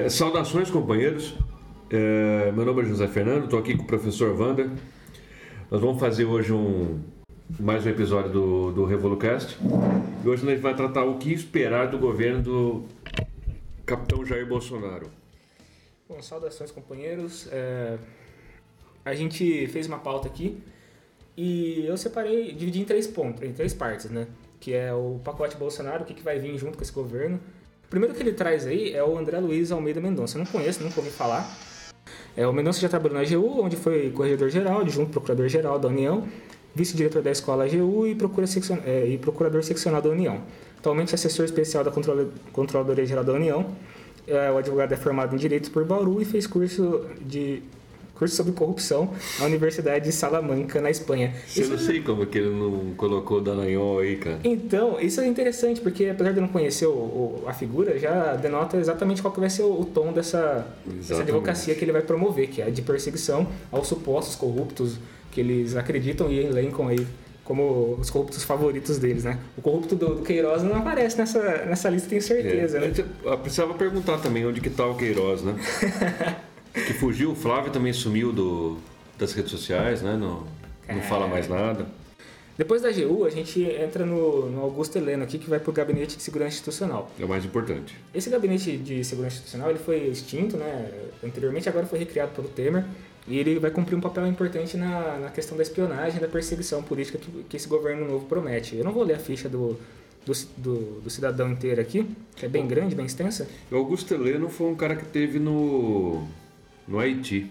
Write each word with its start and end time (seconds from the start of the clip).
É, 0.00 0.08
saudações, 0.08 0.70
companheiros. 0.70 1.34
É, 1.90 2.50
meu 2.52 2.64
nome 2.64 2.80
é 2.80 2.84
José 2.86 3.06
Fernando, 3.06 3.44
estou 3.44 3.58
aqui 3.58 3.76
com 3.76 3.82
o 3.82 3.86
professor 3.86 4.34
Wander. 4.34 4.70
Nós 5.70 5.78
vamos 5.78 6.00
fazer 6.00 6.24
hoje 6.24 6.54
um, 6.54 7.00
mais 7.58 7.84
um 7.84 7.90
episódio 7.90 8.32
do, 8.32 8.72
do 8.72 8.84
RevoluCast. 8.86 9.58
E 10.24 10.26
hoje 10.26 10.46
gente 10.46 10.62
vai 10.62 10.74
tratar 10.74 11.04
o 11.04 11.18
que 11.18 11.30
esperar 11.34 11.88
do 11.88 11.98
governo 11.98 12.42
do 12.42 12.84
capitão 13.84 14.24
Jair 14.24 14.46
Bolsonaro. 14.46 15.10
Bom, 16.08 16.22
saudações, 16.22 16.70
companheiros. 16.70 17.46
É, 17.52 17.98
a 19.04 19.14
gente 19.14 19.66
fez 19.66 19.86
uma 19.86 19.98
pauta 19.98 20.28
aqui 20.28 20.62
e 21.36 21.84
eu 21.84 21.98
separei, 21.98 22.54
dividi 22.54 22.80
em 22.80 22.84
três 22.86 23.06
pontos, 23.06 23.42
em 23.42 23.52
três 23.52 23.74
partes, 23.74 24.10
né? 24.10 24.26
Que 24.58 24.72
é 24.72 24.94
o 24.94 25.20
pacote 25.22 25.58
Bolsonaro, 25.58 26.04
o 26.04 26.06
que, 26.06 26.14
que 26.14 26.22
vai 26.22 26.38
vir 26.38 26.56
junto 26.56 26.78
com 26.78 26.82
esse 26.82 26.92
governo 26.92 27.38
primeiro 27.90 28.14
que 28.14 28.22
ele 28.22 28.32
traz 28.32 28.66
aí 28.66 28.94
é 28.94 29.04
o 29.04 29.18
André 29.18 29.38
Luiz 29.40 29.70
Almeida 29.70 30.00
Mendonça. 30.00 30.38
Eu 30.38 30.44
não 30.44 30.50
conheço, 30.50 30.82
nunca 30.82 30.98
ouvi 31.00 31.10
falar. 31.10 31.46
É, 32.36 32.46
o 32.46 32.52
Mendonça 32.52 32.80
já 32.80 32.88
trabalhou 32.88 33.18
na 33.18 33.24
AGU, 33.24 33.62
onde 33.62 33.76
foi 33.76 34.10
corregedor-geral, 34.10 34.80
adjunto 34.80 35.10
procurador-geral 35.10 35.78
da 35.78 35.88
União, 35.88 36.26
vice-diretor 36.74 37.20
da 37.20 37.30
escola 37.30 37.64
AGU 37.64 38.06
e, 38.06 38.14
procura 38.14 38.46
seccion... 38.46 38.78
é, 38.86 39.06
e 39.06 39.18
procurador 39.18 39.62
seccional 39.62 40.00
da 40.00 40.08
União. 40.08 40.40
Atualmente 40.78 41.14
assessor 41.14 41.44
especial 41.44 41.84
da 41.84 41.90
Controladoria-Geral 42.52 43.24
da 43.24 43.32
União. 43.32 43.66
É, 44.26 44.50
o 44.50 44.56
advogado 44.56 44.92
é 44.92 44.96
formado 44.96 45.34
em 45.34 45.38
Direitos 45.38 45.68
por 45.68 45.84
Bauru 45.84 46.22
e 46.22 46.24
fez 46.24 46.46
curso 46.46 47.04
de 47.20 47.62
curso 48.20 48.36
sobre 48.36 48.52
corrupção 48.52 49.08
na 49.38 49.46
Universidade 49.46 50.04
de 50.04 50.12
Salamanca, 50.12 50.78
na 50.78 50.90
Espanha. 50.90 51.32
Eu 51.56 51.70
não 51.70 51.78
sei 51.78 52.02
como 52.02 52.26
que 52.26 52.36
ele 52.36 52.50
não 52.50 52.92
colocou 52.94 53.38
o 53.38 53.40
Dallagnol 53.40 54.00
aí, 54.00 54.16
cara. 54.16 54.38
Então, 54.44 55.00
isso 55.00 55.22
é 55.22 55.26
interessante, 55.26 55.80
porque 55.80 56.04
apesar 56.04 56.32
de 56.32 56.36
eu 56.36 56.42
não 56.42 56.48
conhecer 56.50 56.84
o, 56.84 56.90
o, 56.90 57.44
a 57.46 57.54
figura, 57.54 57.98
já 57.98 58.36
denota 58.36 58.76
exatamente 58.76 59.22
qual 59.22 59.32
que 59.32 59.40
vai 59.40 59.48
ser 59.48 59.62
o, 59.62 59.80
o 59.80 59.86
tom 59.86 60.12
dessa, 60.12 60.66
dessa 60.84 61.22
advocacia 61.22 61.74
que 61.74 61.82
ele 61.82 61.92
vai 61.92 62.02
promover, 62.02 62.48
que 62.48 62.60
é 62.60 62.66
a 62.66 62.70
de 62.70 62.82
perseguição 62.82 63.48
aos 63.72 63.88
supostos 63.88 64.36
corruptos 64.36 64.98
que 65.32 65.40
eles 65.40 65.74
acreditam 65.74 66.30
e 66.30 66.44
elencam 66.44 66.88
aí 66.88 67.06
como 67.42 67.96
os 67.98 68.10
corruptos 68.10 68.44
favoritos 68.44 68.98
deles, 68.98 69.24
né? 69.24 69.38
O 69.56 69.62
corrupto 69.62 69.96
do, 69.96 70.16
do 70.16 70.22
Queiroz 70.22 70.62
não 70.62 70.76
aparece 70.76 71.18
nessa, 71.18 71.40
nessa 71.64 71.88
lista, 71.88 72.08
tenho 72.08 72.22
certeza, 72.22 72.78
é, 72.78 72.80
né? 72.80 72.92
Eu 73.24 73.38
precisava 73.38 73.74
perguntar 73.74 74.18
também 74.18 74.46
onde 74.46 74.60
que 74.60 74.70
tá 74.70 74.86
o 74.86 74.94
Queiroz, 74.94 75.42
né? 75.42 75.56
Que 76.72 76.94
fugiu, 76.94 77.32
o 77.32 77.34
Flávio 77.34 77.72
também 77.72 77.92
sumiu 77.92 78.32
do, 78.32 78.78
das 79.18 79.32
redes 79.32 79.50
sociais, 79.50 80.02
né? 80.02 80.16
Não, 80.16 80.46
não 80.88 81.02
fala 81.02 81.26
mais 81.26 81.48
nada. 81.48 81.86
Depois 82.56 82.82
da 82.82 82.90
AGU, 82.90 83.24
a 83.24 83.30
gente 83.30 83.62
entra 83.62 84.04
no, 84.04 84.50
no 84.50 84.60
Augusto 84.60 84.96
Heleno 84.96 85.22
aqui, 85.22 85.38
que 85.38 85.48
vai 85.48 85.58
para 85.58 85.70
o 85.70 85.72
Gabinete 85.72 86.16
de 86.18 86.22
Segurança 86.22 86.56
Institucional. 86.56 87.10
É 87.18 87.24
o 87.24 87.28
mais 87.28 87.42
importante. 87.42 87.96
Esse 88.14 88.28
Gabinete 88.28 88.76
de 88.76 89.02
Segurança 89.02 89.36
Institucional 89.36 89.70
ele 89.70 89.78
foi 89.78 90.08
extinto, 90.08 90.58
né? 90.58 90.90
Anteriormente, 91.24 91.68
agora 91.70 91.86
foi 91.86 91.98
recriado 91.98 92.32
pelo 92.32 92.48
Temer. 92.48 92.84
E 93.26 93.38
ele 93.38 93.58
vai 93.58 93.70
cumprir 93.70 93.96
um 93.96 94.00
papel 94.00 94.26
importante 94.26 94.76
na, 94.76 95.18
na 95.18 95.30
questão 95.30 95.56
da 95.56 95.62
espionagem, 95.62 96.20
da 96.20 96.28
perseguição 96.28 96.82
política 96.82 97.16
que, 97.16 97.30
que 97.48 97.56
esse 97.56 97.68
governo 97.68 98.06
novo 98.06 98.26
promete. 98.26 98.76
Eu 98.76 98.84
não 98.84 98.92
vou 98.92 99.04
ler 99.04 99.14
a 99.14 99.18
ficha 99.18 99.48
do, 99.48 99.78
do, 100.26 100.32
do, 100.56 101.00
do, 101.00 101.10
cidadão 101.10 101.50
inteiro 101.50 101.80
aqui, 101.80 102.06
que 102.36 102.44
é 102.44 102.48
bem 102.48 102.66
grande, 102.66 102.94
bem 102.94 103.06
extensa. 103.06 103.48
O 103.70 103.76
Augusto 103.76 104.12
Heleno 104.12 104.48
foi 104.48 104.66
um 104.66 104.74
cara 104.74 104.96
que 104.96 105.04
teve 105.06 105.38
no 105.38 106.26
no 106.90 106.98
Haiti. 106.98 107.50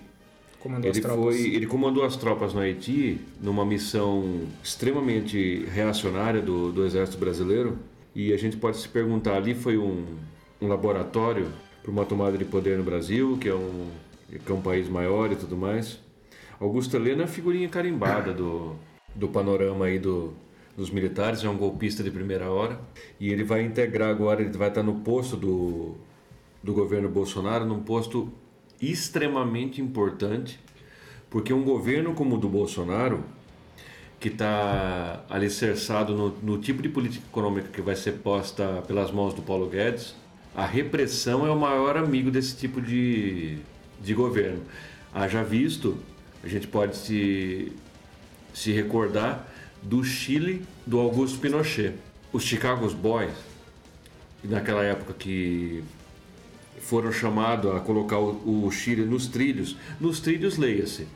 Comandou 0.59 0.91
ele, 0.91 1.01
foi, 1.01 1.55
ele 1.55 1.65
comandou 1.65 2.03
as 2.03 2.17
tropas 2.17 2.53
no 2.53 2.59
Haiti 2.59 3.21
numa 3.41 3.65
missão 3.65 4.41
extremamente 4.61 5.65
reacionária 5.73 6.41
do, 6.41 6.73
do 6.73 6.85
Exército 6.85 7.17
Brasileiro. 7.17 7.79
E 8.13 8.33
a 8.33 8.37
gente 8.37 8.57
pode 8.57 8.77
se 8.77 8.89
perguntar: 8.89 9.37
ali 9.37 9.55
foi 9.55 9.77
um, 9.77 10.05
um 10.61 10.67
laboratório 10.67 11.47
para 11.81 11.89
uma 11.89 12.05
tomada 12.05 12.37
de 12.37 12.43
poder 12.43 12.77
no 12.77 12.83
Brasil, 12.83 13.37
que 13.39 13.47
é, 13.47 13.55
um, 13.55 13.87
que 14.27 14.51
é 14.51 14.53
um 14.53 14.61
país 14.61 14.89
maior 14.89 15.31
e 15.31 15.37
tudo 15.37 15.55
mais. 15.55 15.97
Augusto 16.59 16.97
Helena 16.97 17.23
é 17.23 17.27
figurinha 17.27 17.69
carimbada 17.69 18.33
do, 18.33 18.75
do 19.15 19.29
panorama 19.29 19.85
aí 19.85 19.97
do, 19.97 20.33
dos 20.75 20.89
militares, 20.89 21.41
é 21.41 21.49
um 21.49 21.57
golpista 21.57 22.03
de 22.03 22.11
primeira 22.11 22.51
hora. 22.51 22.77
E 23.17 23.31
ele 23.31 23.45
vai 23.45 23.63
integrar 23.63 24.09
agora, 24.09 24.41
ele 24.41 24.51
vai 24.57 24.67
estar 24.67 24.83
no 24.83 24.95
posto 24.95 25.37
do, 25.37 25.95
do 26.61 26.73
governo 26.73 27.07
Bolsonaro, 27.07 27.65
num 27.65 27.79
posto 27.79 28.29
extremamente 28.81 29.81
importante, 29.81 30.59
porque 31.29 31.53
um 31.53 31.63
governo 31.63 32.13
como 32.13 32.35
o 32.35 32.37
do 32.37 32.49
Bolsonaro, 32.49 33.23
que 34.19 34.27
está 34.27 35.23
alicerçado 35.29 36.13
no, 36.15 36.29
no 36.41 36.57
tipo 36.57 36.81
de 36.81 36.89
política 36.89 37.25
econômica 37.29 37.69
que 37.69 37.81
vai 37.81 37.95
ser 37.95 38.13
posta 38.13 38.83
pelas 38.87 39.11
mãos 39.11 39.33
do 39.33 39.41
Paulo 39.41 39.69
Guedes, 39.69 40.15
a 40.55 40.65
repressão 40.65 41.45
é 41.45 41.51
o 41.51 41.57
maior 41.57 41.95
amigo 41.95 42.29
desse 42.29 42.55
tipo 42.55 42.81
de, 42.81 43.59
de 44.01 44.13
governo. 44.13 44.61
Haja 45.13 45.43
visto, 45.43 45.97
a 46.43 46.47
gente 46.47 46.67
pode 46.67 46.97
se, 46.97 47.71
se 48.53 48.71
recordar 48.71 49.47
do 49.81 50.03
Chile 50.03 50.65
do 50.85 50.99
Augusto 50.99 51.39
Pinochet. 51.39 51.93
Os 52.33 52.43
Chicago 52.43 52.87
Boys, 52.93 53.33
naquela 54.43 54.83
época 54.83 55.13
que 55.13 55.83
foram 56.79 57.11
chamados 57.11 57.75
a 57.75 57.79
colocar 57.79 58.17
o, 58.19 58.69
Chile 58.71 59.05
nos 59.05 59.27
trilhos. 59.27 59.75
Nos 59.99 60.19
trilhos, 60.19 60.57
leia-se. 60.57 61.07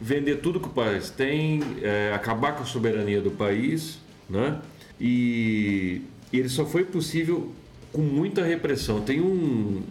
Vender 0.00 0.36
tudo 0.36 0.58
que 0.58 0.66
o 0.66 0.70
país 0.70 1.10
tem, 1.10 1.62
é, 1.82 2.12
acabar 2.14 2.54
com 2.56 2.62
a 2.62 2.66
soberania 2.66 3.20
do 3.20 3.30
país, 3.30 3.98
né? 4.28 4.60
E 4.98 6.02
ele 6.32 6.48
só 6.48 6.64
foi 6.64 6.84
possível 6.84 7.52
com 7.92 8.00
muita 8.00 8.44
repressão. 8.44 9.02
Tem 9.02 9.20
um, 9.20 9.82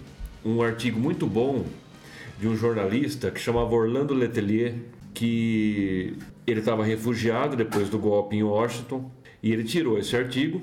um 0.43 0.61
artigo 0.61 0.99
muito 0.99 1.27
bom 1.27 1.65
de 2.39 2.47
um 2.47 2.55
jornalista 2.55 3.29
que 3.29 3.39
chamava 3.39 3.73
Orlando 3.75 4.13
Letelier, 4.13 4.75
que 5.13 6.15
ele 6.47 6.59
estava 6.59 6.83
refugiado 6.83 7.55
depois 7.55 7.89
do 7.89 7.99
golpe 7.99 8.35
em 8.35 8.43
Washington, 8.43 9.11
e 9.43 9.51
ele 9.51 9.63
tirou 9.63 9.97
esse 9.99 10.15
artigo 10.15 10.61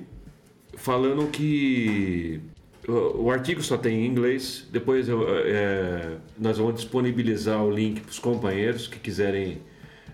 falando 0.77 1.31
que 1.31 2.41
o 2.89 3.31
artigo 3.31 3.63
só 3.63 3.77
tem 3.77 4.05
em 4.05 4.07
inglês. 4.07 4.67
Depois 4.71 5.09
eu, 5.09 5.27
é, 5.29 6.17
nós 6.39 6.59
vamos 6.59 6.77
disponibilizar 6.77 7.63
o 7.63 7.71
link 7.71 8.01
para 8.01 8.11
os 8.11 8.19
companheiros 8.19 8.87
que 8.87 8.99
quiserem 8.99 9.59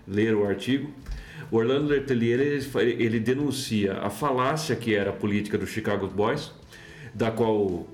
ler 0.07 0.35
o 0.35 0.45
artigo. 0.45 0.89
O 1.51 1.57
Orlando 1.57 1.87
Letelier 1.87 2.39
ele, 2.39 3.03
ele 3.03 3.19
denuncia 3.19 3.99
a 3.99 4.09
falácia 4.09 4.75
que 4.75 4.95
era 4.95 5.11
a 5.11 5.13
política 5.13 5.57
do 5.57 5.67
Chicago 5.67 6.07
Boys, 6.07 6.51
da 7.13 7.29
qual 7.29 7.85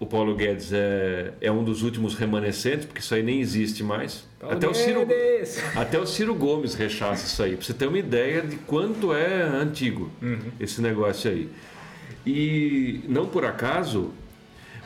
o 0.00 0.06
Paulo 0.06 0.34
Guedes 0.34 0.72
é, 0.72 1.32
é 1.40 1.52
um 1.52 1.62
dos 1.62 1.82
últimos 1.82 2.14
remanescentes, 2.14 2.86
porque 2.86 3.00
isso 3.00 3.14
aí 3.14 3.22
nem 3.22 3.40
existe 3.40 3.84
mais. 3.84 4.26
até 4.42 4.68
o, 4.68 4.74
Ciro, 4.74 5.06
até 5.76 5.98
o 5.98 6.06
Ciro 6.06 6.34
Gomes 6.34 6.74
rechaça 6.74 7.24
isso 7.24 7.42
aí, 7.42 7.56
para 7.56 7.64
você 7.64 7.72
ter 7.72 7.86
uma 7.86 7.98
ideia 7.98 8.42
de 8.42 8.56
quanto 8.56 9.14
é 9.14 9.42
antigo 9.42 10.10
uhum. 10.20 10.50
esse 10.58 10.82
negócio 10.82 11.30
aí. 11.30 11.48
E 12.26 13.02
não 13.08 13.26
por 13.26 13.44
acaso 13.44 14.10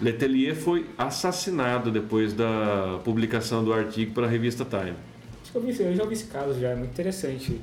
Letelier 0.00 0.55
foi 0.55 0.87
assassinado 0.97 1.91
depois 1.91 2.33
da 2.33 3.00
publicação 3.05 3.65
do 3.65 3.73
artigo 3.73 4.15
pela 4.15 4.27
revista 4.27 4.65
Time. 4.65 4.95
Eu, 5.55 5.61
vi, 5.61 5.83
eu 5.83 5.95
já 5.95 6.05
vi 6.05 6.12
esse 6.12 6.25
caso 6.27 6.59
já, 6.61 6.69
é 6.69 6.75
muito 6.75 6.91
interessante 6.91 7.61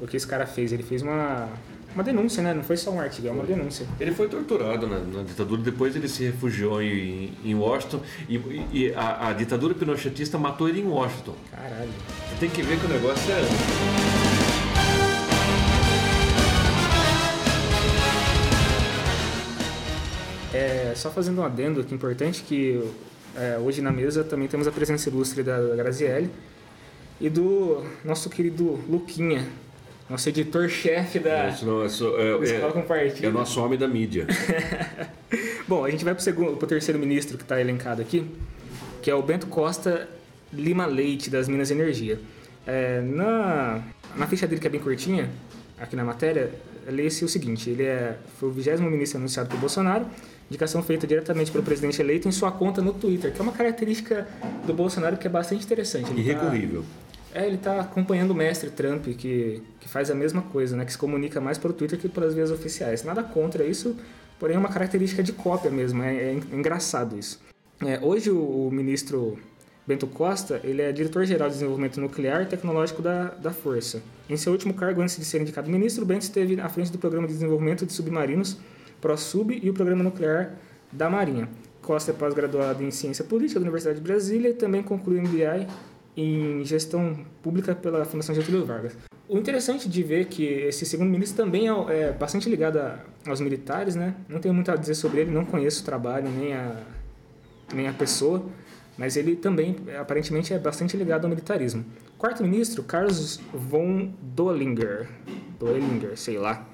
o 0.00 0.06
que 0.06 0.16
esse 0.16 0.26
cara 0.26 0.46
fez. 0.46 0.72
Ele 0.72 0.82
fez 0.82 1.02
uma, 1.02 1.48
uma 1.94 2.04
denúncia, 2.04 2.42
né? 2.42 2.52
Não 2.52 2.62
foi 2.62 2.76
só 2.76 2.90
um 2.90 3.00
artigo, 3.00 3.28
é 3.28 3.30
uma 3.30 3.44
denúncia. 3.44 3.86
Ele 3.98 4.12
foi 4.12 4.28
torturado 4.28 4.86
na, 4.86 4.98
na 4.98 5.22
ditadura, 5.22 5.62
depois 5.62 5.96
ele 5.96 6.08
se 6.08 6.24
refugiou 6.24 6.82
em, 6.82 7.32
em 7.44 7.54
Washington 7.54 8.00
e, 8.28 8.36
e 8.72 8.94
a, 8.94 9.28
a, 9.28 9.32
ditadura 9.32 9.74
pinochetista 9.74 10.38
matou 10.38 10.68
ele 10.68 10.80
em 10.80 10.86
Washington. 10.86 11.34
Caralho. 11.50 11.90
Você 12.28 12.36
tem 12.40 12.50
que 12.50 12.62
ver 12.62 12.78
que 12.78 12.86
o 12.86 12.88
negócio 12.88 13.32
é. 13.32 14.23
É, 20.94 20.96
só 20.96 21.10
fazendo 21.10 21.40
um 21.40 21.44
adendo 21.44 21.80
aqui 21.80 21.92
importante, 21.92 22.44
que 22.44 22.80
é, 23.36 23.58
hoje 23.58 23.82
na 23.82 23.90
mesa 23.90 24.22
também 24.22 24.46
temos 24.46 24.68
a 24.68 24.70
presença 24.70 25.08
ilustre 25.08 25.42
da 25.42 25.58
Graziele 25.74 26.30
e 27.20 27.28
do 27.28 27.84
nosso 28.04 28.30
querido 28.30 28.78
Luquinha, 28.88 29.44
nosso 30.08 30.28
editor-chefe 30.28 31.18
da 31.18 31.52
não, 31.62 31.82
é, 31.82 31.86
é, 31.86 33.24
é, 33.24 33.28
o 33.28 33.32
nosso 33.32 33.60
homem 33.60 33.76
da 33.76 33.88
mídia. 33.88 34.28
Bom, 35.66 35.84
a 35.84 35.90
gente 35.90 36.04
vai 36.04 36.14
para 36.14 36.32
o 36.32 36.56
terceiro 36.58 37.00
ministro 37.00 37.36
que 37.36 37.42
está 37.42 37.60
elencado 37.60 38.00
aqui, 38.00 38.24
que 39.02 39.10
é 39.10 39.14
o 39.16 39.22
Bento 39.22 39.48
Costa 39.48 40.08
Lima 40.52 40.86
Leite, 40.86 41.28
das 41.28 41.48
Minas 41.48 41.72
Energia. 41.72 42.20
É, 42.64 43.00
na, 43.00 43.82
na 44.14 44.28
ficha 44.28 44.46
dele, 44.46 44.60
que 44.60 44.66
é 44.68 44.70
bem 44.70 44.80
curtinha, 44.80 45.28
aqui 45.76 45.96
na 45.96 46.04
matéria, 46.04 46.52
lê-se 46.86 47.24
o 47.24 47.28
seguinte: 47.28 47.68
ele 47.68 47.82
é, 47.82 48.16
foi 48.38 48.48
o 48.48 48.52
vigésimo 48.52 48.88
ministro 48.88 49.18
anunciado 49.18 49.48
por 49.48 49.58
Bolsonaro 49.58 50.06
indicação 50.54 50.82
feita 50.82 51.06
diretamente 51.06 51.50
pelo 51.50 51.64
presidente 51.64 52.00
eleito 52.00 52.28
em 52.28 52.32
sua 52.32 52.52
conta 52.52 52.80
no 52.80 52.92
Twitter, 52.92 53.32
que 53.32 53.40
é 53.40 53.42
uma 53.42 53.52
característica 53.52 54.26
do 54.64 54.72
Bolsonaro 54.72 55.16
que 55.16 55.26
é 55.26 55.30
bastante 55.30 55.64
interessante. 55.64 56.10
Ele 56.10 56.20
Irrecorrível. 56.20 56.82
Tá, 57.32 57.40
é, 57.40 57.46
ele 57.46 57.56
está 57.56 57.80
acompanhando 57.80 58.30
o 58.30 58.34
mestre 58.34 58.70
Trump, 58.70 59.04
que, 59.06 59.60
que 59.80 59.88
faz 59.88 60.10
a 60.10 60.14
mesma 60.14 60.42
coisa, 60.42 60.76
né, 60.76 60.84
que 60.84 60.92
se 60.92 60.98
comunica 60.98 61.40
mais 61.40 61.58
pelo 61.58 61.74
Twitter 61.74 61.98
que 61.98 62.08
pelas 62.08 62.32
vias 62.34 62.50
oficiais. 62.52 63.02
Nada 63.02 63.22
contra 63.24 63.64
isso, 63.64 63.96
porém 64.38 64.54
é 64.54 64.58
uma 64.58 64.68
característica 64.68 65.22
de 65.22 65.32
cópia 65.32 65.70
mesmo, 65.70 66.02
é, 66.02 66.14
é 66.14 66.32
engraçado 66.52 67.18
isso. 67.18 67.40
É, 67.84 67.98
hoje 68.00 68.30
o, 68.30 68.68
o, 68.68 68.70
ministro 68.70 69.36
Bento 69.84 70.06
Costa 70.06 70.60
ele 70.62 70.80
é 70.80 70.92
diretor-geral 70.92 71.48
de 71.48 71.54
desenvolvimento 71.54 72.00
nuclear 72.00 72.42
e 72.42 72.46
tecnológico 72.46 73.02
da, 73.02 73.30
da 73.30 73.50
Força. 73.50 74.00
Em 74.30 74.36
seu 74.36 74.52
último 74.52 74.72
cargo, 74.72 75.02
antes 75.02 75.16
de 75.16 75.24
ser 75.24 75.40
indicado 75.40 75.68
ministro, 75.68 76.06
Bento 76.06 76.22
esteve 76.22 76.60
à 76.60 76.68
frente 76.68 76.92
do 76.92 76.98
Programa 76.98 77.26
de 77.26 77.34
Desenvolvimento 77.34 77.84
de 77.84 77.92
Submarinos 77.92 78.56
ProSub 79.04 79.60
e 79.62 79.68
o 79.68 79.74
Programa 79.74 80.02
Nuclear 80.02 80.54
da 80.90 81.10
Marinha. 81.10 81.46
Costa 81.82 82.10
é 82.10 82.14
pós-graduado 82.14 82.82
em 82.82 82.90
Ciência 82.90 83.22
Política 83.22 83.60
da 83.60 83.64
Universidade 83.64 83.98
de 83.98 84.02
Brasília 84.02 84.48
e 84.48 84.54
também 84.54 84.82
concluiu 84.82 85.20
MBA 85.20 85.66
em 86.16 86.64
Gestão 86.64 87.18
Pública 87.42 87.74
pela 87.74 88.06
Fundação 88.06 88.34
Getúlio 88.34 88.64
Vargas. 88.64 88.96
O 89.28 89.36
interessante 89.36 89.90
de 89.90 90.02
ver 90.02 90.26
que 90.26 90.44
esse 90.44 90.86
segundo 90.86 91.10
ministro 91.10 91.44
também 91.44 91.68
é, 91.68 91.72
é 91.72 92.12
bastante 92.12 92.48
ligado 92.48 92.78
a, 92.78 92.98
aos 93.26 93.42
militares, 93.42 93.94
né? 93.94 94.14
Não 94.26 94.40
tenho 94.40 94.54
muito 94.54 94.70
a 94.70 94.76
dizer 94.76 94.94
sobre 94.94 95.20
ele, 95.20 95.30
não 95.30 95.44
conheço 95.44 95.82
o 95.82 95.84
trabalho 95.84 96.30
nem 96.30 96.54
a, 96.54 96.74
nem 97.74 97.88
a 97.88 97.92
pessoa, 97.92 98.42
mas 98.96 99.18
ele 99.18 99.36
também 99.36 99.76
aparentemente 100.00 100.54
é 100.54 100.58
bastante 100.58 100.96
ligado 100.96 101.24
ao 101.24 101.30
militarismo. 101.30 101.84
Quarto 102.16 102.42
ministro, 102.42 102.82
Carlos 102.82 103.38
von 103.52 104.10
Dollinger, 104.22 105.08
Dollinger, 105.60 106.16
sei 106.16 106.38
lá, 106.38 106.66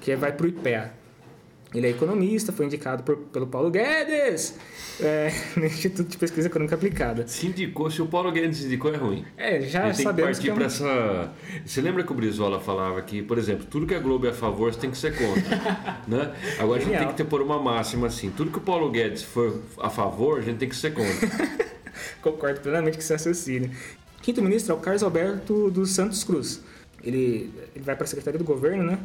que 0.00 0.16
vai 0.16 0.32
para 0.32 0.46
o 0.46 0.48
IPEA. 0.48 1.05
Ele 1.74 1.88
é 1.88 1.90
economista, 1.90 2.52
foi 2.52 2.66
indicado 2.66 3.02
por, 3.02 3.16
pelo 3.16 3.46
Paulo 3.46 3.70
Guedes 3.70 4.54
é, 5.00 5.32
no 5.56 5.66
Instituto 5.66 6.08
de 6.08 6.16
Pesquisa 6.16 6.46
Econômica 6.46 6.74
Aplicada. 6.74 7.26
Se 7.26 7.46
indicou, 7.46 7.90
se 7.90 8.00
o 8.00 8.06
Paulo 8.06 8.30
Guedes 8.30 8.64
indicou, 8.64 8.94
é 8.94 8.96
ruim. 8.96 9.24
É, 9.36 9.60
já 9.62 9.86
Ele 9.86 9.94
sabemos 9.94 9.96
tem 9.96 10.06
que 10.06 10.22
partir 10.22 10.40
que 10.40 10.48
é 10.48 10.52
um... 10.52 10.56
para 10.56 10.66
essa. 10.66 11.32
Você 11.64 11.80
lembra 11.80 12.04
que 12.04 12.12
o 12.12 12.14
Brizola 12.14 12.60
falava 12.60 13.02
que, 13.02 13.20
por 13.22 13.36
exemplo, 13.36 13.66
tudo 13.68 13.86
que 13.86 13.94
a 13.94 13.98
Globo 13.98 14.26
é 14.26 14.30
a 14.30 14.34
favor, 14.34 14.72
você 14.72 14.80
tem 14.80 14.90
que 14.90 14.96
ser 14.96 15.16
contra. 15.16 15.56
né? 16.06 16.34
Agora 16.58 16.78
a 16.78 16.82
gente 16.82 16.92
Genial. 16.92 17.00
tem 17.00 17.08
que 17.08 17.14
ter 17.16 17.24
por 17.24 17.42
uma 17.42 17.60
máxima 17.60 18.06
assim: 18.06 18.30
tudo 18.30 18.50
que 18.50 18.58
o 18.58 18.62
Paulo 18.62 18.90
Guedes 18.90 19.22
for 19.22 19.60
a 19.80 19.90
favor, 19.90 20.38
a 20.38 20.42
gente 20.42 20.58
tem 20.58 20.68
que 20.68 20.76
ser 20.76 20.94
contra. 20.94 21.66
Concordo 22.22 22.60
plenamente 22.60 22.96
com 22.96 23.02
esse 23.02 23.12
raciocínio. 23.12 23.70
Quinto 24.22 24.40
ministro 24.40 24.74
é 24.74 24.76
o 24.76 24.80
Carlos 24.80 25.02
Alberto 25.02 25.70
dos 25.70 25.90
Santos 25.90 26.24
Cruz. 26.24 26.60
Ele, 27.02 27.52
ele 27.74 27.84
vai 27.84 27.94
para 27.94 28.04
a 28.04 28.06
Secretaria 28.06 28.38
do 28.38 28.44
Governo, 28.44 28.82
né? 28.82 28.98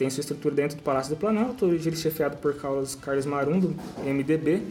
Tem 0.00 0.08
sua 0.08 0.22
estrutura 0.22 0.54
dentro 0.54 0.78
do 0.78 0.82
Palácio 0.82 1.14
do 1.14 1.18
Planalto, 1.18 1.66
hoje 1.66 1.86
ele 1.86 1.94
é 1.94 1.98
chefiado 1.98 2.38
por 2.38 2.54
Carlos, 2.54 2.94
Carlos 2.94 3.26
Marum, 3.26 3.60
do 3.60 3.76
MDB. 4.02 4.62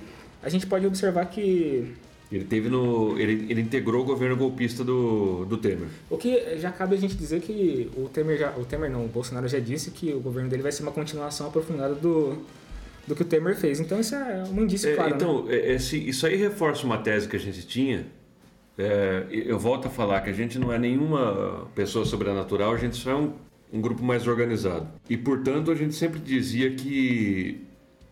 A 0.42 0.50
gente 0.50 0.66
pode 0.66 0.88
observar 0.88 1.24
que 1.28 1.94
Ele 2.32 2.46
teve 2.46 2.68
no. 2.68 3.16
Ele, 3.16 3.46
ele 3.48 3.62
integrou 3.62 4.02
o 4.02 4.06
governo 4.06 4.36
golpista 4.36 4.84
do, 4.84 5.46
do 5.46 5.56
Temer. 5.58 5.88
o 6.10 6.18
que 6.18 6.58
já 6.58 6.72
cabe 6.72 6.96
a 6.96 6.98
gente 6.98 7.14
dizer 7.16 7.42
que 7.42 7.92
o 7.96 8.10
Temer 8.10 8.40
já, 8.40 8.58
o 8.58 8.66
Temer 8.66 8.90
não, 8.90 9.06
o 9.06 9.08
Bolsonaro 9.08 9.48
já 9.48 9.60
disse 9.60 9.92
que 9.92 10.12
o 10.12 10.20
governo 10.20 10.50
dele 10.50 10.64
vai 10.64 10.72
ser 10.72 10.82
uma 10.82 10.92
continuação 10.92 11.46
aprofundada 11.46 11.94
do, 11.94 12.36
do 13.06 13.14
que 13.16 13.22
o 13.22 13.26
Temer 13.26 13.56
fez. 13.56 13.80
Então 13.80 14.00
isso 14.00 14.16
é 14.16 14.44
um 14.52 14.64
indício 14.64 14.90
É, 14.90 14.96
claro. 14.96 15.12
né? 15.12 15.16
então, 15.16 15.46
é, 15.48 15.74
esse- 15.76 16.10
isso 16.10 16.26
aí 16.26 16.38
reforça 16.38 16.88
uma 16.88 16.98
tese 16.98 17.28
que 17.30 17.36
a 17.36 17.40
gente 17.40 17.68
tinha. 17.68 18.08
É, 18.80 19.26
eu 19.30 19.60
volto 19.60 19.88
a 19.88 19.92
falar 19.92 20.22
que 20.22 20.32
a 20.32 20.34
gente 20.34 20.58
não 20.58 20.74
é 20.74 20.80
nenhuma 20.80 21.68
pessoa 21.76 22.04
sobrenatural, 22.04 22.74
a 22.74 22.78
gente 22.78 22.96
só 22.96 23.12
é 23.12 23.16
um, 23.16 23.34
um 23.72 23.82
grupo 23.82 24.04
mais 24.04 24.28
organizado. 24.28 24.88
E, 25.10 25.18
portanto, 25.18 25.72
a 25.72 25.76
gente 25.76 25.96
sempre 25.96 26.20
dizia 26.20 26.72
que 26.72 27.62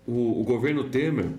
o, 0.05 0.41
o 0.41 0.43
governo 0.43 0.83
Temer 0.85 1.31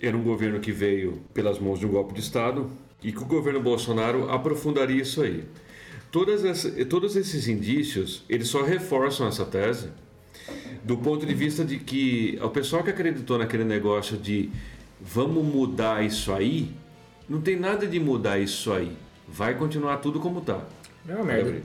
era 0.00 0.16
um 0.16 0.22
governo 0.22 0.60
que 0.60 0.72
veio 0.72 1.20
pelas 1.34 1.58
mãos 1.58 1.78
de 1.78 1.86
um 1.86 1.90
golpe 1.90 2.14
de 2.14 2.20
Estado 2.20 2.70
e 3.02 3.12
que 3.12 3.22
o 3.22 3.26
governo 3.26 3.60
Bolsonaro 3.60 4.30
aprofundaria 4.30 5.02
isso 5.02 5.22
aí. 5.22 5.44
Todas 6.10 6.44
essa, 6.44 6.70
todos 6.86 7.16
esses 7.16 7.46
indícios, 7.48 8.24
eles 8.28 8.48
só 8.48 8.62
reforçam 8.62 9.28
essa 9.28 9.44
tese 9.44 9.88
do 10.82 10.96
ponto 10.96 11.24
de 11.24 11.34
vista 11.34 11.64
de 11.64 11.78
que 11.78 12.38
o 12.42 12.48
pessoal 12.48 12.82
que 12.82 12.90
acreditou 12.90 13.38
naquele 13.38 13.64
negócio 13.64 14.16
de 14.16 14.50
vamos 15.00 15.44
mudar 15.44 16.04
isso 16.04 16.32
aí, 16.32 16.70
não 17.28 17.40
tem 17.40 17.56
nada 17.56 17.86
de 17.86 18.00
mudar 18.00 18.38
isso 18.38 18.72
aí. 18.72 18.92
Vai 19.28 19.54
continuar 19.54 19.98
tudo 19.98 20.18
como 20.18 20.40
tá. 20.40 20.64
É 21.08 21.14
uma 21.14 21.24
merda. 21.24 21.62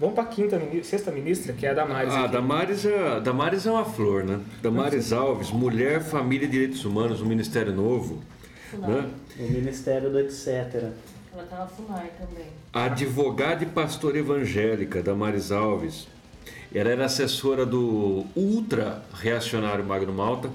Vamos 0.00 0.14
para 0.14 0.24
a 0.24 0.26
quinta, 0.28 0.58
sexta 0.82 1.10
ministra, 1.10 1.52
que 1.52 1.66
é 1.66 1.70
a 1.70 1.74
Damares. 1.74 2.14
Ah, 2.14 2.24
aqui. 2.24 2.32
Damares 2.32 2.86
é, 2.86 3.20
Damares 3.20 3.66
é 3.66 3.70
uma 3.70 3.84
flor, 3.84 4.24
né? 4.24 4.40
Damares 4.62 5.12
Alves, 5.12 5.50
Mulher, 5.50 6.02
Família 6.02 6.46
e 6.46 6.48
Direitos 6.48 6.82
Humanos, 6.86 7.20
um 7.20 7.26
Ministério 7.26 7.70
Novo. 7.74 8.22
Né? 8.72 9.10
O 9.38 9.42
Ministério 9.42 10.08
do 10.10 10.18
Etc. 10.18 10.46
Ela 11.34 11.42
tá 11.50 11.58
na 11.58 11.66
FUNAI 11.66 12.10
também. 12.18 12.46
Advogada 12.72 13.62
e 13.62 13.66
pastora 13.66 14.18
evangélica 14.18 15.02
Damares 15.02 15.52
Alves. 15.52 16.08
Ela 16.74 16.88
era 16.90 17.04
assessora 17.04 17.66
do 17.66 18.24
ultra 18.34 19.02
reacionário 19.12 19.84
Magno 19.84 20.14
Malta, 20.14 20.48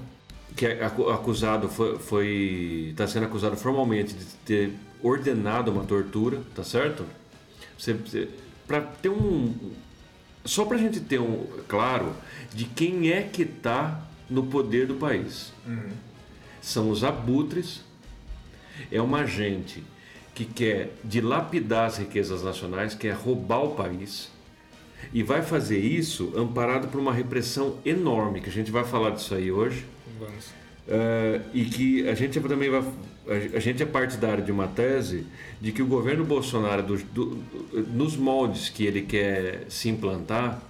que 0.56 0.66
é 0.66 0.84
acu- 0.84 1.08
acusado 1.08 1.68
foi, 1.68 1.98
foi 2.00 2.88
está 2.90 3.06
sendo 3.06 3.26
acusado 3.26 3.56
formalmente 3.56 4.12
de 4.14 4.24
ter 4.44 4.72
ordenado 5.02 5.70
uma 5.70 5.84
tortura, 5.84 6.40
tá 6.54 6.64
certo? 6.64 7.04
Você, 7.78 7.94
para 8.66 8.80
ter 8.80 9.08
um 9.08 9.54
só 10.44 10.64
para 10.64 10.76
a 10.76 10.80
gente 10.80 11.00
ter 11.00 11.20
um 11.20 11.46
claro 11.66 12.14
de 12.54 12.64
quem 12.64 13.10
é 13.10 13.22
que 13.22 13.42
está 13.42 14.06
no 14.30 14.46
poder 14.46 14.86
do 14.86 14.94
país. 14.94 15.52
São 16.60 16.90
os 16.90 17.02
abutres. 17.02 17.84
É 18.90 19.00
uma 19.00 19.26
gente 19.26 19.82
que 20.34 20.44
quer 20.44 20.92
dilapidar 21.02 21.86
as 21.86 21.96
riquezas 21.96 22.42
nacionais, 22.42 22.94
quer 22.94 23.14
roubar 23.14 23.64
o 23.64 23.74
país 23.74 24.30
e 25.12 25.22
vai 25.22 25.42
fazer 25.42 25.78
isso 25.78 26.32
amparado 26.36 26.88
por 26.88 27.00
uma 27.00 27.12
repressão 27.12 27.78
enorme, 27.84 28.40
que 28.40 28.50
a 28.50 28.52
gente 28.52 28.70
vai 28.70 28.84
falar 28.84 29.10
disso 29.10 29.34
aí 29.34 29.50
hoje. 29.50 29.86
Vamos. 30.18 30.50
É, 30.88 31.40
e 31.52 31.64
que 31.64 32.08
a 32.08 32.14
gente 32.14 32.38
também 32.40 32.70
vai. 32.70 32.84
A 33.28 33.58
gente 33.58 33.82
é 33.82 33.86
partidário 33.86 34.44
de 34.44 34.52
uma 34.52 34.68
tese 34.68 35.26
de 35.60 35.72
que 35.72 35.82
o 35.82 35.86
governo 35.86 36.24
Bolsonaro, 36.24 36.82
do- 36.82 36.96
do- 36.96 37.38
nos 37.92 38.16
moldes 38.16 38.68
que 38.68 38.86
ele 38.86 39.02
quer 39.02 39.64
se 39.68 39.88
implantar, 39.88 40.62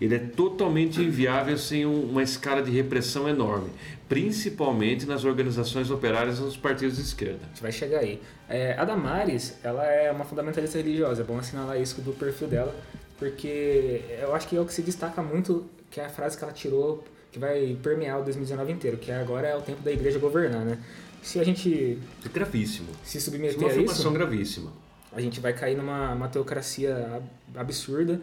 ele 0.00 0.14
é 0.14 0.18
totalmente 0.18 0.98
inviável 1.02 1.58
sem 1.58 1.84
um- 1.84 2.04
uma 2.10 2.22
escala 2.22 2.62
de 2.62 2.70
repressão 2.70 3.28
enorme, 3.28 3.68
principalmente 4.08 5.04
nas 5.06 5.24
organizações 5.24 5.90
operárias 5.90 6.38
e 6.38 6.42
nos 6.42 6.56
partidos 6.56 6.96
de 6.96 7.02
esquerda. 7.02 7.40
A 7.44 7.48
gente 7.48 7.62
vai 7.62 7.72
chegar 7.72 7.98
aí. 7.98 8.20
É, 8.48 8.74
a 8.78 8.84
Damares, 8.86 9.56
ela 9.62 9.84
é 9.84 10.10
uma 10.10 10.24
fundamentalista 10.24 10.78
religiosa. 10.78 11.20
É 11.22 11.24
bom 11.24 11.38
assinalar 11.38 11.78
isso 11.80 12.00
do 12.00 12.12
perfil 12.12 12.48
dela, 12.48 12.74
porque 13.18 14.00
eu 14.22 14.34
acho 14.34 14.48
que 14.48 14.56
é 14.56 14.60
o 14.60 14.64
que 14.64 14.72
se 14.72 14.82
destaca 14.82 15.22
muito, 15.22 15.66
que 15.90 16.00
é 16.00 16.06
a 16.06 16.08
frase 16.08 16.36
que 16.38 16.44
ela 16.44 16.52
tirou, 16.52 17.04
que 17.30 17.38
vai 17.38 17.76
permear 17.82 18.18
o 18.20 18.24
2019 18.24 18.72
inteiro, 18.72 18.96
que 18.96 19.10
é 19.10 19.16
agora 19.20 19.46
é 19.48 19.56
o 19.56 19.60
tempo 19.60 19.82
da 19.82 19.92
igreja 19.92 20.18
governar, 20.18 20.64
né? 20.64 20.78
Se 21.22 21.38
a 21.38 21.44
gente 21.44 21.98
É 22.24 22.28
gravíssimo. 22.28 22.88
se 23.04 23.18
Isso 23.18 23.28
é 23.28 23.32
submeter 23.32 23.58
uma 23.58 23.66
a 23.66 23.70
isso, 23.70 23.78
afirmação 23.80 24.12
gravíssima. 24.12 24.72
a 25.12 25.20
gente 25.20 25.40
vai 25.40 25.52
cair 25.52 25.76
numa 25.76 26.12
uma 26.14 26.28
teocracia 26.28 26.94
ab- 27.16 27.28
absurda 27.56 28.20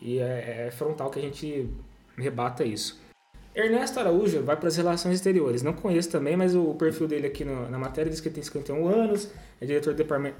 e 0.00 0.18
é, 0.18 0.66
é 0.68 0.70
frontal 0.70 1.10
que 1.10 1.18
a 1.18 1.22
gente 1.22 1.68
rebata 2.16 2.64
isso. 2.64 3.00
Ernesto 3.54 4.00
Araújo 4.00 4.42
vai 4.42 4.56
para 4.56 4.68
as 4.68 4.76
relações 4.76 5.16
exteriores. 5.16 5.62
Não 5.62 5.74
conheço 5.74 6.10
também, 6.10 6.36
mas 6.36 6.54
o 6.54 6.72
perfil 6.74 7.06
dele 7.06 7.26
aqui 7.26 7.44
no- 7.44 7.68
na 7.68 7.78
matéria 7.78 8.10
diz 8.10 8.18
que 8.20 8.28
ele 8.28 8.34
tem 8.34 8.42
51 8.42 8.88
anos, 8.88 9.28
é 9.60 9.66
diretor 9.66 9.92
do 9.92 9.96
departamento, 9.98 10.36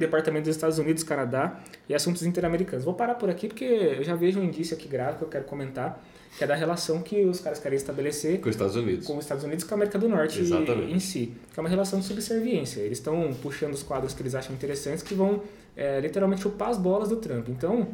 departamento 0.00 0.46
dos 0.46 0.56
Estados 0.56 0.78
Unidos, 0.78 1.02
Canadá 1.04 1.60
e 1.88 1.94
assuntos 1.94 2.22
interamericanos. 2.24 2.84
Vou 2.84 2.94
parar 2.94 3.14
por 3.14 3.30
aqui 3.30 3.46
porque 3.48 3.64
eu 3.64 4.02
já 4.02 4.14
vejo 4.16 4.40
um 4.40 4.44
indício 4.44 4.76
aqui 4.76 4.88
grave 4.88 5.18
que 5.18 5.24
eu 5.24 5.28
quero 5.28 5.44
comentar, 5.44 6.02
que 6.36 6.42
é 6.44 6.46
da 6.46 6.54
relação 6.54 7.02
que 7.02 7.24
os 7.24 7.40
caras 7.40 7.58
querem 7.58 7.76
estabelecer 7.76 8.40
Com 8.40 8.48
os 8.48 8.54
Estados 8.54 8.76
Unidos. 8.76 9.06
com 9.06 9.16
os 9.16 9.24
Estados 9.24 9.44
Unidos 9.44 9.64
e 9.64 9.68
com 9.68 9.74
a 9.74 9.76
América 9.76 9.98
do 9.98 10.08
Norte 10.08 10.40
Exatamente. 10.40 10.92
em 10.92 10.98
si, 11.00 11.34
que 11.52 11.58
é 11.58 11.60
uma 11.60 11.68
relação 11.68 12.00
de 12.00 12.06
subserviência. 12.06 12.80
Eles 12.80 12.98
estão 12.98 13.32
puxando 13.42 13.74
os 13.74 13.82
quadros 13.82 14.14
que 14.14 14.22
eles 14.22 14.34
acham 14.34 14.54
interessantes 14.54 15.02
que 15.02 15.14
vão 15.14 15.42
é, 15.76 16.00
literalmente 16.00 16.42
chupar 16.42 16.70
as 16.70 16.78
bolas 16.78 17.08
do 17.08 17.16
Trump. 17.16 17.48
Então, 17.48 17.88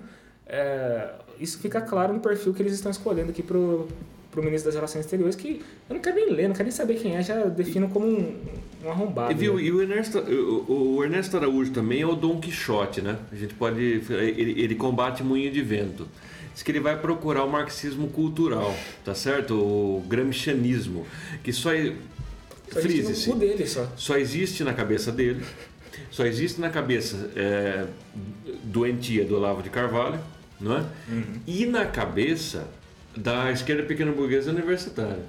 é, 0.46 1.10
isso 1.40 1.58
fica 1.58 1.80
claro 1.80 2.12
no 2.12 2.20
perfil 2.20 2.52
que 2.54 2.62
eles 2.62 2.72
estão 2.72 2.90
escolhendo 2.90 3.30
aqui 3.30 3.42
pro, 3.42 3.88
pro 4.30 4.42
ministro 4.42 4.68
das 4.68 4.74
Relações 4.74 5.04
Exteriores, 5.04 5.34
que 5.34 5.62
eu 5.88 5.94
não 5.94 6.00
quero 6.00 6.16
nem 6.16 6.30
ler, 6.30 6.48
não 6.48 6.54
quero 6.54 6.64
nem 6.64 6.72
saber 6.72 6.94
quem 6.96 7.16
é, 7.16 7.22
já 7.22 7.44
defino 7.44 7.88
como 7.88 8.06
um, 8.06 8.36
um 8.84 8.90
arrombado. 8.90 9.32
E, 9.32 9.34
viu, 9.34 9.54
né? 9.54 9.62
e 9.62 9.72
o, 9.72 9.80
Ernesto, 9.80 10.18
o, 10.18 10.96
o 10.96 11.04
Ernesto 11.04 11.36
Araújo 11.36 11.72
também 11.72 12.02
é 12.02 12.06
o 12.06 12.14
Dom 12.14 12.38
Quixote, 12.38 13.00
né? 13.00 13.18
A 13.32 13.34
gente 13.34 13.54
pode. 13.54 13.80
Ele, 13.80 14.60
ele 14.60 14.74
combate 14.74 15.22
moinho 15.22 15.50
de 15.50 15.62
vento. 15.62 16.06
Diz 16.52 16.62
que 16.62 16.70
ele 16.70 16.80
vai 16.80 16.98
procurar 16.98 17.44
o 17.44 17.50
marxismo 17.50 18.08
cultural, 18.08 18.74
tá 19.04 19.14
certo? 19.14 19.54
O 19.54 20.04
gramscianismo, 20.06 21.06
que 21.42 21.52
só. 21.52 21.70
Só 22.70 22.80
existe 22.80 23.28
no 23.28 23.34
cu 23.34 23.38
dele 23.38 23.66
só. 23.66 23.92
Só 23.96 24.16
existe 24.16 24.64
na 24.64 24.72
cabeça 24.72 25.12
dele, 25.12 25.44
só 26.10 26.24
existe 26.26 26.60
na 26.60 26.68
cabeça 26.68 27.30
é, 27.36 27.84
doentia 28.64 29.24
do 29.24 29.36
Olavo 29.36 29.62
de 29.62 29.70
Carvalho, 29.70 30.18
não 30.60 30.76
é? 30.78 30.84
E 31.46 31.66
na 31.66 31.86
cabeça 31.86 32.66
da 33.16 33.50
esquerda 33.50 33.82
pequena 33.84 34.12
burguesa 34.12 34.50
universitária. 34.50 35.24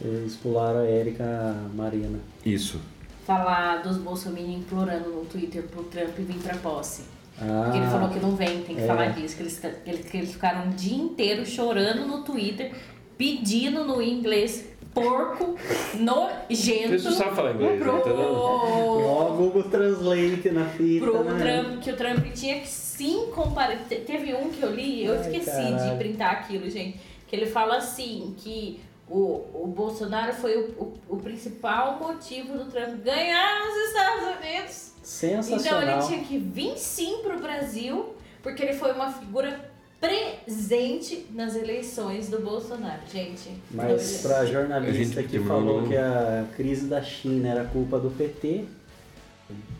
Vocês 0.00 0.36
pularam 0.36 0.80
a 0.80 0.86
Érica 0.86 1.54
Marina. 1.74 2.18
Isso. 2.44 2.80
Falar 3.26 3.82
dos 3.82 3.98
bolsominions 3.98 4.60
implorando 4.60 5.10
no 5.10 5.24
Twitter 5.26 5.62
pro 5.64 5.82
Trump 5.84 6.16
vir 6.16 6.38
pra 6.42 6.56
posse. 6.56 7.02
Ah, 7.40 7.62
Porque 7.64 7.78
ele 7.78 7.86
falou 7.86 8.08
que 8.08 8.18
não 8.18 8.34
vem, 8.34 8.62
tem 8.62 8.76
que 8.76 8.82
é. 8.82 8.86
falar 8.86 9.08
disso. 9.10 9.36
Que 9.36 9.42
eles, 9.42 9.58
que 9.58 9.90
eles, 9.90 10.10
que 10.10 10.16
eles 10.16 10.32
ficaram 10.32 10.66
um 10.66 10.70
dia 10.70 10.96
inteiro 10.96 11.46
chorando 11.46 12.06
no 12.06 12.22
Twitter, 12.22 12.72
pedindo 13.16 13.84
no 13.84 14.00
inglês 14.02 14.69
porco, 14.94 15.56
nojento. 15.94 16.98
Você 16.98 17.10
sabe 17.12 17.34
falar 17.36 17.52
inglês, 17.52 17.80
pro... 17.80 17.92
né? 17.92 18.00
Tá 18.00 18.10
dando- 18.10 18.34
Ó, 18.34 19.24
Google 19.36 19.62
Translate 19.64 20.50
na 20.50 20.66
fita, 20.66 21.06
pro 21.06 21.24
né? 21.24 21.38
Trump, 21.62 21.80
que 21.82 21.90
o 21.90 21.96
Trump 21.96 22.26
tinha 22.34 22.60
que 22.60 22.68
sim 22.68 23.26
comparar. 23.34 23.76
te- 23.88 23.96
Teve 23.96 24.34
um 24.34 24.50
que 24.50 24.62
eu 24.62 24.74
li, 24.74 25.04
eu 25.04 25.14
Ai, 25.14 25.20
esqueci 25.20 25.50
caralho. 25.50 25.90
de 25.92 25.96
printar 25.96 26.30
aquilo, 26.32 26.68
gente. 26.68 27.00
Que 27.26 27.36
ele 27.36 27.46
fala 27.46 27.76
assim, 27.76 28.34
que 28.38 28.80
o, 29.08 29.42
o 29.54 29.66
Bolsonaro 29.74 30.32
foi 30.34 30.56
o, 30.56 30.70
o, 30.78 30.94
o 31.10 31.16
principal 31.16 31.98
motivo 32.00 32.58
do 32.58 32.64
Trump 32.70 33.02
ganhar 33.04 33.60
nos 33.66 33.76
Estados 33.88 34.22
Unidos. 34.22 34.90
Então 35.00 35.42
Sensacional. 35.42 35.98
ele 35.98 36.06
tinha 36.06 36.24
que 36.24 36.38
vir 36.38 36.76
sim 36.76 37.18
pro 37.22 37.38
Brasil, 37.40 38.14
porque 38.42 38.62
ele 38.62 38.74
foi 38.74 38.92
uma 38.92 39.10
figura 39.12 39.69
presente 40.00 41.26
nas 41.34 41.54
eleições 41.54 42.28
do 42.28 42.38
Bolsonaro, 42.40 43.00
gente. 43.12 43.50
Mas 43.70 44.18
Então, 44.20 44.30
pra 44.30 44.40
A 44.40 44.46
jornalista 44.46 45.20
gente 45.20 45.28
que 45.28 45.38
falou 45.40 45.82
que 45.86 45.96
a 45.96 46.46
crise 46.56 46.86
da 46.86 47.02
China 47.02 47.48
era 47.48 47.64
culpa 47.64 47.98
do 47.98 48.10
PT, 48.10 48.64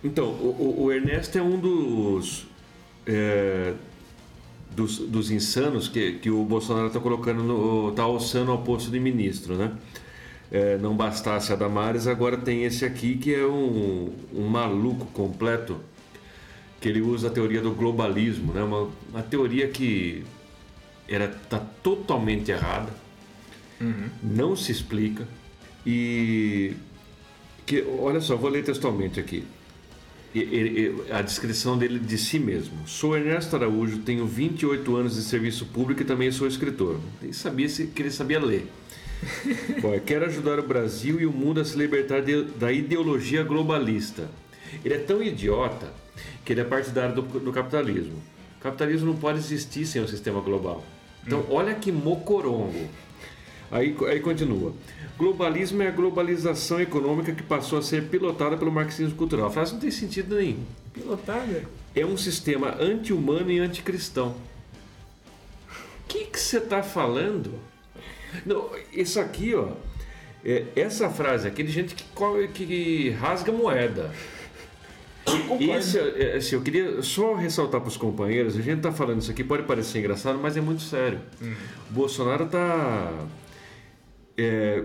Então, 0.04 0.24
o, 0.26 0.76
o- 0.80 0.84
o 0.84 0.92
Ernesto 0.92 1.38
é 1.38 1.42
um 1.42 1.58
dos, 1.58 2.46
é, 3.06 3.72
dos, 4.74 4.98
dos 4.98 5.30
insanos 5.30 5.88
que, 5.88 6.14
que 6.14 6.28
o 6.30 6.44
Bolsonaro 6.44 6.88
está 6.88 6.98
colocando, 7.00 7.42
no, 7.42 7.92
tá 7.92 8.02
alçando 8.02 8.50
ao 8.50 8.58
posto 8.62 8.90
de 8.90 8.98
ministro, 9.00 9.54
né? 9.56 9.72
É, 10.52 10.76
não 10.78 10.96
bastasse 10.96 11.52
a 11.52 11.56
Damares, 11.56 12.08
agora 12.08 12.36
tem 12.36 12.64
esse 12.64 12.84
aqui 12.84 13.16
que 13.16 13.32
é 13.32 13.46
um, 13.46 14.12
um 14.34 14.48
maluco 14.48 15.06
completo, 15.14 15.76
que 16.80 16.88
ele 16.88 17.00
usa 17.00 17.28
a 17.28 17.30
teoria 17.30 17.60
do 17.60 17.72
globalismo, 17.72 18.52
né? 18.52 18.62
Uma, 18.62 18.88
uma 19.10 19.22
teoria 19.22 19.68
que 19.68 20.24
era 21.08 21.28
tá 21.28 21.58
totalmente 21.82 22.50
errada, 22.50 22.92
não 24.22 24.54
se 24.54 24.70
explica 24.72 25.26
e 25.86 26.72
que 27.66 27.82
olha 27.98 28.20
só, 28.20 28.36
vou 28.36 28.50
ler 28.50 28.62
textualmente 28.64 29.18
aqui. 29.20 29.44
A 31.12 31.22
descrição 31.22 31.76
dele 31.76 31.98
de 31.98 32.16
si 32.16 32.38
mesmo. 32.38 32.86
Sou 32.86 33.16
Ernesto 33.16 33.56
Araújo, 33.56 33.98
tenho 33.98 34.26
28 34.26 34.94
anos 34.96 35.14
de 35.16 35.22
serviço 35.22 35.66
público 35.66 36.02
e 36.02 36.04
também 36.04 36.30
sou 36.30 36.46
escritor. 36.46 37.00
Nem 37.20 37.32
sabia 37.32 37.68
se 37.68 37.86
que 37.88 38.02
ele 38.02 38.10
sabia 38.12 38.38
ler. 38.38 38.66
Bom, 39.82 39.98
quero 40.00 40.26
ajudar 40.26 40.58
o 40.60 40.62
Brasil 40.62 41.20
e 41.20 41.26
o 41.26 41.32
mundo 41.32 41.60
a 41.60 41.64
se 41.64 41.76
libertar 41.76 42.22
de- 42.22 42.44
da 42.44 42.70
ideologia 42.72 43.42
globalista. 43.42 44.30
Ele 44.84 44.94
é 44.94 44.98
tão 44.98 45.22
idiota 45.22 45.92
que 46.44 46.52
ele 46.52 46.60
é 46.60 46.64
partidário 46.64 47.14
do, 47.14 47.22
do 47.22 47.52
capitalismo. 47.52 48.16
O 48.58 48.62
capitalismo 48.62 49.12
não 49.12 49.16
pode 49.18 49.38
existir 49.38 49.86
sem 49.86 50.02
um 50.02 50.08
sistema 50.08 50.40
global. 50.40 50.84
Então, 51.26 51.44
olha 51.50 51.74
que 51.74 51.90
mocorongo. 51.92 52.88
Aí, 53.70 53.96
aí 54.08 54.20
continua. 54.20 54.74
Globalismo 55.16 55.82
é 55.82 55.88
a 55.88 55.90
globalização 55.92 56.80
econômica 56.80 57.32
que 57.32 57.42
passou 57.42 57.78
a 57.78 57.82
ser 57.82 58.08
pilotada 58.08 58.56
pelo 58.56 58.72
marxismo 58.72 59.14
cultural. 59.16 59.46
A 59.46 59.50
frase 59.50 59.72
não 59.74 59.80
tem 59.80 59.90
sentido 59.90 60.34
nenhum. 60.36 60.64
Pilotada. 60.92 61.64
É 61.94 62.04
um 62.04 62.16
sistema 62.16 62.74
anti-humano 62.80 63.50
e 63.50 63.60
anticristão. 63.60 64.34
O 65.70 66.08
que 66.08 66.24
que 66.24 66.40
você 66.40 66.58
está 66.58 66.82
falando? 66.82 67.54
Não, 68.44 68.70
isso 68.92 69.20
aqui, 69.20 69.54
ó. 69.54 69.68
é- 70.44 70.64
essa 70.74 71.08
frase 71.10 71.46
aqui 71.46 71.62
de 71.62 71.70
gente 71.70 71.94
que, 71.94 72.04
que 72.48 73.10
rasga 73.10 73.52
moeda. 73.52 74.10
Isso, 75.78 75.98
é, 75.98 76.36
assim, 76.36 76.54
eu 76.56 76.62
queria 76.62 77.02
só 77.02 77.34
ressaltar 77.34 77.80
para 77.80 77.88
os 77.88 77.96
companheiros, 77.96 78.56
a 78.56 78.62
gente 78.62 78.78
está 78.78 78.90
falando 78.92 79.20
isso 79.20 79.30
aqui, 79.30 79.44
pode 79.44 79.64
parecer 79.64 79.98
engraçado, 79.98 80.38
mas 80.38 80.56
é 80.56 80.60
muito 80.60 80.82
sério. 80.82 81.20
O 81.90 81.92
Bolsonaro 81.92 82.44
está 82.44 83.12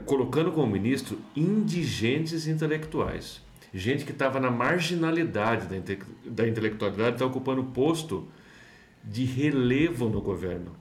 colocando 0.05 0.51
como 0.51 0.71
ministro 0.71 1.17
indigentes 1.35 2.47
intelectuais. 2.47 3.41
Gente 3.73 4.05
que 4.05 4.11
estava 4.11 4.39
na 4.39 4.49
marginalidade 4.51 5.67
da, 5.67 5.75
inte- 5.77 5.99
da 6.25 6.47
intelectualidade, 6.47 7.15
está 7.15 7.25
ocupando 7.25 7.63
posto 7.63 8.27
de 9.03 9.23
relevo 9.25 10.09
no 10.09 10.21
governo. 10.21 10.71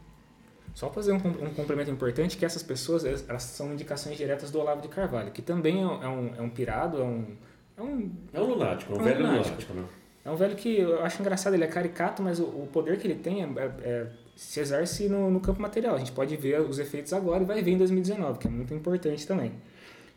Só 0.74 0.90
fazer 0.90 1.12
um, 1.12 1.16
um 1.16 1.50
complemento 1.54 1.90
importante 1.90 2.36
que 2.36 2.44
essas 2.44 2.62
pessoas 2.62 3.04
elas 3.04 3.24
elas 3.28 3.42
são 3.44 3.72
indicações 3.72 4.16
diretas 4.16 4.50
do 4.50 4.58
Olavo 4.58 4.80
de 4.82 4.88
Carvalho, 4.88 5.30
que 5.30 5.42
também 5.42 5.78
é 5.78 5.84
é 5.84 6.08
um, 6.08 6.34
é 6.36 6.40
um 6.42 6.48
pirado, 6.50 6.98
é 6.98 7.04
um, 7.04 7.36
é 7.76 7.82
um 7.82 8.10
É 8.32 8.40
um 8.40 8.44
lunático, 8.44 8.94
um 8.94 9.02
velho 9.02 9.26
lunático, 9.26 9.74
não? 9.74 9.84
É 10.24 10.30
um 10.30 10.36
velho 10.36 10.56
que 10.56 10.78
eu 10.80 11.04
acho 11.04 11.20
engraçado, 11.20 11.52
ele 11.54 11.64
é 11.64 11.66
caricato, 11.66 12.22
mas 12.22 12.40
o, 12.40 12.44
o 12.44 12.68
poder 12.72 12.98
que 12.98 13.06
ele 13.06 13.16
tem 13.16 13.42
é, 13.42 13.46
é- 13.46 13.72
é- 13.82 14.06
se 14.34 14.58
exerce 14.58 15.08
no, 15.08 15.30
no 15.30 15.38
campo 15.40 15.60
material. 15.60 15.94
A 15.94 15.98
gente 15.98 16.12
pode 16.12 16.34
ver 16.36 16.60
os 16.60 16.78
efeitos 16.78 17.12
agora 17.12 17.42
e 17.42 17.46
vai 17.46 17.62
ver 17.62 17.72
em 17.72 17.78
2019, 17.78 18.38
que 18.38 18.48
é 18.48 18.50
muito 18.50 18.72
importante 18.74 19.26
também. 19.26 19.52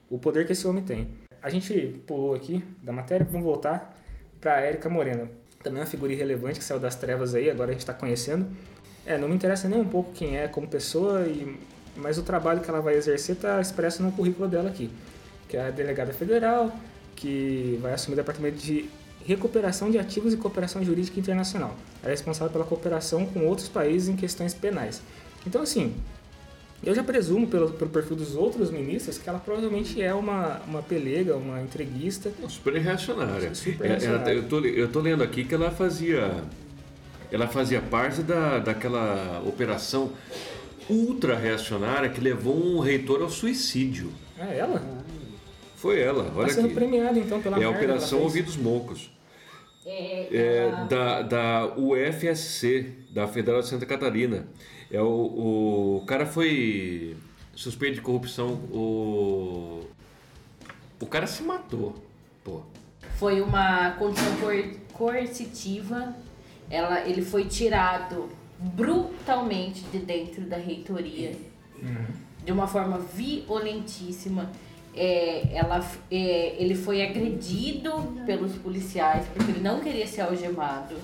O 0.10 0.18
poder 0.18 0.46
que 0.46 0.54
esse 0.54 0.66
homem 0.66 0.84
tem. 0.84 1.10
A 1.42 1.50
gente 1.50 2.02
pulou 2.08 2.34
aqui 2.34 2.64
da 2.82 2.92
matéria, 2.92 3.28
vamos 3.30 3.46
voltar 3.46 3.96
para 4.40 4.56
a 4.56 4.62
Érica 4.62 4.90
Moreno. 4.90 5.30
Também 5.62 5.80
é 5.80 5.84
uma 5.84 5.90
figura 5.90 6.12
irrelevante 6.14 6.58
que 6.58 6.66
saiu 6.66 6.80
das 6.80 6.96
trevas 6.96 7.36
aí, 7.36 7.50
agora 7.50 7.70
a 7.70 7.74
gente 7.74 7.82
está 7.82 7.94
conhecendo. 7.94 8.48
É, 9.06 9.18
não 9.18 9.28
me 9.28 9.36
interessa 9.36 9.68
nem 9.68 9.80
um 9.80 9.88
pouco 9.88 10.12
quem 10.14 10.38
é 10.38 10.48
como 10.48 10.68
pessoa, 10.68 11.28
e, 11.28 11.58
mas 11.96 12.18
o 12.18 12.24
trabalho 12.24 12.62
que 12.62 12.70
ela 12.70 12.82
vai 12.82 12.96
exercer 12.96 13.36
está 13.36 13.60
expresso 13.62 14.02
no 14.02 14.12
currículo 14.12 14.48
dela 14.48 14.70
aqui. 14.70 14.90
Que 15.48 15.58
é 15.58 15.68
a 15.68 15.70
delegada 15.70 16.12
federal, 16.14 16.72
que 17.18 17.78
vai 17.82 17.94
assumir 17.94 18.14
o 18.14 18.18
departamento 18.18 18.58
de 18.58 18.86
recuperação 19.26 19.92
de 19.92 19.98
ativos 20.00 20.34
e 20.34 20.38
cooperação 20.38 20.82
jurídica 20.86 21.20
internacional. 21.20 21.76
Ela 22.02 22.12
é 22.12 22.16
responsável 22.16 22.50
pela 22.54 22.64
cooperação 22.64 23.26
com 23.26 23.46
outros 23.46 23.68
países 23.68 24.08
em 24.08 24.16
questões 24.16 24.54
penais. 24.54 25.02
Então, 25.46 25.62
assim, 25.62 25.94
eu 26.84 26.94
já 26.96 27.04
presumo 27.04 27.48
pelo, 27.48 27.72
pelo 27.72 27.90
perfil 27.90 28.16
dos 28.16 28.36
outros 28.36 28.70
ministros 28.72 29.18
que 29.18 29.28
ela 29.28 29.40
provavelmente 29.40 30.02
é 30.02 30.14
uma, 30.14 30.62
uma 30.68 30.82
pelega, 30.82 31.36
uma 31.36 31.62
entreguista. 31.62 32.32
Super 32.48 32.76
reacionária. 32.80 33.54
Super 33.54 33.84
É, 33.86 33.88
ela- 33.88 33.98
reacionária. 34.00 34.34
eu, 34.34 34.44
tô, 34.48 34.60
eu 34.62 34.88
tô 34.88 35.00
lendo 35.02 35.24
aqui 35.24 35.44
que 35.44 35.54
ela 35.56 35.72
fazia. 35.72 36.32
Ela 37.30 37.48
fazia 37.48 37.82
parte 37.82 38.22
da, 38.22 38.60
daquela 38.60 39.44
operação 39.46 40.14
ultra 40.90 41.36
reacionária 41.36 42.08
que 42.10 42.22
levou 42.22 42.56
um 42.56 42.80
reitor 42.80 43.22
ao 43.22 43.30
suicídio. 43.30 44.10
É 44.40 44.60
ela? 44.60 44.82
Foi 45.78 46.00
ela, 46.02 46.24
Está 46.28 46.40
olha 46.40 46.50
sendo 46.54 46.66
aqui. 46.66 46.74
premiada 46.76 47.18
então 47.20 47.42
pela 47.42 47.58
É 47.62 47.64
a 47.64 47.70
Operação. 47.70 48.20
Ouvidos 48.22 48.58
Moucos. 48.58 49.12
É, 49.86 50.28
É, 50.36 50.86
da, 50.90 51.22
da 51.22 51.74
UFSC, 51.78 52.94
da 53.12 53.28
Federal 53.28 53.62
de 53.62 53.68
Santa 53.68 53.86
Catarina. 53.86 54.46
É, 54.92 55.02
o, 55.02 56.00
o 56.02 56.04
cara 56.06 56.26
foi 56.26 57.16
suspeito 57.56 57.96
de 57.96 58.02
corrupção. 58.02 58.54
O, 58.72 59.82
o 61.00 61.06
cara 61.06 61.28
se 61.28 61.44
matou. 61.44 61.94
Pô. 62.44 62.62
Foi 63.18 63.40
uma 63.40 63.92
condição 63.92 64.36
coer- 64.38 64.76
coercitiva. 64.94 66.16
Ela, 66.70 67.08
ele 67.08 67.22
foi 67.22 67.46
tirado 67.46 68.28
brutalmente 68.60 69.82
de 69.92 70.00
dentro 70.00 70.42
da 70.42 70.58
reitoria, 70.58 71.34
de 72.44 72.52
uma 72.52 72.68
forma 72.68 72.98
violentíssima. 72.98 74.52
É, 74.98 75.50
ela, 75.54 75.86
é, 76.10 76.56
ele 76.58 76.74
foi 76.74 77.04
agredido 77.04 77.92
pelos 78.26 78.54
policiais 78.54 79.28
porque 79.34 79.52
ele 79.52 79.62
não 79.62 79.80
queria 79.80 80.08
ser 80.08 80.22
algemado. 80.22 80.96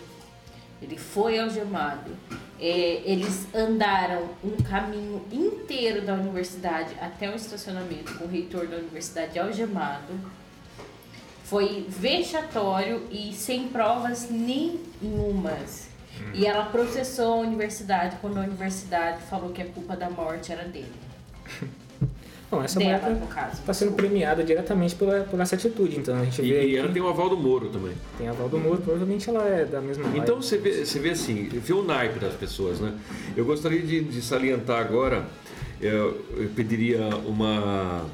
Ele 0.81 0.97
foi 0.97 1.39
algemado. 1.39 2.11
É, 2.59 3.01
eles 3.05 3.47
andaram 3.53 4.29
um 4.43 4.55
caminho 4.63 5.23
inteiro 5.31 6.05
da 6.05 6.13
universidade 6.13 6.95
até 6.99 7.29
o 7.29 7.35
estacionamento 7.35 8.17
com 8.17 8.25
o 8.25 8.27
reitor 8.27 8.67
da 8.67 8.77
universidade 8.77 9.37
algemado. 9.37 10.13
Foi 11.43 11.85
vexatório 11.87 13.07
e 13.11 13.31
sem 13.33 13.67
provas 13.67 14.29
nenhumas. 14.29 15.89
E 16.33 16.45
ela 16.45 16.65
processou 16.65 17.33
a 17.33 17.37
universidade 17.37 18.17
quando 18.21 18.37
a 18.37 18.41
universidade 18.41 19.21
falou 19.23 19.51
que 19.51 19.61
a 19.61 19.65
culpa 19.65 19.95
da 19.95 20.09
morte 20.09 20.51
era 20.51 20.63
dele. 20.63 20.91
Bom, 22.53 22.63
essa 22.63 22.77
Dela, 22.77 23.09
mulher 23.09 23.49
está 23.51 23.73
sendo 23.73 23.93
premiada 23.93 24.43
diretamente 24.43 24.93
pela, 24.95 25.23
por 25.23 25.39
essa 25.39 25.55
atitude. 25.55 25.97
Então 25.99 26.15
a 26.15 26.23
gente 26.23 26.41
E, 26.41 26.45
vê 26.45 26.49
e 26.49 26.59
aí 26.59 26.75
ela 26.75 26.89
tem 26.89 27.01
o 27.01 27.07
aval 27.07 27.29
do 27.29 27.37
Moro 27.37 27.69
também. 27.69 27.93
tem 28.17 28.27
a 28.27 28.31
Val 28.31 28.47
do 28.47 28.59
Muro, 28.59 28.77
provavelmente 28.81 29.27
ela 29.29 29.43
é 29.47 29.65
da 29.65 29.81
mesma 29.81 30.05
Então 30.15 30.39
você 30.41 30.57
vê, 30.57 30.85
você 30.85 30.99
vê 30.99 31.09
assim, 31.09 31.49
vê 31.49 31.73
o 31.73 31.83
naipe 31.83 32.19
das 32.19 32.35
pessoas, 32.35 32.79
né? 32.79 32.93
Eu 33.35 33.43
gostaria 33.43 33.81
de, 33.81 34.01
de 34.03 34.21
salientar 34.21 34.79
agora, 34.79 35.25
eu, 35.81 36.23
eu 36.37 36.49
pediria 36.55 37.07
uma, 37.25 38.05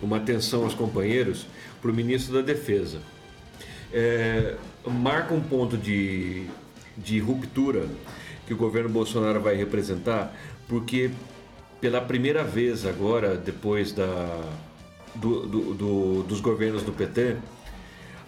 uma 0.00 0.18
atenção 0.18 0.62
aos 0.62 0.74
companheiros 0.74 1.46
para 1.80 1.90
o 1.90 1.94
ministro 1.94 2.34
da 2.34 2.40
Defesa. 2.40 2.98
É, 3.92 4.54
marca 4.86 5.34
um 5.34 5.40
ponto 5.40 5.76
de, 5.76 6.46
de 6.96 7.18
ruptura 7.18 7.86
que 8.46 8.54
o 8.54 8.56
governo 8.56 8.88
Bolsonaro 8.88 9.40
vai 9.40 9.56
representar, 9.56 10.34
porque 10.68 11.10
pela 11.82 12.00
primeira 12.00 12.44
vez 12.44 12.86
agora, 12.86 13.36
depois 13.36 13.92
da, 13.92 14.40
do- 15.16 15.44
do- 15.46 15.74
do- 15.74 16.22
dos 16.22 16.40
governos 16.40 16.84
do 16.84 16.92
PT, 16.92 17.36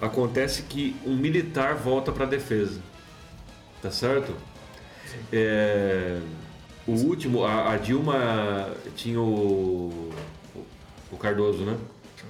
acontece 0.00 0.62
que 0.64 0.96
um 1.06 1.14
militar 1.16 1.76
volta 1.76 2.10
para 2.10 2.24
a 2.24 2.28
defesa. 2.28 2.80
Tá 3.80 3.92
certo? 3.92 4.34
É, 5.32 6.18
o 6.84 6.92
último, 6.94 7.44
a, 7.44 7.72
a 7.72 7.76
Dilma 7.76 8.70
tinha 8.96 9.20
o, 9.20 10.10
o 11.12 11.16
Cardoso, 11.16 11.62
né? 11.64 11.76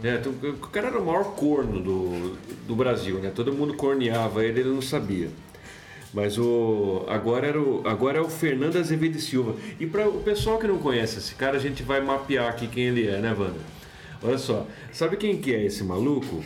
É, 0.02 0.16
então, 0.16 0.30
o 0.32 0.56
cara 0.68 0.88
era 0.88 0.98
o 0.98 1.06
maior 1.06 1.24
corno 1.36 1.80
do, 1.80 2.36
do 2.66 2.76
Brasil, 2.76 3.18
né? 3.18 3.32
Todo 3.34 3.50
mundo 3.50 3.72
corneava 3.74 4.44
ele, 4.44 4.60
ele 4.60 4.68
não 4.68 4.82
sabia. 4.82 5.30
Mas 6.14 6.38
o 6.38 7.04
agora, 7.08 7.48
era 7.48 7.60
o, 7.60 7.82
agora 7.84 8.18
é 8.18 8.20
o 8.20 8.28
Fernando 8.28 8.76
Azevedo 8.76 9.18
Silva. 9.18 9.56
E 9.80 9.86
para 9.86 10.08
o 10.08 10.22
pessoal 10.22 10.58
que 10.58 10.66
não 10.66 10.78
conhece 10.78 11.18
esse 11.18 11.34
cara, 11.34 11.56
a 11.56 11.60
gente 11.60 11.82
vai 11.82 12.00
mapear 12.00 12.48
aqui 12.48 12.68
quem 12.68 12.84
ele 12.84 13.08
é, 13.08 13.18
né, 13.18 13.34
Wanda? 13.36 13.58
Olha 14.22 14.38
só, 14.38 14.64
sabe 14.92 15.16
quem 15.16 15.40
que 15.40 15.52
é 15.52 15.64
esse 15.64 15.82
maluco? 15.82 16.42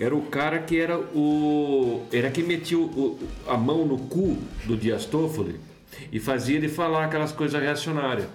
Era 0.00 0.16
o 0.16 0.22
cara 0.22 0.58
que 0.60 0.80
era 0.80 0.98
o. 0.98 2.06
Era 2.10 2.30
quem 2.30 2.42
metia 2.42 2.78
o, 2.78 3.18
a 3.46 3.56
mão 3.56 3.84
no 3.84 3.98
cu 3.98 4.38
do 4.64 4.74
Dias 4.76 5.04
Toffoli 5.04 5.60
e 6.10 6.18
fazia 6.18 6.56
ele 6.56 6.68
falar 6.68 7.04
aquelas 7.04 7.32
coisas 7.32 7.60
reacionárias. 7.60 8.28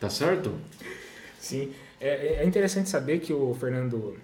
Tá 0.00 0.08
certo? 0.08 0.52
Sim. 1.40 1.72
É, 2.00 2.42
é 2.42 2.44
interessante 2.44 2.88
saber 2.88 3.18
que 3.18 3.32
o 3.32 3.54
Fernando 3.54 4.16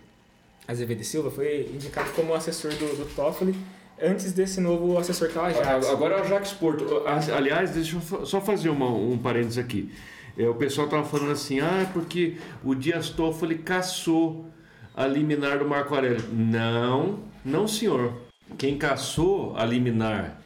Azevedo 0.66 1.02
Silva 1.02 1.30
foi 1.30 1.68
indicado 1.72 2.10
como 2.12 2.32
assessor 2.34 2.72
do, 2.72 2.96
do 2.96 3.14
Toffoli 3.14 3.54
antes 4.02 4.32
desse 4.32 4.60
novo 4.60 4.98
assessor 4.98 5.28
que 5.28 5.38
é 5.38 5.40
o 5.40 5.44
Ajax. 5.44 5.86
Agora 5.88 6.16
é 6.16 6.18
o 6.18 6.24
Ajax 6.24 6.52
Porto. 6.52 7.02
Aliás, 7.34 7.70
deixa 7.70 7.96
eu 7.96 8.26
só 8.26 8.40
fazer 8.40 8.68
uma, 8.68 8.88
um 8.88 9.18
parênteses 9.18 9.58
aqui. 9.58 9.92
É, 10.36 10.48
o 10.48 10.54
pessoal 10.54 10.86
estava 10.86 11.04
falando 11.04 11.32
assim, 11.32 11.60
ah, 11.60 11.88
porque 11.92 12.36
o 12.62 12.74
Dias 12.74 13.10
Toffoli 13.10 13.58
caçou 13.58 14.46
a 14.94 15.06
liminar 15.06 15.58
do 15.58 15.68
Marco 15.68 15.94
Aurélio. 15.94 16.24
Não, 16.32 17.18
não 17.44 17.66
senhor. 17.66 18.12
Quem 18.56 18.78
caçou 18.78 19.56
a 19.56 19.64
liminar 19.64 20.40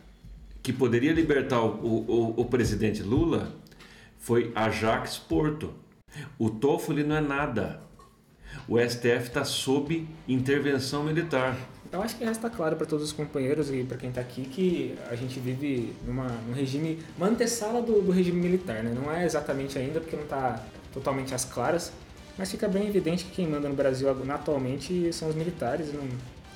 que 0.63 0.73
poderia 0.73 1.13
libertar 1.13 1.61
o, 1.61 1.69
o, 1.69 2.35
o 2.41 2.45
presidente 2.47 3.03
Lula 3.03 3.55
foi 4.19 4.53
Ajax 4.55 5.19
Porto. 5.19 5.75
O 6.39 6.49
Toffoli 6.49 7.03
não 7.03 7.17
é 7.17 7.21
nada. 7.21 7.83
O 8.69 8.79
STF 8.79 9.29
está 9.29 9.45
sob 9.45 10.07
intervenção 10.29 11.05
militar. 11.05 11.57
Eu 11.93 12.03
acho 12.03 12.17
que 12.17 12.25
resta 12.25 12.49
claro 12.49 12.75
para 12.75 12.87
todos 12.87 13.05
os 13.05 13.13
companheiros 13.13 13.71
e 13.71 13.85
para 13.85 13.99
quem 13.99 14.09
está 14.09 14.23
aqui 14.23 14.47
que 14.47 14.99
a 15.11 15.15
gente 15.15 15.39
vive 15.39 15.95
numa, 16.07 16.27
num 16.27 16.55
regime, 16.55 16.99
uma 17.19 17.27
antessala 17.27 17.83
do, 17.83 18.01
do 18.01 18.11
regime 18.11 18.41
militar, 18.41 18.83
né? 18.83 18.95
Não 18.95 19.13
é 19.13 19.27
exatamente 19.27 19.79
ainda 19.79 20.01
porque 20.01 20.17
não 20.17 20.23
está 20.23 20.65
totalmente 20.91 21.35
às 21.35 21.45
claras, 21.45 21.93
mas 22.39 22.51
fica 22.51 22.67
bem 22.67 22.89
evidente 22.89 23.27
que 23.27 23.33
quem 23.33 23.47
manda 23.47 23.69
no 23.69 23.75
Brasil 23.75 24.09
atualmente 24.09 25.13
são 25.13 25.29
os 25.29 25.35
militares. 25.35 25.89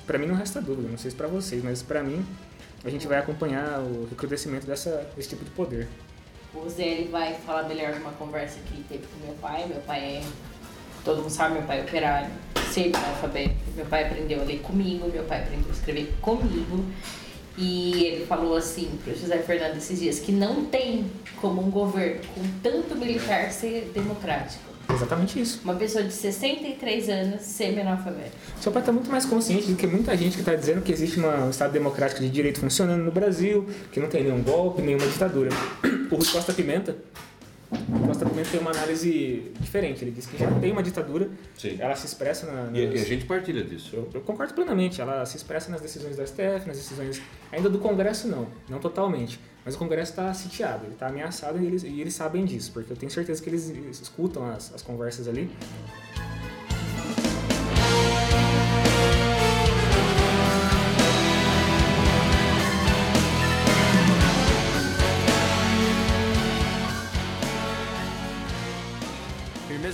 Para 0.07 0.17
mim 0.17 0.25
não 0.25 0.33
resta 0.33 0.59
dúvida, 0.59 0.89
não 0.89 0.97
sei 0.97 1.11
se 1.11 1.17
para 1.17 1.27
vocês, 1.27 1.63
mas 1.63 1.83
para 1.83 2.01
mim 2.01 2.25
a 2.83 2.89
gente 2.89 3.05
vai 3.05 3.19
acompanhar 3.19 3.79
o 3.79 4.07
recrudescimento 4.09 4.65
desse 4.65 4.89
tipo 5.29 5.45
de 5.45 5.51
poder. 5.51 5.87
O 6.51 6.67
Zé 6.67 6.83
ele 6.83 7.09
vai 7.09 7.35
falar 7.35 7.63
melhor 7.67 7.93
numa 7.93 8.13
conversa 8.13 8.57
que 8.61 8.83
teve 8.89 9.05
com 9.05 9.27
meu 9.27 9.35
pai. 9.35 9.67
Meu 9.67 9.81
pai 9.81 9.99
é. 9.99 10.23
Todo 11.05 11.21
mundo 11.21 11.29
sabe, 11.29 11.53
meu 11.53 11.63
pai 11.63 11.81
é 11.81 11.83
operário 11.83 12.31
ser 12.67 12.95
analfabeto. 12.95 13.55
Meu 13.75 13.85
pai 13.85 14.05
aprendeu 14.05 14.41
a 14.41 14.43
ler 14.43 14.59
comigo, 14.59 15.09
meu 15.11 15.23
pai 15.23 15.41
aprendeu 15.41 15.69
a 15.69 15.73
escrever 15.73 16.13
comigo. 16.21 16.85
E 17.57 18.03
ele 18.05 18.25
falou 18.25 18.55
assim 18.55 18.99
para 19.03 19.13
o 19.13 19.17
José 19.17 19.39
Fernando 19.39 19.77
esses 19.77 19.99
dias 19.99 20.19
que 20.19 20.31
não 20.31 20.65
tem 20.65 21.05
como 21.41 21.65
um 21.65 21.71
governo 21.71 22.21
com 22.35 22.41
tanto 22.61 22.95
militar 22.95 23.51
ser 23.51 23.91
democrático. 23.93 24.67
Exatamente 24.93 25.41
isso. 25.41 25.59
Uma 25.63 25.75
pessoa 25.75 26.03
de 26.03 26.13
63 26.13 27.09
anos 27.09 27.41
semi-analfabeto. 27.41 28.31
Seu 28.61 28.71
pai 28.71 28.81
está 28.81 28.91
muito 28.91 29.09
mais 29.09 29.25
consciente 29.25 29.67
do 29.67 29.75
que 29.75 29.85
muita 29.85 30.15
gente 30.15 30.33
que 30.33 30.39
está 30.39 30.55
dizendo 30.55 30.81
que 30.81 30.91
existe 30.91 31.19
uma, 31.19 31.45
um 31.45 31.49
Estado 31.49 31.73
democrático 31.73 32.21
de 32.21 32.29
direito 32.29 32.59
funcionando 32.59 33.03
no 33.03 33.11
Brasil, 33.11 33.67
que 33.91 33.99
não 33.99 34.07
tem 34.07 34.23
nenhum 34.23 34.41
golpe, 34.41 34.81
nenhuma 34.81 35.07
ditadura. 35.07 35.49
O 36.09 36.15
Rui 36.15 36.25
Costa 36.25 36.53
Pimenta 36.53 36.95
o 37.71 38.29
Pimenta 38.29 38.49
tem 38.49 38.59
uma 38.59 38.71
análise 38.71 39.51
diferente. 39.59 40.03
Ele 40.03 40.11
diz 40.11 40.25
que 40.25 40.37
já 40.37 40.49
tem 40.59 40.71
uma 40.71 40.83
ditadura, 40.83 41.29
Sim. 41.57 41.77
ela 41.79 41.95
se 41.95 42.05
expressa 42.05 42.45
na, 42.45 42.63
nas... 42.65 42.77
E 42.77 42.85
a 42.85 42.97
gente 42.97 43.25
partilha 43.25 43.63
disso. 43.63 43.95
Eu, 43.95 44.09
eu, 44.13 44.21
concordo 44.21 44.53
plenamente. 44.53 45.01
Ela 45.01 45.25
se 45.25 45.37
expressa 45.37 45.69
nas 45.69 45.81
decisões 45.81 46.15
do 46.15 46.25
STF, 46.25 46.67
nas 46.67 46.77
decisões. 46.77 47.21
Ainda 47.51 47.69
do 47.69 47.79
Congresso, 47.79 48.27
não. 48.27 48.47
Não 48.69 48.79
totalmente. 48.79 49.39
Mas 49.65 49.75
o 49.75 49.77
Congresso 49.77 50.11
está 50.11 50.33
sitiado, 50.33 50.85
ele 50.85 50.93
está 50.93 51.07
ameaçado 51.07 51.61
e 51.61 51.65
eles, 51.65 51.83
e 51.83 51.99
eles 51.99 52.13
sabem 52.13 52.45
disso, 52.45 52.71
porque 52.71 52.93
eu 52.93 52.95
tenho 52.95 53.11
certeza 53.11 53.43
que 53.43 53.49
eles 53.49 53.69
escutam 54.01 54.49
as, 54.49 54.73
as 54.73 54.81
conversas 54.81 55.27
ali. 55.27 55.51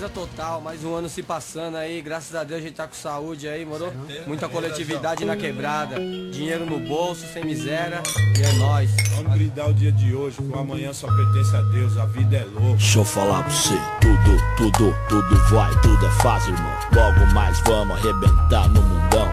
Total, 0.10 0.62
mais 0.62 0.84
um 0.84 0.94
ano 0.94 1.10
se 1.10 1.24
passando 1.24 1.78
aí, 1.78 2.02
graças 2.02 2.36
a 2.36 2.44
Deus 2.44 2.60
a 2.60 2.64
gente 2.64 2.76
tá 2.76 2.88
com 2.88 2.94
saúde 2.94 3.48
aí, 3.48 3.66
moro? 3.66 3.92
Muita 4.28 4.48
coletividade 4.50 5.26
na 5.26 5.36
quebrada, 5.36 5.96
dinheiro 6.32 6.66
no 6.66 6.80
bolso, 6.80 7.26
sem 7.34 7.44
miséria, 7.44 8.02
e 8.38 8.42
é 8.42 8.52
nóis. 8.54 8.92
Vamos 9.16 9.34
brindar 9.34 9.70
o 9.70 9.74
dia 9.74 9.92
de 9.92 10.14
hoje, 10.14 10.38
o 10.42 10.58
amanhã 10.58 10.94
só 10.94 11.08
pertence 11.08 11.56
a 11.56 11.62
Deus, 11.62 11.98
a 11.98 12.06
vida 12.06 12.38
é 12.38 12.46
louca. 12.46 12.78
Deixa 12.78 13.00
eu 13.00 13.06
falar 13.06 13.44
pra 13.44 13.52
você, 13.52 13.76
tudo, 14.02 14.72
tudo, 14.72 14.96
tudo 15.10 15.50
vai, 15.50 15.72
tudo 15.82 16.06
é 16.06 16.12
fácil, 16.22 16.54
irmão. 16.54 16.74
Logo 16.94 17.34
mais 17.34 17.60
vamos 17.62 17.98
arrebentar 17.98 18.68
no 18.70 18.82
mundão. 18.82 19.28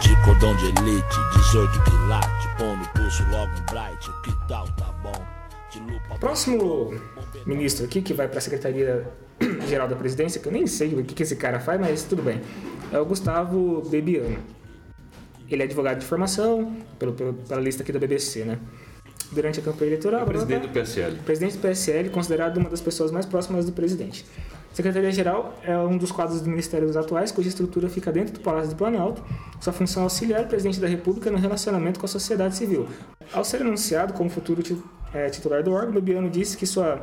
De 0.00 0.16
cordão 0.24 0.56
de 0.56 0.66
elite, 0.66 1.16
18 1.36 1.84
quilates, 1.84 2.46
pão 2.58 2.76
no 2.76 2.88
pulso, 2.88 3.22
logo 3.30 3.52
um 3.52 3.64
bright, 3.66 4.10
que 4.24 4.48
tal, 4.48 4.66
tá 4.76 4.92
bom? 5.02 5.12
Próximo 6.18 6.92
ministro 7.46 7.84
aqui 7.86 8.02
que 8.02 8.12
vai 8.12 8.28
para 8.28 8.38
a 8.38 8.40
Secretaria 8.40 9.10
Geral 9.72 9.88
da 9.88 9.96
Presidência, 9.96 10.38
que 10.38 10.46
eu 10.46 10.52
nem 10.52 10.66
sei 10.66 10.92
o 10.92 11.02
que, 11.02 11.14
que 11.14 11.22
esse 11.22 11.34
cara 11.34 11.58
faz, 11.58 11.80
mas 11.80 12.02
tudo 12.02 12.22
bem, 12.22 12.42
é 12.92 12.98
o 12.98 13.06
Gustavo 13.06 13.82
Bebiano. 13.88 14.36
Ele 15.50 15.62
é 15.62 15.64
advogado 15.64 15.98
de 16.00 16.04
formação, 16.04 16.76
pelo, 16.98 17.14
pelo, 17.14 17.32
pela 17.32 17.58
lista 17.58 17.82
aqui 17.82 17.90
da 17.90 17.98
BBC, 17.98 18.44
né? 18.44 18.58
Durante 19.32 19.60
a 19.60 19.62
campanha 19.62 19.92
eleitoral. 19.92 20.20
É 20.20 20.24
presidente 20.26 20.66
do 20.66 20.68
PSL. 20.68 21.16
Presidente 21.24 21.56
do 21.56 21.60
PSL, 21.62 22.10
considerado 22.10 22.58
uma 22.58 22.68
das 22.68 22.82
pessoas 22.82 23.10
mais 23.10 23.24
próximas 23.24 23.64
do 23.64 23.72
presidente. 23.72 24.26
Secretaria-Geral 24.74 25.58
é 25.62 25.76
um 25.78 25.96
dos 25.96 26.12
quadros 26.12 26.42
do 26.42 26.50
Ministério 26.50 26.86
dos 26.86 26.96
atuais, 26.96 27.32
cuja 27.32 27.48
estrutura 27.48 27.88
fica 27.88 28.12
dentro 28.12 28.34
do 28.34 28.40
Palácio 28.40 28.70
do 28.70 28.76
Planalto. 28.76 29.24
Sua 29.58 29.72
função 29.72 30.02
é 30.02 30.04
auxiliar 30.04 30.44
o 30.44 30.48
presidente 30.48 30.78
da 30.78 30.86
República 30.86 31.30
no 31.30 31.38
relacionamento 31.38 31.98
com 31.98 32.04
a 32.04 32.08
sociedade 32.08 32.56
civil. 32.56 32.86
Ao 33.32 33.42
ser 33.42 33.62
anunciado 33.62 34.12
como 34.12 34.28
futuro 34.28 34.62
é, 35.14 35.30
titular 35.30 35.62
do 35.62 35.72
órgão, 35.72 35.94
Bebiano 35.94 36.28
disse 36.28 36.58
que 36.58 36.66
sua 36.66 37.02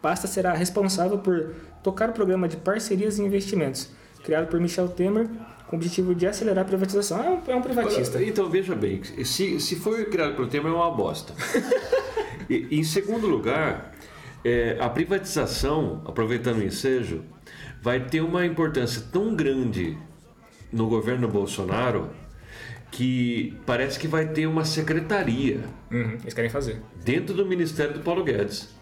pasta 0.00 0.26
será 0.26 0.52
responsável 0.52 1.18
por 1.18 1.54
tocar 1.82 2.10
o 2.10 2.12
programa 2.12 2.48
de 2.48 2.56
parcerias 2.56 3.18
e 3.18 3.22
investimentos, 3.22 3.90
criado 4.22 4.48
por 4.48 4.60
Michel 4.60 4.88
Temer, 4.88 5.28
com 5.66 5.76
o 5.76 5.78
objetivo 5.78 6.14
de 6.14 6.26
acelerar 6.26 6.64
a 6.64 6.68
privatização. 6.68 7.22
É 7.22 7.30
um, 7.30 7.52
é 7.52 7.56
um 7.56 7.62
privatista. 7.62 8.22
Então, 8.22 8.48
veja 8.48 8.74
bem, 8.74 9.02
se, 9.24 9.60
se 9.60 9.76
foi 9.76 10.04
criado 10.06 10.34
pelo 10.34 10.48
Temer, 10.48 10.72
é 10.72 10.74
uma 10.74 10.90
bosta. 10.90 11.34
e, 12.48 12.78
em 12.78 12.84
segundo 12.84 13.26
lugar, 13.26 13.92
é, 14.44 14.76
a 14.80 14.88
privatização, 14.88 16.02
aproveitando 16.06 16.58
o 16.58 16.64
ensejo, 16.64 17.22
vai 17.82 18.00
ter 18.00 18.20
uma 18.20 18.46
importância 18.46 19.02
tão 19.12 19.34
grande 19.34 19.96
no 20.72 20.86
governo 20.88 21.28
Bolsonaro 21.28 22.10
que 22.90 23.56
parece 23.66 23.98
que 23.98 24.08
vai 24.08 24.26
ter 24.28 24.46
uma 24.46 24.64
secretaria. 24.64 25.60
Uhum, 25.90 26.16
eles 26.22 26.34
querem 26.34 26.50
fazer. 26.50 26.80
Dentro 27.04 27.34
do 27.34 27.44
Ministério 27.44 27.94
do 27.94 28.00
Paulo 28.00 28.24
Guedes. 28.24 28.77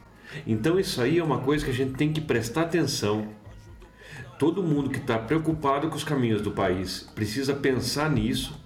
Então 0.46 0.78
isso 0.78 1.00
aí 1.00 1.18
é 1.18 1.24
uma 1.24 1.38
coisa 1.38 1.64
que 1.64 1.70
a 1.70 1.74
gente 1.74 1.94
tem 1.94 2.12
que 2.12 2.20
prestar 2.20 2.62
atenção. 2.62 3.28
Todo 4.38 4.62
mundo 4.62 4.90
que 4.90 4.98
está 4.98 5.18
preocupado 5.18 5.88
com 5.88 5.96
os 5.96 6.04
caminhos 6.04 6.42
do 6.42 6.50
país 6.50 7.08
precisa 7.14 7.54
pensar 7.54 8.10
nisso, 8.10 8.60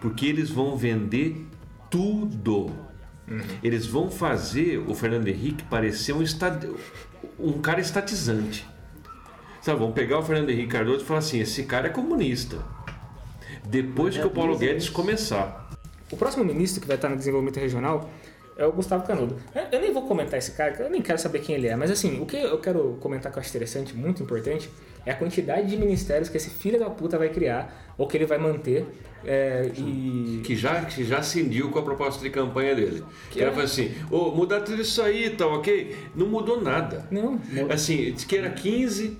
porque 0.00 0.26
eles 0.26 0.50
vão 0.50 0.76
vender 0.76 1.46
tudo. 1.90 2.66
Uhum. 3.28 3.40
Eles 3.62 3.86
vão 3.86 4.10
fazer 4.10 4.78
o 4.78 4.94
Fernando 4.94 5.26
Henrique 5.26 5.64
parecer 5.64 6.12
um, 6.12 6.22
estad... 6.22 6.68
um 7.38 7.60
cara 7.60 7.80
estatizante. 7.80 8.66
Sabe, 9.60 9.80
vão 9.80 9.90
pegar 9.90 10.20
o 10.20 10.22
Fernando 10.22 10.50
Henrique 10.50 10.68
Cardoso 10.68 11.02
e 11.02 11.06
falar 11.06 11.18
assim: 11.18 11.40
esse 11.40 11.64
cara 11.64 11.88
é 11.88 11.90
comunista. 11.90 12.64
Depois 13.64 14.16
que 14.16 14.24
o 14.24 14.30
Paulo 14.30 14.56
Guedes 14.56 14.88
começar. 14.88 15.68
O 16.12 16.16
próximo 16.16 16.44
ministro 16.44 16.80
que 16.80 16.86
vai 16.86 16.94
estar 16.94 17.08
no 17.08 17.16
desenvolvimento 17.16 17.58
regional 17.58 18.08
é 18.56 18.66
o 18.66 18.72
Gustavo 18.72 19.06
Canudo. 19.06 19.36
Eu 19.70 19.80
nem 19.80 19.92
vou 19.92 20.06
comentar 20.06 20.38
esse 20.38 20.52
cara, 20.52 20.74
eu 20.78 20.90
nem 20.90 21.02
quero 21.02 21.18
saber 21.18 21.40
quem 21.40 21.54
ele 21.54 21.68
é, 21.68 21.76
mas 21.76 21.90
assim, 21.90 22.20
o 22.20 22.26
que 22.26 22.36
eu 22.36 22.58
quero 22.58 22.96
comentar 23.00 23.30
que 23.30 23.38
eu 23.38 23.40
acho 23.40 23.50
interessante, 23.50 23.94
muito 23.94 24.22
importante, 24.22 24.70
é 25.04 25.12
a 25.12 25.14
quantidade 25.14 25.68
de 25.68 25.76
ministérios 25.76 26.28
que 26.28 26.36
esse 26.36 26.50
filho 26.50 26.78
da 26.78 26.90
puta 26.90 27.16
vai 27.16 27.28
criar 27.28 27.94
ou 27.96 28.08
que 28.08 28.16
ele 28.16 28.26
vai 28.26 28.38
manter. 28.38 28.84
É, 29.24 29.70
e... 29.76 30.42
que, 30.44 30.56
já, 30.56 30.84
que 30.84 31.04
já 31.04 31.22
cindiu 31.22 31.70
com 31.70 31.78
a 31.78 31.82
proposta 31.82 32.22
de 32.22 32.30
campanha 32.30 32.74
dele. 32.74 33.04
Que 33.30 33.40
era 33.40 33.54
é... 33.54 33.62
assim, 33.62 33.94
oh, 34.10 34.30
mudar 34.32 34.60
tudo 34.60 34.82
isso 34.82 35.00
aí, 35.02 35.30
tá 35.30 35.46
ok? 35.46 35.96
Não 36.14 36.26
mudou 36.26 36.60
nada. 36.60 37.06
Não. 37.10 37.40
não. 37.52 37.70
Assim, 37.70 38.12
disse 38.12 38.26
que 38.26 38.36
era 38.36 38.50
15, 38.50 39.16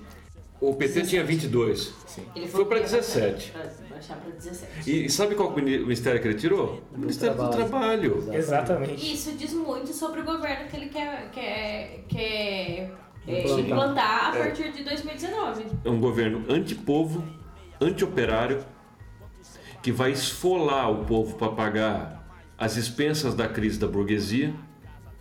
o 0.59 0.73
PT 0.73 0.93
17. 0.93 1.09
tinha 1.09 1.23
22. 1.23 1.93
Sim. 2.05 2.21
Ele 2.35 2.47
foi 2.47 2.65
para 2.65 2.79
17. 2.79 3.53
Baixar 3.97 4.17
para 4.17 4.31
17. 4.31 5.05
E 5.05 5.09
sabe 5.09 5.33
qual 5.33 5.49
o 5.49 5.55
ministério 5.55 6.21
que 6.21 6.27
ele 6.27 6.37
tirou? 6.37 6.83
O 6.93 6.99
Ministério 6.99 7.35
do 7.35 7.49
Trabalho. 7.49 8.29
Exatamente. 8.31 9.11
Isso 9.11 9.31
diz 9.31 9.53
muito 9.53 9.91
sobre 9.91 10.21
o 10.21 10.23
governo 10.23 10.67
que 10.69 10.77
ele 10.77 10.89
quer, 10.89 11.31
quer, 11.31 12.03
quer 12.07 12.91
é, 13.27 13.39
Implantar. 13.41 13.59
implantar 13.65 14.25
a 14.27 14.31
partir 14.37 14.71
de 14.71 14.83
2019. 14.83 15.65
É 15.83 15.89
um 15.89 15.99
governo 15.99 16.45
antipovo, 16.47 17.23
anti-operário, 17.81 18.63
que 19.81 19.91
vai 19.91 20.11
esfolar 20.11 20.91
o 20.91 21.03
povo 21.03 21.35
para 21.35 21.51
pagar 21.53 22.29
as 22.55 22.77
expensas 22.77 23.33
da 23.33 23.47
crise 23.47 23.79
da 23.79 23.87
burguesia. 23.87 24.53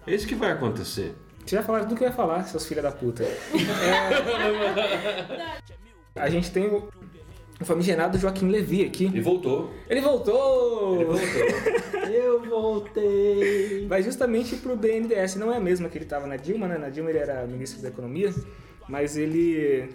É 0.06 0.14
isso 0.14 0.26
que 0.26 0.34
vai 0.34 0.52
acontecer. 0.52 1.16
Você 1.46 1.56
já 1.56 1.62
falaram 1.62 1.86
tudo 1.86 1.96
que 1.96 2.04
eu 2.04 2.08
ia 2.08 2.14
falar, 2.14 2.42
seus 2.44 2.66
filha 2.66 2.82
da 2.82 2.92
puta. 2.92 3.24
É, 5.34 5.56
A 6.16 6.30
gente 6.30 6.50
tem 6.50 6.82
o, 7.60 7.64
famigerado 7.64 8.18
Joaquim 8.18 8.48
Levi 8.48 8.84
aqui. 8.84 9.10
E 9.12 9.20
voltou. 9.20 9.72
Ele 9.88 10.00
voltou! 10.00 10.96
Ele 10.96 11.04
voltou. 11.04 12.06
Eu 12.12 12.44
voltei. 12.44 13.86
Vai 13.86 14.02
justamente 14.02 14.56
pro 14.56 14.76
BNDES. 14.76 15.36
Não 15.36 15.52
é 15.52 15.56
a 15.56 15.60
mesma 15.60 15.88
que 15.88 15.98
ele 15.98 16.04
tava 16.04 16.26
na 16.26 16.36
Dilma, 16.36 16.68
né? 16.68 16.78
Na 16.78 16.88
Dilma 16.88 17.10
ele 17.10 17.18
era 17.18 17.46
ministro 17.46 17.82
da 17.82 17.88
Economia, 17.88 18.32
mas 18.88 19.16
ele 19.16 19.88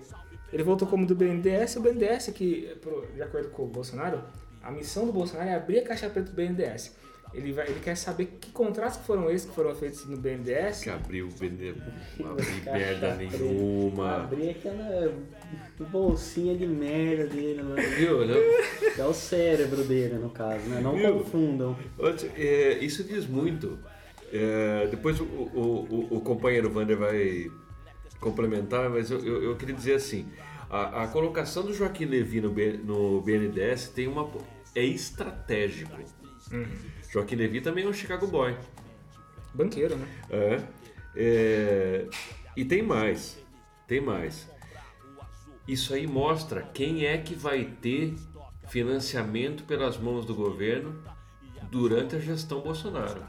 ele 0.52 0.63
voltou 0.63 0.88
como 0.88 1.06
do 1.06 1.15
BNDES. 1.15 1.78
O 1.78 1.82
BNDES, 1.82 2.32
que, 2.34 2.76
de 3.15 3.21
acordo 3.21 3.50
com 3.50 3.63
o 3.63 3.67
Bolsonaro, 3.67 4.21
a 4.62 4.69
missão 4.69 5.06
do 5.06 5.13
Bolsonaro 5.13 5.50
é 5.50 5.56
abrir 5.56 5.80
a 5.80 5.84
caixa 5.84 6.10
preta 6.10 6.30
do 6.30 6.36
BNDES. 6.36 6.95
Ele, 7.34 7.54
vai, 7.54 7.67
ele 7.67 7.80
quer 7.80 7.96
saber 7.96 8.26
que 8.41 8.52
contratos 8.52 8.98
que 8.98 9.06
foram 9.06 9.30
esses 9.30 9.48
que 9.50 9.56
foram 9.56 9.74
feitos 9.74 10.06
no 10.06 10.17
BNDES. 10.17 10.82
Que 10.84 10.89
abriu, 10.89 11.30
vendeu, 11.32 11.76
não 12.20 12.32
abri 12.32 12.46
merda 12.65 13.15
nenhuma. 13.15 14.17
Abri 14.24 14.50
aquela 14.50 15.13
bolsinha 15.89 16.56
de 16.58 16.67
merda 16.67 17.28
dele 17.28 17.62
lá. 17.62 17.76
Viu? 17.76 18.20
Que 18.94 19.02
é 19.02 19.06
o 19.06 19.13
cérebro 19.13 19.84
dele, 19.84 20.15
no 20.15 20.30
caso, 20.30 20.63
né? 20.65 20.82
Não 20.82 20.96
Viu? 20.96 21.20
confundam. 21.20 21.78
É, 22.36 22.78
isso 22.82 23.04
diz 23.04 23.26
muito. 23.28 23.80
É, 24.34 24.88
depois 24.89 25.20
o, 25.20 25.24
o, 25.24 25.88
o- 26.12 26.17
o 26.17 26.22
companheiro 26.22 26.70
Vander 26.70 26.98
vai 26.98 27.50
complementar, 28.20 28.89
mas 28.89 29.10
eu, 29.12 29.20
eu, 29.26 29.44
eu 29.44 29.56
queria 29.56 29.76
dizer 29.76 29.96
assim: 29.96 30.26
a, 30.70 31.04
a 31.04 31.08
colocação 31.08 31.63
do 31.63 31.74
Joaquim 31.74 32.06
Levy 32.06 32.39
no, 32.41 32.50
B- 32.50 32.80
no 32.84 33.22
BNDES 33.22 33.89
tem 33.89 34.08
uma, 34.08 34.30
é 34.76 34.84
estratégico. 34.86 35.91
Joaquim 37.12 37.36
Levy 37.36 37.60
também 37.60 37.84
é 37.84 37.88
um 37.88 37.93
Chicago 37.93 38.26
Boy. 38.26 38.56
Banqueiro, 39.54 39.97
né? 39.97 40.08
É, 40.30 40.63
é, 41.15 42.08
e 42.56 42.63
tem 42.63 42.82
mais, 42.82 43.38
tem 43.86 44.00
mais. 44.00 44.50
Isso 45.67 45.93
aí 45.93 46.08
mostra 46.08 46.62
quem 46.62 47.06
é 47.06 47.17
que 47.17 47.36
vai 47.36 47.65
ter 47.65 48.15
financiamento 48.69 49.63
pelas 49.65 49.97
mãos 49.97 50.26
do 50.26 50.34
governo 50.34 51.04
durante 51.69 52.15
a 52.15 52.19
gestão 52.19 52.62
Bolsonaro. 52.62 53.21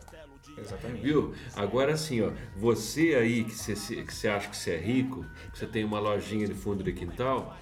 Exatamente. 0.57 1.03
Viu? 1.03 1.35
Agora 1.57 1.97
sim, 1.97 2.21
ó, 2.21 2.31
você 2.57 3.17
aí 3.17 3.43
que 3.43 3.55
você, 3.55 3.75
que 4.03 4.15
você 4.15 4.29
acha 4.29 4.49
que 4.49 4.57
você 4.57 4.73
é 4.73 4.79
rico, 4.79 5.27
que 5.53 5.59
você 5.59 5.67
tem 5.67 5.85
uma 5.85 5.99
lojinha 5.99 6.47
de 6.47 6.55
fundo 6.55 6.85
de 6.85 6.93
quintal, 6.93 7.57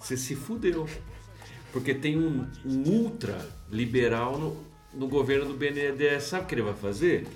você 0.00 0.16
se 0.16 0.36
fudeu. 0.36 0.88
Porque 1.72 1.92
tem 1.92 2.16
um, 2.16 2.48
um 2.64 2.88
ultra 2.88 3.44
liberal 3.68 4.38
no, 4.38 4.73
no 4.94 5.08
governo 5.08 5.46
do 5.46 5.54
BNDES. 5.54 6.24
Sabe 6.24 6.44
o 6.44 6.46
que 6.46 6.54
ele 6.54 6.62
vai 6.62 6.74
fazer? 6.74 7.26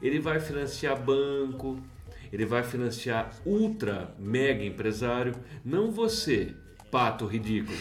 Ele 0.00 0.20
vai 0.20 0.40
financiar 0.40 1.00
banco, 1.00 1.78
ele 2.32 2.44
vai 2.44 2.62
financiar 2.62 3.32
ultra 3.44 4.14
mega 4.18 4.64
empresário, 4.64 5.34
não 5.64 5.90
você, 5.90 6.54
pato 6.90 7.26
ridículo. 7.26 7.78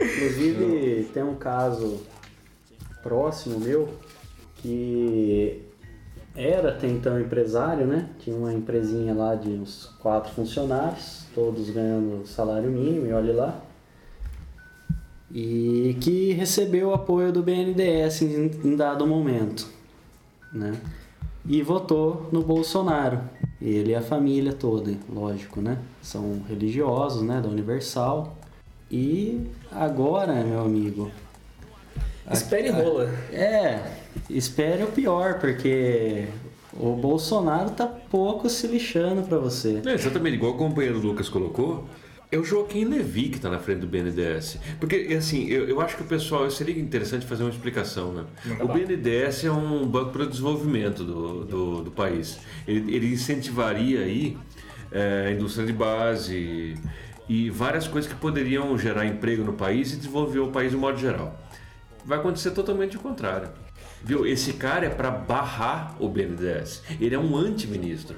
Inclusive, 0.00 1.10
tem 1.12 1.22
um 1.22 1.36
caso 1.36 2.02
próximo 3.02 3.60
meu 3.60 3.94
que 4.56 5.62
era 6.34 6.70
até 6.70 6.86
então 6.86 7.20
empresário, 7.20 7.86
né? 7.86 8.10
Tinha 8.18 8.36
uma 8.36 8.52
empresinha 8.52 9.14
lá 9.14 9.34
de 9.34 9.48
uns 9.48 9.86
quatro 10.00 10.32
funcionários, 10.32 11.24
todos 11.34 11.70
ganhando 11.70 12.26
salário 12.26 12.70
mínimo, 12.70 13.06
e 13.06 13.12
olha 13.12 13.32
lá. 13.32 13.65
E 15.38 15.94
que 16.00 16.32
recebeu 16.32 16.88
o 16.88 16.94
apoio 16.94 17.30
do 17.30 17.42
BNDES 17.42 18.22
em, 18.22 18.50
em 18.64 18.74
dado 18.74 19.06
momento, 19.06 19.68
né? 20.50 20.72
E 21.46 21.60
votou 21.60 22.26
no 22.32 22.42
Bolsonaro. 22.42 23.20
Ele 23.60 23.90
e 23.90 23.94
a 23.94 24.00
família 24.00 24.54
toda, 24.54 24.94
lógico, 25.12 25.60
né? 25.60 25.76
São 26.00 26.42
religiosos, 26.48 27.22
né? 27.22 27.38
Da 27.42 27.50
Universal. 27.50 28.34
E 28.90 29.46
agora, 29.70 30.42
meu 30.42 30.60
amigo, 30.60 31.10
Espere 32.32 32.68
e 32.68 32.70
rola. 32.70 33.04
é, 33.30 33.82
espere 34.30 34.84
o 34.84 34.86
pior, 34.86 35.38
porque 35.38 36.24
o 36.72 36.94
Bolsonaro 36.94 37.70
tá 37.72 37.86
pouco 37.86 38.48
se 38.48 38.66
lixando 38.66 39.22
pra 39.22 39.36
você. 39.36 39.82
É, 39.84 39.92
exatamente, 39.92 40.36
igual 40.36 40.52
o 40.52 40.56
companheiro 40.56 40.98
Lucas 40.98 41.28
colocou, 41.28 41.84
é 42.30 42.38
o 42.38 42.44
Joaquim 42.44 42.84
Levi 42.84 43.28
que 43.28 43.36
está 43.36 43.48
na 43.48 43.58
frente 43.58 43.80
do 43.80 43.86
BNDES. 43.86 44.58
Porque, 44.80 45.14
assim, 45.16 45.46
eu, 45.48 45.68
eu 45.68 45.80
acho 45.80 45.96
que 45.96 46.02
o 46.02 46.06
pessoal, 46.06 46.50
seria 46.50 46.78
interessante 46.78 47.24
fazer 47.26 47.42
uma 47.44 47.50
explicação, 47.50 48.12
né? 48.12 48.24
O 48.60 48.68
BNDES 48.68 49.44
é 49.44 49.50
um 49.50 49.86
banco 49.86 50.10
para 50.10 50.22
o 50.22 50.26
desenvolvimento 50.26 51.04
do, 51.04 51.44
do, 51.44 51.82
do 51.82 51.90
país. 51.90 52.38
Ele, 52.66 52.94
ele 52.94 53.12
incentivaria 53.12 54.00
aí 54.00 54.36
é, 54.90 55.26
a 55.28 55.30
indústria 55.32 55.66
de 55.66 55.72
base 55.72 56.74
e 57.28 57.50
várias 57.50 57.88
coisas 57.88 58.10
que 58.10 58.18
poderiam 58.18 58.76
gerar 58.78 59.06
emprego 59.06 59.44
no 59.44 59.52
país 59.52 59.92
e 59.92 59.96
desenvolver 59.96 60.40
o 60.40 60.48
país 60.48 60.70
de 60.70 60.76
modo 60.76 60.98
geral. 60.98 61.40
Vai 62.04 62.18
acontecer 62.18 62.52
totalmente 62.52 62.96
o 62.96 63.00
contrário. 63.00 63.48
Viu? 64.06 64.24
Esse 64.24 64.52
cara 64.52 64.86
é 64.86 64.88
para 64.88 65.10
barrar 65.10 65.96
o 65.98 66.08
BNDES. 66.08 66.80
Ele 67.00 67.16
é 67.16 67.18
um 67.18 67.36
anti-ministro. 67.36 68.16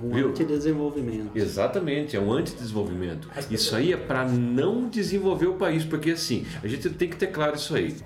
Um 0.00 0.14
Viu? 0.14 0.28
antidesenvolvimento. 0.28 1.30
Exatamente, 1.34 2.16
é 2.16 2.20
um 2.20 2.32
antidesenvolvimento. 2.32 3.28
Isso 3.50 3.74
aí 3.74 3.92
é 3.92 3.96
para 3.96 4.24
não 4.28 4.88
desenvolver 4.88 5.46
o 5.46 5.54
país, 5.54 5.84
porque 5.84 6.12
assim, 6.12 6.46
a 6.62 6.68
gente 6.68 6.88
tem 6.90 7.10
que 7.10 7.16
ter 7.16 7.26
claro 7.28 7.56
isso 7.56 7.74
aí. 7.74 7.96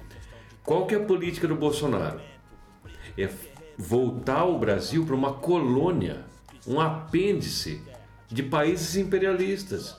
Qual 0.65 0.87
que 0.87 0.95
é 0.95 0.99
a 0.99 1.05
política 1.05 1.47
do 1.47 1.55
Bolsonaro? 1.55 2.19
É 3.19 3.29
voltar 3.77 4.47
o 4.47 4.59
Brasil 4.59 5.05
para 5.05 5.15
uma 5.15 5.35
colônia, 5.35 6.25
um 6.67 6.81
apêndice 6.81 7.83
de 8.27 8.43
países 8.43 8.97
imperialistas. 8.97 9.97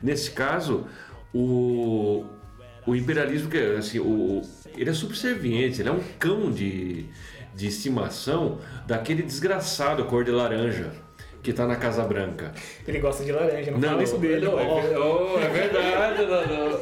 Nesse 0.00 0.30
caso, 0.30 0.86
o, 1.34 2.24
o 2.86 2.94
imperialismo 2.94 3.50
que 3.50 3.58
é, 3.58 3.78
assim, 3.78 3.98
o, 3.98 4.42
ele 4.76 4.90
é 4.90 4.92
subserviente, 4.92 5.80
ele 5.80 5.88
é 5.88 5.92
um 5.92 6.02
cão 6.18 6.50
de, 6.50 7.06
de 7.54 7.66
estimação 7.66 8.58
daquele 8.86 9.22
desgraçado 9.22 10.04
cor 10.04 10.24
de 10.24 10.30
laranja 10.30 10.90
que 11.42 11.52
tá 11.52 11.66
na 11.66 11.74
Casa 11.76 12.04
Branca. 12.04 12.52
Ele 12.86 13.00
gosta 13.00 13.24
de 13.24 13.32
laranja, 13.32 13.70
não, 13.72 13.80
fala 13.80 14.02
isso 14.02 14.18
dele. 14.18 14.46
não, 14.46 14.58
é, 14.60 14.64
ó. 14.64 14.80
ver- 14.80 14.96
oh, 14.98 15.38
é 15.40 15.48
verdade, 15.48 16.22
não, 16.26 16.46
não. 16.70 16.80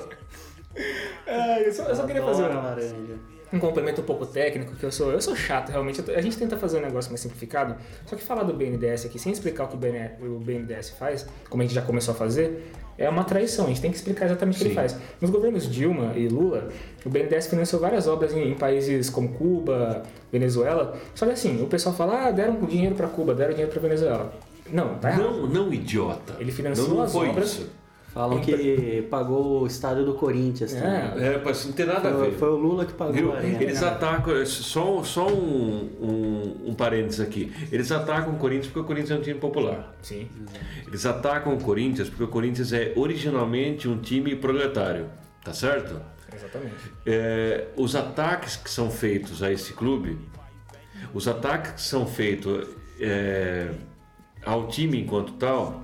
Ah, 1.26 1.60
eu 1.60 1.72
só, 1.72 1.84
eu 1.84 1.96
só 1.96 2.06
queria 2.06 2.22
fazer 2.22 2.44
Adoro 2.44 2.58
um, 2.58 2.62
laranja. 2.62 2.94
Um 3.52 3.58
complemento 3.58 4.00
um 4.00 4.04
pouco 4.04 4.24
técnico, 4.26 4.74
que 4.74 4.84
eu 4.84 4.92
sou, 4.92 5.10
eu 5.10 5.20
sou 5.20 5.34
chato 5.34 5.70
realmente. 5.70 6.02
A 6.10 6.20
gente 6.20 6.36
tenta 6.36 6.56
fazer 6.56 6.78
um 6.78 6.82
negócio 6.82 7.10
mais 7.10 7.20
simplificado, 7.20 7.76
só 8.06 8.16
que 8.16 8.22
falar 8.22 8.44
do 8.44 8.52
BNDES 8.52 9.06
aqui, 9.06 9.18
sem 9.18 9.32
explicar 9.32 9.64
o 9.64 9.68
que 9.68 9.74
o 9.74 9.78
BN 9.78 10.10
o 10.20 10.38
BNDES 10.38 10.90
faz, 10.90 11.26
como 11.48 11.62
a 11.62 11.66
gente 11.66 11.74
já 11.74 11.82
começou 11.82 12.12
a 12.12 12.16
fazer, 12.16 12.70
é 12.96 13.08
uma 13.08 13.24
traição. 13.24 13.64
A 13.64 13.68
gente 13.68 13.80
tem 13.80 13.90
que 13.90 13.96
explicar 13.96 14.26
exatamente 14.26 14.56
o 14.56 14.58
que 14.58 14.64
ele 14.66 14.74
faz. 14.74 14.96
Nos 15.20 15.30
governos 15.30 15.70
Dilma 15.70 16.12
e 16.16 16.28
Lula, 16.28 16.68
o 17.04 17.08
BNDES 17.08 17.48
financiou 17.48 17.80
várias 17.80 18.06
obras 18.06 18.32
em, 18.32 18.52
em 18.52 18.54
países 18.54 19.10
como 19.10 19.30
Cuba, 19.30 20.02
Venezuela. 20.30 20.96
Só 21.14 21.26
que 21.26 21.32
assim, 21.32 21.62
o 21.62 21.66
pessoal 21.66 21.94
fala, 21.94 22.26
ah, 22.26 22.30
deram 22.30 22.60
dinheiro 22.60 22.94
para 22.94 23.08
Cuba, 23.08 23.34
deram 23.34 23.52
dinheiro 23.52 23.72
para 23.72 23.80
Venezuela. 23.80 24.32
Não, 24.72 24.98
tá 24.98 25.10
errado. 25.10 25.22
Não, 25.22 25.46
não, 25.46 25.74
idiota. 25.74 26.36
Ele 26.38 26.52
financiou 26.52 26.88
não, 26.88 26.96
não 26.96 27.02
as 27.02 27.14
obras. 27.14 27.52
isso. 27.52 27.79
Falam 28.12 28.40
que 28.40 29.06
pagou 29.08 29.62
o 29.62 29.66
estádio 29.68 30.04
do 30.04 30.14
Corinthians 30.14 30.72
também. 30.72 31.24
É, 31.24 31.34
É, 31.34 31.42
mas 31.44 31.64
não 31.64 31.72
tem 31.72 31.86
nada 31.86 32.08
a 32.08 32.12
Foi, 32.12 32.30
ver. 32.30 32.36
foi 32.38 32.48
o 32.48 32.56
Lula 32.56 32.84
que 32.84 32.92
pagou 32.92 33.14
Viu? 33.14 33.32
a 33.32 33.36
arena. 33.36 33.62
Eles 33.62 33.82
atacam, 33.84 34.44
só, 34.44 35.02
só 35.04 35.28
um, 35.28 35.88
um, 36.00 36.70
um 36.70 36.74
parênteses 36.74 37.20
aqui. 37.20 37.52
Eles 37.70 37.92
atacam 37.92 38.34
o 38.34 38.36
Corinthians 38.36 38.66
porque 38.66 38.80
o 38.80 38.84
Corinthians 38.84 39.12
é 39.16 39.20
um 39.20 39.22
time 39.22 39.38
popular. 39.38 39.94
sim. 40.02 40.28
Eles 40.88 41.06
atacam 41.06 41.54
o 41.54 41.60
Corinthians 41.62 42.08
porque 42.08 42.24
o 42.24 42.28
Corinthians 42.28 42.72
é 42.72 42.92
originalmente 42.96 43.86
um 43.88 43.96
time 43.98 44.34
proletário. 44.34 45.06
Tá 45.44 45.52
certo? 45.54 46.00
Exatamente. 46.34 46.74
É, 47.06 47.68
os 47.76 47.94
ataques 47.94 48.56
que 48.56 48.68
são 48.70 48.90
feitos 48.90 49.40
a 49.42 49.52
esse 49.52 49.72
clube, 49.72 50.18
os 51.14 51.28
ataques 51.28 51.72
que 51.72 51.80
são 51.82 52.04
feitos 52.06 52.66
é, 53.00 53.70
ao 54.44 54.66
time 54.68 55.00
enquanto 55.00 55.32
tal, 55.34 55.82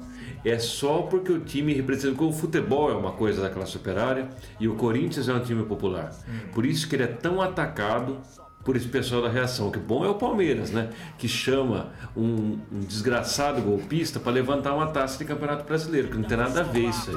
é 0.50 0.58
só 0.58 1.02
porque 1.02 1.32
o 1.32 1.40
time 1.40 1.72
representa. 1.74 2.22
O 2.22 2.32
futebol 2.32 2.90
é 2.90 2.94
uma 2.94 3.12
coisa 3.12 3.42
da 3.42 3.50
classe 3.50 3.76
operária 3.76 4.28
e 4.60 4.68
o 4.68 4.74
Corinthians 4.74 5.28
é 5.28 5.32
um 5.34 5.40
time 5.40 5.64
popular. 5.64 6.12
Por 6.52 6.64
isso 6.64 6.88
que 6.88 6.96
ele 6.96 7.02
é 7.02 7.08
tão 7.08 7.42
atacado 7.42 8.18
por 8.66 8.76
esse 8.76 8.88
pessoal 8.88 9.22
da 9.22 9.28
reação. 9.28 9.68
O 9.68 9.70
que 9.70 9.78
bom 9.78 10.04
é 10.04 10.08
o 10.08 10.14
Palmeiras, 10.14 10.72
né? 10.72 10.90
Que 11.16 11.28
chama 11.28 11.90
um, 12.16 12.58
um 12.72 12.80
desgraçado 12.80 13.62
golpista 13.62 14.18
para 14.18 14.32
levantar 14.32 14.74
uma 14.74 14.88
taça 14.88 15.18
de 15.18 15.24
campeonato 15.24 15.64
brasileiro, 15.64 16.08
que 16.08 16.16
não 16.16 16.24
tem 16.24 16.36
nada 16.36 16.60
a 16.60 16.64
ver 16.64 16.88
isso 16.88 17.10
aí. 17.10 17.16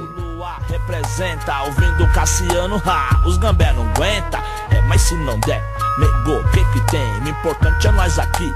Representa, 0.67 1.63
ouvindo 1.63 2.13
Cassiano, 2.13 2.81
ha, 2.85 3.23
os 3.27 3.37
gambé 3.37 3.73
não 3.73 3.89
aguenta. 3.89 4.37
É, 4.69 4.79
mas 4.87 5.01
se 5.01 5.15
não 5.15 5.39
der, 5.39 5.63
negou, 5.97 6.39
o 6.39 6.51
que 6.51 6.63
que 6.65 6.91
tem? 6.91 7.19
O 7.21 7.27
importante 7.27 7.87
é 7.87 7.91
nós 7.91 8.19
aqui, 8.19 8.51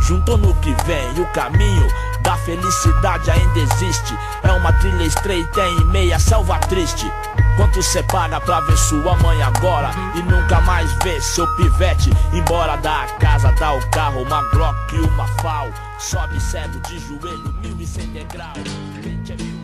junto 0.00 0.38
no 0.38 0.54
que 0.56 0.74
vem. 0.84 1.16
E 1.18 1.20
o 1.20 1.26
caminho 1.32 1.86
da 2.22 2.36
felicidade 2.36 3.30
ainda 3.30 3.58
existe. 3.58 4.16
É 4.42 4.52
uma 4.52 4.72
trilha 4.74 5.04
estreita 5.04 5.60
em 5.60 5.84
meia 5.86 6.18
selva 6.18 6.58
triste. 6.58 7.10
Quanto 7.56 7.82
cê 7.82 8.02
paga 8.04 8.40
pra 8.40 8.60
ver 8.60 8.76
sua 8.76 9.16
mãe 9.16 9.42
agora 9.42 9.90
E 10.14 10.22
nunca 10.22 10.60
mais 10.60 10.92
ver 11.02 11.20
seu 11.20 11.44
pivete 11.56 12.08
Embora 12.32 12.76
da 12.76 13.04
casa, 13.18 13.50
dá 13.58 13.72
o 13.72 13.90
carro 13.90 14.22
Uma 14.22 14.42
Glock 14.50 14.94
e 14.94 15.00
uma 15.00 15.26
FAL 15.42 15.68
Sobe 15.98 16.40
cego 16.40 16.78
de 16.82 17.00
joelho, 17.00 17.52
mil 17.60 17.76
e 17.80 17.84
cem 17.84 18.06
degrau 18.12 18.52
Crente 18.94 19.32
é 19.32 19.36
mil 19.42 19.58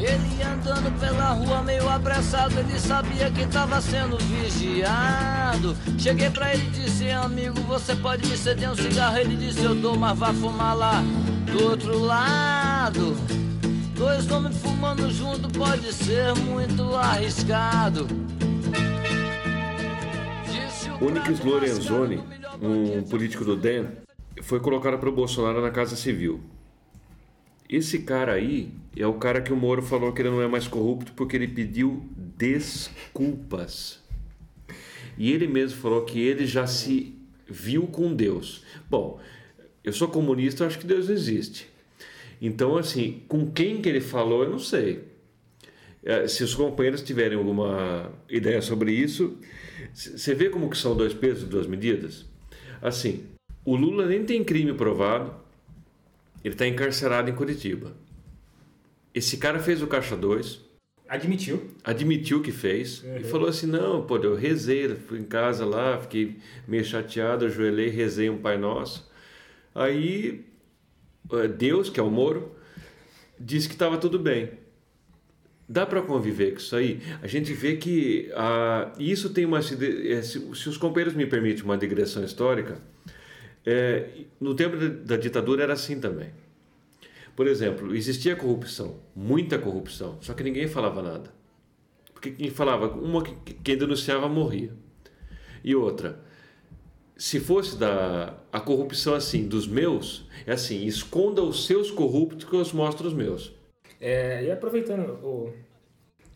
Ele 0.00 0.42
andando 0.42 0.98
pela 0.98 1.32
rua 1.34 1.62
meio 1.62 1.86
apressado, 1.86 2.58
ele 2.58 2.80
sabia 2.80 3.30
que 3.30 3.46
tava 3.46 3.82
sendo 3.82 4.16
vigiado. 4.16 5.76
Cheguei 5.98 6.30
pra 6.30 6.54
ele 6.54 6.66
e 6.68 6.70
disse, 6.70 7.10
amigo, 7.10 7.60
você 7.60 7.94
pode 7.94 8.26
me 8.26 8.34
ceder 8.34 8.70
um 8.70 8.74
cigarro? 8.74 9.18
Ele 9.18 9.36
disse, 9.36 9.62
eu 9.62 9.74
dou, 9.74 9.98
mas 9.98 10.18
vá 10.18 10.32
fumar 10.32 10.74
lá 10.74 11.02
do 11.52 11.64
outro 11.64 11.98
lado. 11.98 13.14
Dois 13.94 14.30
homens 14.30 14.56
fumando 14.56 15.10
junto 15.10 15.50
pode 15.50 15.92
ser 15.92 16.34
muito 16.34 16.94
arriscado. 16.94 18.08
Onyx 20.98 21.44
Lorenzoni, 21.44 22.24
um 22.62 23.02
político 23.02 23.44
do 23.44 23.54
DEM, 23.54 23.86
foi 24.40 24.60
colocado 24.60 24.98
para 24.98 25.10
o 25.10 25.12
Bolsonaro 25.12 25.60
na 25.60 25.70
Casa 25.70 25.94
Civil. 25.94 26.40
Esse 27.68 27.98
cara 27.98 28.32
aí 28.32 28.79
é 28.96 29.06
o 29.06 29.14
cara 29.14 29.40
que 29.40 29.52
o 29.52 29.56
Moro 29.56 29.82
falou 29.82 30.12
que 30.12 30.22
ele 30.22 30.30
não 30.30 30.42
é 30.42 30.48
mais 30.48 30.66
corrupto 30.66 31.12
porque 31.12 31.36
ele 31.36 31.48
pediu 31.48 32.04
desculpas. 32.36 34.00
E 35.16 35.32
ele 35.32 35.46
mesmo 35.46 35.78
falou 35.80 36.04
que 36.04 36.18
ele 36.18 36.46
já 36.46 36.66
se 36.66 37.14
viu 37.46 37.86
com 37.86 38.14
Deus. 38.14 38.64
Bom, 38.88 39.20
eu 39.84 39.92
sou 39.92 40.08
comunista, 40.08 40.66
acho 40.66 40.78
que 40.78 40.86
Deus 40.86 41.08
existe. 41.08 41.68
Então, 42.40 42.76
assim, 42.76 43.22
com 43.28 43.50
quem 43.50 43.82
que 43.82 43.88
ele 43.88 44.00
falou, 44.00 44.42
eu 44.42 44.50
não 44.50 44.58
sei. 44.58 45.04
Eh, 46.02 46.26
Se 46.26 46.42
os 46.42 46.54
companheiros 46.54 47.02
tiverem 47.02 47.36
alguma 47.36 48.10
ideia 48.28 48.62
sobre 48.62 48.92
isso, 48.92 49.36
você 49.92 50.34
vê 50.34 50.48
como 50.48 50.70
que 50.70 50.78
são 50.78 50.96
dois 50.96 51.12
pesos 51.12 51.48
duas 51.48 51.66
medidas? 51.66 52.24
Assim, 52.80 53.24
o 53.64 53.76
Lula 53.76 54.06
nem 54.06 54.24
tem 54.24 54.42
crime 54.42 54.72
provado, 54.72 55.34
ele 56.42 56.54
está 56.54 56.66
encarcerado 56.66 57.28
em 57.28 57.34
Curitiba. 57.34 57.92
Esse 59.14 59.36
cara 59.36 59.58
fez 59.58 59.82
o 59.82 59.86
Caixa 59.86 60.16
2, 60.16 60.70
Admitiu. 61.10 61.68
admitiu 61.82 62.40
que 62.40 62.52
fez 62.52 63.04
e 63.18 63.24
falou 63.24 63.48
assim: 63.48 63.66
não, 63.66 64.06
pô, 64.06 64.16
eu 64.18 64.36
rezei, 64.36 64.88
fui 64.94 65.18
em 65.18 65.24
casa 65.24 65.64
lá, 65.64 65.98
fiquei 65.98 66.36
meio 66.68 66.84
chateado, 66.84 67.44
ajoelhei, 67.46 67.88
rezei 67.88 68.30
um 68.30 68.38
Pai 68.38 68.56
Nosso. 68.56 69.10
Aí 69.74 70.44
eh, 71.32 71.48
Deus, 71.48 71.90
que 71.90 71.98
é 71.98 72.02
o 72.02 72.08
Moro, 72.08 72.54
disse 73.38 73.66
que 73.66 73.74
estava 73.74 73.98
tudo 73.98 74.20
bem. 74.20 74.50
Dá 75.68 75.84
para 75.84 76.00
conviver 76.00 76.52
com 76.52 76.58
isso 76.58 76.76
aí? 76.76 77.00
A 77.20 77.26
gente 77.26 77.52
vê 77.52 77.76
que 77.76 78.30
ah, 78.36 78.92
isso 78.96 79.30
tem 79.30 79.44
uma. 79.44 79.60
Se, 79.62 79.76
se 80.22 80.68
os 80.68 80.76
companheiros 80.76 81.14
me 81.14 81.26
permitem 81.26 81.64
uma 81.64 81.76
digressão 81.76 82.22
histórica, 82.22 82.78
é, 83.66 84.10
no 84.40 84.54
tempo 84.54 84.76
da 84.76 85.16
ditadura 85.16 85.64
era 85.64 85.72
assim 85.72 85.98
também. 86.00 86.30
Por 87.36 87.46
exemplo, 87.46 87.94
existia 87.94 88.36
corrupção, 88.36 88.96
muita 89.14 89.58
corrupção, 89.58 90.18
só 90.20 90.34
que 90.34 90.42
ninguém 90.42 90.68
falava 90.68 91.02
nada. 91.02 91.32
Porque 92.12 92.30
quem 92.32 92.50
falava, 92.50 92.88
uma 92.88 93.22
que- 93.22 93.54
quem 93.54 93.78
denunciava 93.78 94.28
morria. 94.28 94.72
E 95.64 95.74
outra, 95.74 96.20
se 97.16 97.40
fosse 97.40 97.76
da 97.76 98.34
a 98.52 98.60
corrupção 98.60 99.14
assim 99.14 99.46
dos 99.46 99.66
meus, 99.66 100.26
é 100.46 100.52
assim, 100.52 100.84
esconda 100.86 101.42
os 101.42 101.66
seus 101.66 101.90
corruptos 101.90 102.44
que 102.46 102.54
eu 102.54 102.60
os 102.60 102.72
mostro 102.72 103.06
os 103.06 103.14
meus. 103.14 103.54
É, 104.00 104.44
e 104.44 104.50
aproveitando 104.50 105.10
o, 105.24 105.52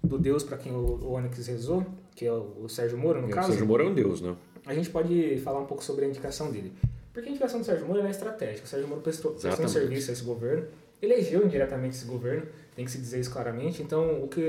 do 0.02 0.18
Deus 0.18 0.42
para 0.42 0.56
quem 0.58 0.72
o, 0.72 0.76
o 1.02 1.12
Onyx 1.12 1.46
rezou, 1.46 1.84
que 2.14 2.24
é 2.26 2.32
o, 2.32 2.62
o 2.64 2.68
Sérgio 2.68 2.96
Moro, 2.98 3.20
no 3.20 3.28
o 3.28 3.30
caso, 3.30 3.48
Sérgio 3.48 3.66
Moro 3.66 3.82
é 3.82 3.86
um 3.86 3.94
deus, 3.94 4.20
né? 4.20 4.36
a 4.66 4.74
gente 4.74 4.88
pode 4.90 5.38
falar 5.44 5.60
um 5.60 5.66
pouco 5.66 5.82
sobre 5.84 6.04
a 6.04 6.08
indicação 6.08 6.50
dele. 6.50 6.72
Porque 7.12 7.28
a 7.28 7.30
indicação 7.30 7.60
do 7.60 7.66
Sérgio 7.66 7.86
Moro 7.86 8.00
é 8.00 8.10
estratégica. 8.10 8.64
O 8.64 8.68
Sérgio 8.68 8.88
Moro 8.88 9.00
prestou, 9.00 9.32
prestou 9.32 9.64
um 9.64 9.68
serviço 9.68 10.10
a 10.10 10.12
esse 10.14 10.24
governo, 10.24 10.66
elegeu 11.04 11.44
indiretamente 11.44 11.96
esse 11.96 12.06
governo, 12.06 12.46
tem 12.74 12.84
que 12.84 12.90
se 12.90 12.98
dizer 12.98 13.20
isso 13.20 13.30
claramente. 13.30 13.82
Então, 13.82 14.22
o 14.22 14.28
que 14.28 14.40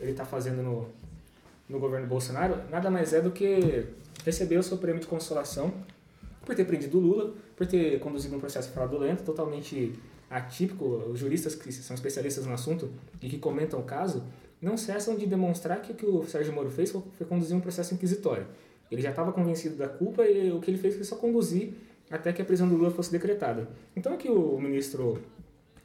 ele 0.00 0.12
está 0.12 0.24
fazendo 0.24 0.62
no, 0.62 0.88
no 1.68 1.78
governo 1.78 2.06
Bolsonaro 2.06 2.56
nada 2.70 2.90
mais 2.90 3.12
é 3.12 3.20
do 3.20 3.30
que 3.30 3.86
receber 4.24 4.56
o 4.56 4.62
seu 4.62 4.78
prêmio 4.78 5.00
de 5.00 5.06
consolação 5.06 5.72
por 6.44 6.54
ter 6.54 6.64
prendido 6.64 6.98
Lula, 6.98 7.34
por 7.56 7.66
ter 7.66 7.98
conduzido 8.00 8.36
um 8.36 8.40
processo 8.40 8.70
fraudulento, 8.70 9.22
totalmente 9.22 9.94
atípico. 10.30 10.84
Os 10.84 11.18
juristas 11.18 11.54
que 11.54 11.72
são 11.72 11.94
especialistas 11.94 12.46
no 12.46 12.52
assunto 12.52 12.90
e 13.20 13.28
que 13.28 13.38
comentam 13.38 13.80
o 13.80 13.82
caso 13.82 14.22
não 14.60 14.76
cessam 14.76 15.16
de 15.16 15.26
demonstrar 15.26 15.82
que 15.82 15.92
o 15.92 15.94
que 15.94 16.06
o 16.06 16.24
Sérgio 16.24 16.52
Moro 16.52 16.70
fez 16.70 16.90
foi 16.90 17.02
foi 17.16 17.26
conduzir 17.26 17.56
um 17.56 17.60
processo 17.60 17.94
inquisitório. 17.94 18.46
Ele 18.90 19.02
já 19.02 19.10
estava 19.10 19.32
convencido 19.32 19.76
da 19.76 19.88
culpa 19.88 20.24
e 20.24 20.52
o 20.52 20.60
que 20.60 20.70
ele 20.70 20.78
fez 20.78 20.94
foi 20.94 21.04
só 21.04 21.16
conduzir 21.16 21.72
até 22.10 22.32
que 22.32 22.42
a 22.42 22.44
prisão 22.44 22.68
do 22.68 22.76
Lula 22.76 22.90
fosse 22.90 23.10
decretada. 23.10 23.68
Então, 23.96 24.14
o 24.14 24.18
que 24.18 24.30
o 24.30 24.58
ministro, 24.58 25.18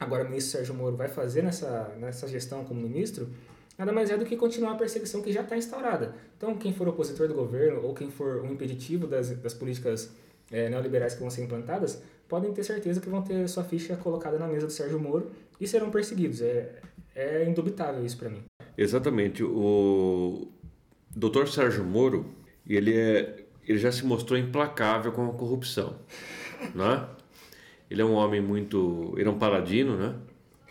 agora 0.00 0.24
o 0.24 0.28
ministro 0.28 0.58
Sérgio 0.58 0.74
Moro, 0.74 0.96
vai 0.96 1.08
fazer 1.08 1.42
nessa, 1.42 1.94
nessa 1.98 2.26
gestão 2.26 2.64
como 2.64 2.80
ministro 2.80 3.28
nada 3.80 3.92
mais 3.92 4.10
é 4.10 4.16
do 4.18 4.26
que 4.26 4.36
continuar 4.36 4.72
a 4.72 4.74
perseguição 4.74 5.22
que 5.22 5.32
já 5.32 5.40
está 5.40 5.56
instaurada. 5.56 6.14
Então, 6.36 6.54
quem 6.54 6.72
for 6.72 6.86
opositor 6.86 7.26
do 7.28 7.34
governo 7.34 7.82
ou 7.82 7.94
quem 7.94 8.10
for 8.10 8.42
um 8.42 8.52
impeditivo 8.52 9.06
das, 9.06 9.30
das 9.30 9.54
políticas 9.54 10.10
eh, 10.50 10.68
neoliberais 10.68 11.14
que 11.14 11.20
vão 11.20 11.30
ser 11.30 11.44
implantadas, 11.44 12.02
podem 12.28 12.52
ter 12.52 12.62
certeza 12.62 13.00
que 13.00 13.08
vão 13.08 13.22
ter 13.22 13.48
sua 13.48 13.64
ficha 13.64 13.96
colocada 13.96 14.38
na 14.38 14.46
mesa 14.46 14.66
do 14.66 14.72
Sérgio 14.72 15.00
Moro 15.00 15.30
e 15.58 15.66
serão 15.66 15.90
perseguidos. 15.90 16.42
É, 16.42 16.78
é 17.14 17.48
indubitável 17.48 18.04
isso 18.04 18.18
para 18.18 18.28
mim. 18.28 18.42
Exatamente. 18.76 19.42
O 19.42 20.48
Dr. 21.16 21.46
Sérgio 21.46 21.82
Moro, 21.82 22.26
ele, 22.66 22.94
é, 22.94 23.44
ele 23.66 23.78
já 23.78 23.90
se 23.90 24.04
mostrou 24.04 24.38
implacável 24.38 25.10
com 25.10 25.26
a 25.26 25.32
corrupção, 25.32 25.96
né? 26.74 27.08
Ele 27.90 28.00
é 28.00 28.04
um 28.04 28.14
homem 28.14 28.40
muito... 28.40 29.14
Ele 29.16 29.28
é 29.28 29.32
um 29.32 29.38
paladino, 29.38 29.96
né? 29.96 30.14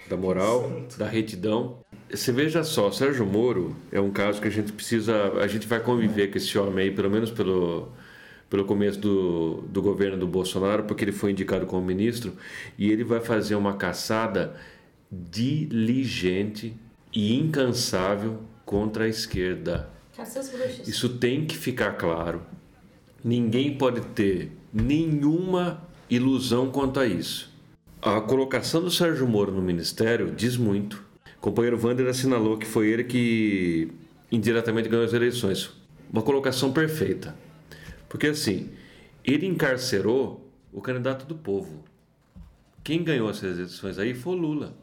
Da 0.10 0.15
moral, 0.15 0.84
da 0.97 1.05
retidão. 1.08 1.79
Você 2.10 2.32
veja 2.32 2.63
só, 2.63 2.88
o 2.88 2.91
Sérgio 2.91 3.25
Moro 3.25 3.75
é 3.91 3.99
um 3.99 4.10
caso 4.10 4.41
que 4.41 4.47
a 4.47 4.51
gente 4.51 4.71
precisa... 4.71 5.34
A 5.34 5.47
gente 5.47 5.67
vai 5.67 5.79
conviver 5.79 6.32
com 6.32 6.38
esse 6.38 6.58
homem 6.58 6.86
aí, 6.86 6.91
pelo 6.91 7.10
menos 7.10 7.29
pelo, 7.29 7.89
pelo 8.49 8.65
começo 8.65 8.99
do, 8.99 9.62
do 9.67 9.82
governo 9.82 10.17
do 10.17 10.27
Bolsonaro, 10.27 10.86
porque 10.86 11.03
ele 11.03 11.12
foi 11.12 11.32
indicado 11.32 11.65
como 11.65 11.86
ministro, 11.86 12.34
e 12.77 12.89
ele 12.89 13.03
vai 13.03 13.19
fazer 13.19 13.55
uma 13.55 13.75
caçada 13.75 14.55
diligente 15.12 16.75
e 17.13 17.38
incansável 17.38 18.39
contra 18.65 19.03
a 19.03 19.08
esquerda. 19.08 19.89
Isso 20.88 21.10
tem 21.10 21.45
que 21.45 21.58
ficar 21.58 21.93
claro. 21.93 22.41
Ninguém 23.23 23.77
pode 23.77 24.01
ter 24.01 24.51
nenhuma 24.73 25.82
ilusão 26.10 26.72
quanto 26.72 27.00
a 27.00 27.06
isso. 27.06 27.54
A 28.02 28.19
colocação 28.22 28.82
do 28.82 28.89
Sérgio 28.89 29.28
Moro 29.28 29.52
no 29.52 29.62
ministério 29.62 30.32
diz 30.32 30.58
muito. 30.58 31.04
O 31.38 31.41
companheiro 31.41 31.80
Wander 31.82 32.08
assinalou 32.08 32.58
que 32.58 32.65
foi 32.65 32.88
ele 32.89 33.04
que 33.04 33.91
indiretamente 34.32 34.89
ganhou 34.89 35.06
as 35.06 35.13
eleições. 35.13 35.72
Uma 36.12 36.22
colocação 36.22 36.72
perfeita. 36.72 37.36
Porque 38.08 38.28
assim, 38.28 38.69
ele 39.24 39.45
encarcerou 39.45 40.50
o 40.74 40.82
candidato 40.82 41.26
do 41.26 41.36
povo. 41.36 41.84
Quem 42.84 43.04
ganhou 43.04 43.30
essas 43.30 43.58
eleições 43.58 44.00
aí 44.00 44.13
foi 44.15 44.34
o 44.34 44.38
Lula. 44.38 44.74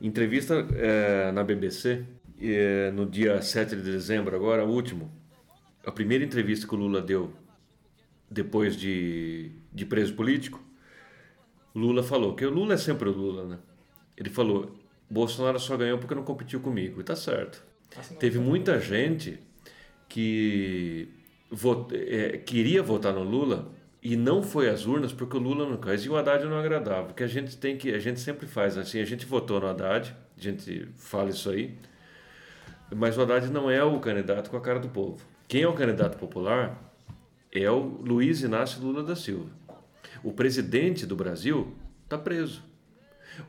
Entrevista 0.00 0.66
eh, 0.74 1.32
na 1.32 1.42
BBC, 1.42 2.04
eh, 2.40 2.90
no 2.94 3.06
dia 3.06 3.42
7 3.42 3.76
de 3.76 3.82
dezembro, 3.82 4.34
agora, 4.36 4.64
último. 4.64 5.10
A 5.84 5.90
primeira 5.90 6.24
entrevista 6.24 6.66
que 6.66 6.74
o 6.74 6.78
Lula 6.78 7.00
deu 7.02 7.32
depois 8.30 8.76
de, 8.76 9.52
de 9.72 9.86
preso 9.86 10.14
político. 10.14 10.60
Lula 11.74 12.02
falou, 12.02 12.34
que 12.34 12.44
o 12.44 12.50
Lula 12.50 12.74
é 12.74 12.76
sempre 12.76 13.08
o 13.08 13.12
Lula, 13.12 13.44
né? 13.44 13.58
Ele 14.16 14.30
falou: 14.30 14.74
Bolsonaro 15.08 15.58
só 15.58 15.76
ganhou 15.76 15.98
porque 15.98 16.14
não 16.14 16.24
competiu 16.24 16.60
comigo. 16.60 17.00
E 17.00 17.04
tá 17.04 17.14
certo. 17.14 17.62
Teve 18.18 18.38
muita 18.38 18.80
gente 18.80 19.38
que 20.08 21.08
eh, 21.92 22.38
queria 22.38 22.82
votar 22.82 23.12
no 23.12 23.22
Lula 23.22 23.72
e 24.02 24.16
não 24.16 24.42
foi 24.42 24.68
às 24.68 24.86
urnas 24.86 25.12
porque 25.12 25.36
o 25.36 25.40
Lula 25.40 25.68
não 25.68 25.76
quis 25.76 26.04
e 26.04 26.08
o 26.08 26.16
Haddad 26.16 26.44
não 26.44 26.58
agradava. 26.58 27.12
Que 27.12 27.22
a 27.22 27.26
gente 27.26 27.56
tem 27.56 27.76
que, 27.76 27.92
a 27.92 27.98
gente 27.98 28.20
sempre 28.20 28.46
faz 28.46 28.76
assim, 28.76 29.00
a 29.00 29.04
gente 29.04 29.26
votou 29.26 29.60
no 29.60 29.66
Haddad, 29.66 30.14
a 30.36 30.40
gente 30.40 30.88
fala 30.96 31.30
isso 31.30 31.50
aí, 31.50 31.76
mas 32.94 33.16
o 33.16 33.22
Haddad 33.22 33.50
não 33.50 33.70
é 33.70 33.82
o 33.82 33.98
candidato 34.00 34.50
com 34.50 34.56
a 34.56 34.60
cara 34.60 34.78
do 34.78 34.88
povo. 34.88 35.24
Quem 35.48 35.62
é 35.62 35.68
o 35.68 35.72
candidato 35.72 36.18
popular 36.18 36.85
é 37.62 37.70
o 37.70 37.80
Luiz 37.80 38.42
Inácio 38.42 38.80
Lula 38.82 39.02
da 39.02 39.16
Silva. 39.16 39.50
O 40.22 40.32
presidente 40.32 41.06
do 41.06 41.14
Brasil 41.16 41.74
está 42.04 42.16
preso. 42.18 42.62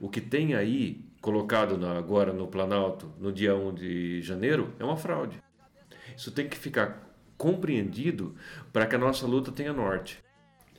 O 0.02 0.10
que 0.10 0.20
tem 0.22 0.54
aí 0.54 1.02
colocado 1.22 1.78
na- 1.78 1.98
agora 1.98 2.32
no 2.34 2.48
Planalto, 2.48 3.12
no 3.20 3.32
dia 3.32 3.56
1 3.56 3.74
de 3.74 4.22
janeiro, 4.22 4.74
é 4.80 4.84
uma 4.84 4.98
fraude. 4.98 5.42
Isso 6.16 6.32
tem 6.32 6.48
que 6.48 6.58
ficar 6.58 7.06
compreendido 7.38 8.36
para 8.74 8.86
que 8.86 8.96
a 8.96 9.00
nossa 9.00 9.26
luta 9.26 9.52
tenha 9.52 9.72
norte. 9.74 10.20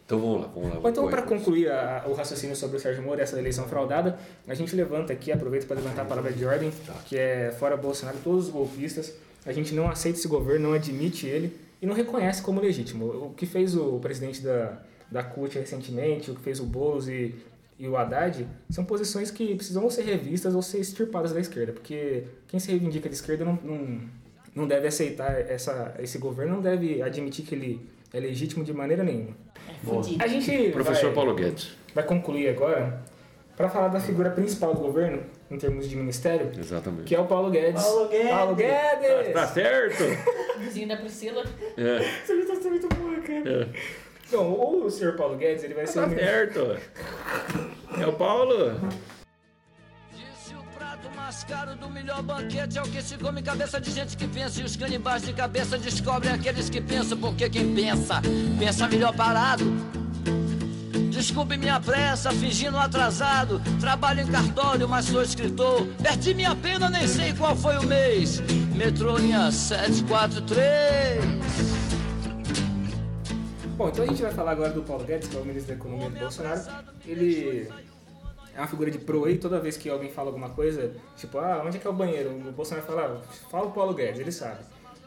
Então 0.04 0.18
vamos 0.20 0.40
lá, 0.40 0.46
vamos 0.48 0.68
lá. 0.70 0.80
Bom, 0.80 0.88
então, 0.88 1.04
vamos 1.04 1.10
para 1.20 1.22
concluir 1.22 1.70
a- 1.70 2.04
o 2.06 2.14
raciocínio 2.14 2.56
sobre 2.56 2.76
o 2.78 2.80
Sérgio 2.80 3.02
Moro 3.02 3.20
e 3.20 3.22
essa 3.22 3.38
eleição 3.38 3.68
fraudada, 3.68 4.18
a 4.46 4.54
gente 4.54 4.74
levanta 4.74 5.12
aqui, 5.12 5.30
aproveita 5.30 5.66
para 5.66 5.76
levantar 5.76 6.02
a 6.02 6.04
palavra 6.06 6.32
de 6.32 6.44
ordem, 6.44 6.70
que 7.06 7.16
é 7.16 7.52
fora 7.58 7.76
Bolsonaro, 7.76 8.16
todos 8.24 8.46
os 8.46 8.50
golpistas. 8.50 9.14
A 9.44 9.52
gente 9.52 9.74
não 9.74 9.88
aceita 9.88 10.18
esse 10.18 10.26
governo, 10.28 10.68
não 10.68 10.74
admite 10.74 11.26
ele 11.26 11.54
e 11.80 11.86
não 11.86 11.94
reconhece 11.94 12.42
como 12.42 12.60
legítimo. 12.60 13.06
O 13.06 13.34
que 13.36 13.46
fez 13.46 13.76
o 13.76 13.98
presidente 13.98 14.42
da, 14.42 14.78
da 15.10 15.22
CUT 15.22 15.58
recentemente, 15.58 16.30
o 16.30 16.34
que 16.34 16.40
fez 16.40 16.60
o 16.60 16.64
Boulos 16.64 17.08
e, 17.08 17.34
e 17.78 17.86
o 17.86 17.96
Haddad, 17.96 18.46
são 18.70 18.84
posições 18.84 19.30
que 19.30 19.54
precisam 19.54 19.88
ser 19.90 20.02
revistas 20.02 20.54
ou 20.54 20.62
ser 20.62 20.78
extirpadas 20.78 21.32
da 21.32 21.40
esquerda, 21.40 21.72
porque 21.72 22.24
quem 22.46 22.58
se 22.58 22.70
reivindica 22.70 23.08
de 23.08 23.14
esquerda 23.14 23.44
não, 23.44 23.58
não, 23.62 24.00
não 24.54 24.66
deve 24.66 24.88
aceitar 24.88 25.32
essa, 25.32 25.94
esse 25.98 26.18
governo, 26.18 26.56
não 26.56 26.62
deve 26.62 27.00
admitir 27.00 27.44
que 27.44 27.54
ele 27.54 27.88
é 28.12 28.20
legítimo 28.20 28.64
de 28.64 28.72
maneira 28.72 29.04
nenhuma. 29.04 29.36
Fudido. 29.84 30.22
A 30.22 30.26
gente 30.26 30.70
Professor 30.70 31.06
vai, 31.06 31.14
Paulo 31.14 31.34
Guedes. 31.34 31.76
vai 31.94 32.04
concluir 32.04 32.48
agora 32.48 33.02
para 33.58 33.68
falar 33.68 33.88
da 33.88 33.98
figura 33.98 34.30
principal 34.30 34.72
do 34.72 34.80
governo, 34.80 35.20
em 35.50 35.58
termos 35.58 35.88
de 35.88 35.96
ministério, 35.96 36.52
Exatamente. 36.56 37.02
que 37.02 37.14
é 37.16 37.18
o 37.20 37.26
Paulo 37.26 37.50
Guedes. 37.50 37.82
Paulo 37.82 38.08
Guedes. 38.08 38.30
Paulo 38.30 38.54
Guedes! 38.54 39.32
Tá 39.32 39.46
certo! 39.48 40.04
Vizinho 40.60 40.86
da 40.86 40.96
Priscila. 40.96 41.42
É, 41.76 41.96
Essa 42.22 42.32
imitação 42.34 42.66
é 42.66 42.70
muito 42.70 42.88
boa, 42.94 43.16
cara. 43.16 43.64
é. 43.64 43.68
Bom, 44.30 44.84
o 44.84 44.90
senhor 44.90 45.16
Paulo 45.16 45.36
Guedes, 45.36 45.64
ele 45.64 45.74
vai 45.74 45.88
ser 45.88 46.00
Tá 46.02 46.06
o 46.06 46.10
certo! 46.10 46.76
É 48.00 48.06
o 48.06 48.12
Paulo! 48.12 48.78
Disse 50.14 50.54
o 50.54 50.62
prato 50.78 51.10
mais 51.16 51.42
caro 51.42 51.74
do 51.74 51.90
melhor 51.90 52.22
banquete 52.22 52.78
é 52.78 52.82
o 52.82 52.84
que 52.84 53.02
se 53.02 53.18
come 53.18 53.42
cabeça 53.42 53.80
de 53.80 53.90
gente 53.90 54.16
que 54.16 54.28
pensa. 54.28 54.60
E 54.60 54.64
os 54.64 54.76
canibais 54.76 55.22
de 55.22 55.32
cabeça 55.32 55.76
descobrem 55.76 56.32
aqueles 56.32 56.70
que 56.70 56.80
pensam, 56.80 57.18
porque 57.18 57.50
quem 57.50 57.74
pensa, 57.74 58.22
pensa 58.56 58.86
melhor 58.86 59.16
parado. 59.16 59.64
Desculpe 61.18 61.56
minha 61.56 61.80
pressa, 61.80 62.30
fingindo 62.30 62.78
atrasado. 62.78 63.60
Trabalho 63.80 64.20
em 64.20 64.26
cartório, 64.28 64.88
mas 64.88 65.06
sou 65.06 65.20
escritor. 65.20 65.84
Perdi 66.00 66.32
minha 66.32 66.54
pena, 66.54 66.88
nem 66.88 67.08
sei 67.08 67.32
qual 67.34 67.56
foi 67.56 67.76
o 67.76 67.82
mês. 67.82 68.40
Metrô 68.76 69.16
linha 69.18 69.50
743. 69.50 71.20
Bom, 73.76 73.88
então 73.88 74.04
a 74.04 74.06
gente 74.06 74.22
vai 74.22 74.30
falar 74.32 74.52
agora 74.52 74.70
do 74.70 74.84
Paulo 74.84 75.02
Guedes, 75.04 75.26
que 75.28 75.36
é 75.36 75.40
o 75.40 75.44
ministro 75.44 75.74
da 75.74 75.80
Economia 75.80 76.08
do 76.08 76.20
Bolsonaro. 76.20 76.62
Ele 77.04 77.68
é 78.54 78.58
uma 78.60 78.68
figura 78.68 78.88
de 78.88 78.98
pro 78.98 79.24
aí, 79.24 79.38
toda 79.38 79.58
vez 79.58 79.76
que 79.76 79.90
alguém 79.90 80.12
fala 80.12 80.28
alguma 80.28 80.50
coisa, 80.50 80.92
tipo, 81.16 81.36
ah, 81.38 81.64
onde 81.66 81.78
é 81.78 81.80
que 81.80 81.86
é 81.88 81.90
o 81.90 81.94
banheiro? 81.94 82.30
O 82.30 82.52
Bolsonaro 82.52 82.86
fala, 82.86 83.20
ah, 83.20 83.32
fala 83.50 83.66
o 83.66 83.72
Paulo 83.72 83.92
Guedes, 83.92 84.20
ele 84.20 84.30
sabe. 84.30 84.60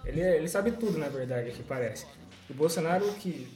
Ele, 0.04 0.20
é- 0.20 0.36
ele 0.36 0.50
sabe 0.50 0.72
tudo, 0.72 0.98
na 0.98 1.08
verdade, 1.08 1.48
aqui 1.48 1.64
parece. 1.64 2.06
O 2.50 2.54
Bolsonaro, 2.54 3.06
que 3.14 3.48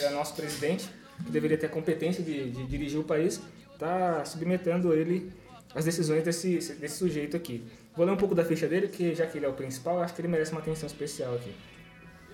é 0.00 0.10
nosso 0.10 0.34
presidente, 0.34 0.86
deveria 1.18 1.56
ter 1.56 1.66
a 1.66 1.68
competência 1.68 2.22
de, 2.22 2.50
de 2.50 2.66
dirigir 2.66 2.98
o 2.98 3.04
país, 3.04 3.40
está 3.72 4.24
submetendo 4.24 4.92
ele 4.92 5.32
às 5.74 5.84
decisões 5.84 6.22
desse, 6.22 6.74
desse 6.74 6.96
sujeito 6.96 7.36
aqui. 7.36 7.64
Vou 7.96 8.04
ler 8.04 8.12
um 8.12 8.16
pouco 8.16 8.34
da 8.34 8.44
ficha 8.44 8.66
dele, 8.66 8.88
que 8.88 9.14
já 9.14 9.26
que 9.26 9.38
ele 9.38 9.46
é 9.46 9.48
o 9.48 9.52
principal, 9.52 10.00
acho 10.00 10.14
que 10.14 10.20
ele 10.20 10.28
merece 10.28 10.52
uma 10.52 10.60
atenção 10.60 10.86
especial 10.86 11.34
aqui. 11.34 11.52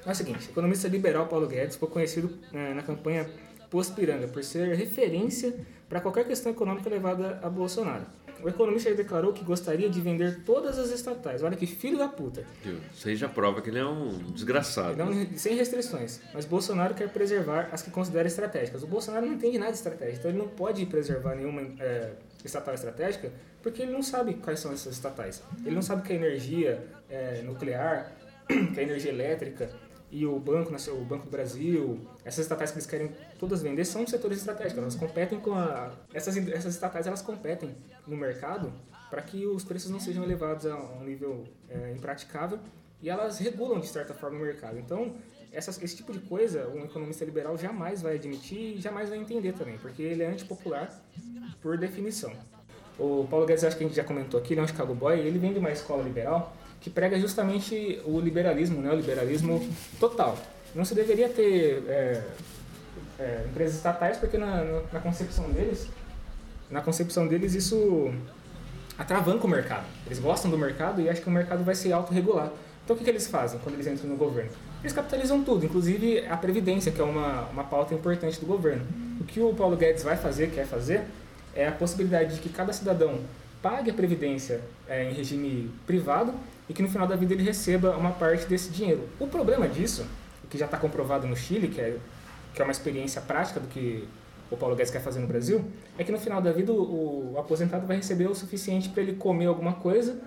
É 0.04 0.10
o 0.10 0.14
seguinte, 0.14 0.48
o 0.48 0.50
economista 0.50 0.88
liberal 0.88 1.26
Paulo 1.26 1.46
Guedes 1.46 1.74
ficou 1.74 1.88
conhecido 1.88 2.30
eh, 2.52 2.72
na 2.72 2.82
campanha 2.82 3.28
pós-piranga 3.68 4.26
por 4.28 4.42
ser 4.42 4.74
referência 4.74 5.54
para 5.88 6.00
qualquer 6.00 6.26
questão 6.26 6.52
econômica 6.52 6.88
levada 6.88 7.38
a 7.42 7.50
Bolsonaro. 7.50 8.06
O 8.42 8.48
economista 8.48 8.92
declarou 8.94 9.32
que 9.32 9.44
gostaria 9.44 9.88
de 9.88 10.00
vender 10.00 10.42
todas 10.44 10.78
as 10.78 10.90
estatais. 10.90 11.42
Olha 11.42 11.56
que 11.56 11.66
filho 11.66 11.98
da 11.98 12.08
puta. 12.08 12.44
Isso 12.94 13.08
aí 13.08 13.16
já 13.16 13.28
prova 13.28 13.60
que 13.60 13.70
ele 13.70 13.78
é 13.78 13.84
um 13.84 14.18
desgraçado. 14.32 14.96
Não, 14.96 15.12
sem 15.36 15.54
restrições. 15.56 16.20
Mas 16.32 16.44
Bolsonaro 16.44 16.94
quer 16.94 17.08
preservar 17.08 17.68
as 17.72 17.82
que 17.82 17.90
considera 17.90 18.26
estratégicas. 18.26 18.82
O 18.82 18.86
Bolsonaro 18.86 19.26
não 19.26 19.34
entende 19.34 19.58
nada 19.58 19.72
de 19.72 19.78
estratégia, 19.78 20.18
então 20.18 20.30
ele 20.30 20.38
não 20.38 20.48
pode 20.48 20.84
preservar 20.86 21.34
nenhuma 21.34 21.62
eh, 21.78 22.12
estatal 22.44 22.74
estratégica 22.74 23.30
porque 23.62 23.82
ele 23.82 23.92
não 23.92 24.02
sabe 24.02 24.34
quais 24.34 24.58
são 24.60 24.72
essas 24.72 24.94
estatais. 24.94 25.42
Ele 25.64 25.74
não 25.74 25.82
sabe 25.82 26.02
que 26.02 26.12
a 26.12 26.16
energia 26.16 26.82
eh, 27.08 27.42
nuclear, 27.44 28.12
que 28.48 28.80
a 28.80 28.82
energia 28.82 29.10
elétrica 29.10 29.70
e 30.10 30.26
o 30.26 30.38
banco, 30.38 30.70
Nacio- 30.72 30.94
o 31.00 31.04
Banco 31.04 31.24
do 31.26 31.30
Brasil, 31.30 32.00
essas 32.24 32.40
estatais 32.44 32.70
que 32.70 32.76
eles 32.78 32.86
querem 32.86 33.12
todas 33.38 33.62
vender 33.62 33.84
são 33.84 34.06
setores 34.06 34.38
estratégicos. 34.38 34.78
Elas 34.82 34.94
competem 34.96 35.38
com 35.40 35.54
a 35.54 35.92
essas 36.12 36.36
essas 36.36 36.74
estatais 36.74 37.06
elas 37.06 37.22
competem 37.22 37.74
no 38.06 38.16
mercado 38.16 38.72
para 39.08 39.22
que 39.22 39.46
os 39.46 39.64
preços 39.64 39.90
não 39.90 40.00
sejam 40.00 40.22
elevados 40.24 40.66
a 40.66 40.76
um 40.76 41.04
nível 41.04 41.44
eh, 41.68 41.92
impraticável 41.96 42.58
e 43.02 43.08
elas 43.08 43.38
regulam 43.38 43.78
de 43.80 43.86
certa 43.88 44.12
forma 44.14 44.36
o 44.38 44.40
mercado. 44.42 44.78
Então 44.78 45.14
essas- 45.52 45.80
esse 45.82 45.96
tipo 45.96 46.12
de 46.12 46.18
coisa 46.20 46.68
um 46.68 46.84
economista 46.84 47.24
liberal 47.24 47.56
jamais 47.56 48.02
vai 48.02 48.16
admitir 48.16 48.76
e 48.76 48.80
jamais 48.80 49.08
vai 49.08 49.18
entender 49.18 49.52
também, 49.52 49.78
porque 49.78 50.02
ele 50.02 50.22
é 50.22 50.26
antipopular 50.28 50.90
por 51.62 51.76
definição. 51.78 52.32
O 52.98 53.26
Paulo 53.30 53.46
Guedes, 53.46 53.64
acho 53.64 53.76
que 53.78 53.84
a 53.84 53.86
gente 53.86 53.96
já 53.96 54.04
comentou 54.04 54.38
aqui, 54.38 54.52
ele 54.52 54.60
é 54.60 54.64
um 54.64 54.68
Chicago 54.68 54.94
Boy, 54.94 55.18
ele 55.20 55.38
vem 55.38 55.52
de 55.52 55.58
uma 55.58 55.70
escola 55.72 56.02
liberal 56.02 56.54
que 56.80 56.88
prega 56.90 57.18
justamente 57.18 58.00
o 58.04 58.18
liberalismo, 58.20 58.80
né? 58.80 58.90
o 58.90 58.96
liberalismo 58.96 59.66
total. 59.98 60.36
Não 60.74 60.84
se 60.84 60.94
deveria 60.94 61.28
ter 61.28 61.82
é, 61.88 62.22
é, 63.18 63.44
empresas 63.48 63.76
estatais 63.76 64.16
porque 64.16 64.38
na, 64.38 64.64
na- 64.92 65.00
concepção 65.00 65.50
deles, 65.50 65.88
na 66.70 66.80
concepção 66.80 67.26
deles 67.26 67.54
isso 67.54 68.12
atravanca 68.96 69.46
o 69.46 69.50
mercado. 69.50 69.84
Eles 70.06 70.18
gostam 70.18 70.50
do 70.50 70.56
mercado 70.56 71.00
e 71.00 71.08
acham 71.08 71.22
que 71.22 71.28
o 71.28 71.32
mercado 71.32 71.64
vai 71.64 71.74
se 71.74 71.92
autorregular. 71.92 72.50
Então 72.84 72.94
o 72.94 72.98
que, 72.98 73.04
que 73.04 73.10
eles 73.10 73.26
fazem 73.26 73.60
quando 73.60 73.74
eles 73.74 73.86
entram 73.86 74.08
no 74.08 74.16
governo? 74.16 74.50
Eles 74.80 74.92
capitalizam 74.92 75.42
tudo, 75.44 75.66
inclusive 75.66 76.26
a 76.26 76.36
Previdência, 76.36 76.90
que 76.90 77.00
é 77.00 77.04
uma, 77.04 77.42
uma 77.52 77.64
pauta 77.64 77.92
importante 77.94 78.40
do 78.40 78.46
governo. 78.46 78.86
O 79.20 79.24
que 79.24 79.38
o 79.40 79.52
Paulo 79.54 79.76
Guedes 79.76 80.02
vai 80.02 80.16
fazer, 80.16 80.50
quer 80.50 80.66
fazer, 80.66 81.02
é 81.54 81.66
a 81.68 81.72
possibilidade 81.72 82.36
de 82.36 82.40
que 82.40 82.48
cada 82.48 82.72
cidadão 82.72 83.20
pague 83.62 83.90
a 83.90 83.94
Previdência 83.94 84.60
é, 84.88 85.10
em 85.10 85.14
regime 85.14 85.70
privado 85.86 86.34
e 86.68 86.72
que 86.72 86.82
no 86.82 86.88
final 86.88 87.06
da 87.06 87.16
vida 87.16 87.34
ele 87.34 87.42
receba 87.42 87.96
uma 87.96 88.12
parte 88.12 88.46
desse 88.46 88.70
dinheiro. 88.70 89.08
O 89.18 89.26
problema 89.26 89.68
disso, 89.68 90.06
que 90.48 90.56
já 90.56 90.64
está 90.64 90.76
comprovado 90.76 91.26
no 91.26 91.36
Chile, 91.36 91.68
que 91.68 91.80
é, 91.80 91.96
que 92.54 92.62
é 92.62 92.64
uma 92.64 92.72
experiência 92.72 93.20
prática 93.20 93.60
do 93.60 93.68
que 93.68 94.08
o 94.50 94.56
Paulo 94.56 94.74
Guedes 94.74 94.90
quer 94.90 95.00
fazer 95.00 95.20
no 95.20 95.26
Brasil, 95.26 95.64
é 95.96 96.02
que 96.02 96.10
no 96.10 96.18
final 96.18 96.40
da 96.40 96.50
vida 96.50 96.72
o, 96.72 97.34
o 97.34 97.38
aposentado 97.38 97.86
vai 97.86 97.96
receber 97.96 98.28
o 98.28 98.34
suficiente 98.34 98.88
para 98.88 99.02
ele 99.02 99.14
comer 99.14 99.46
alguma 99.46 99.74
coisa 99.74 100.20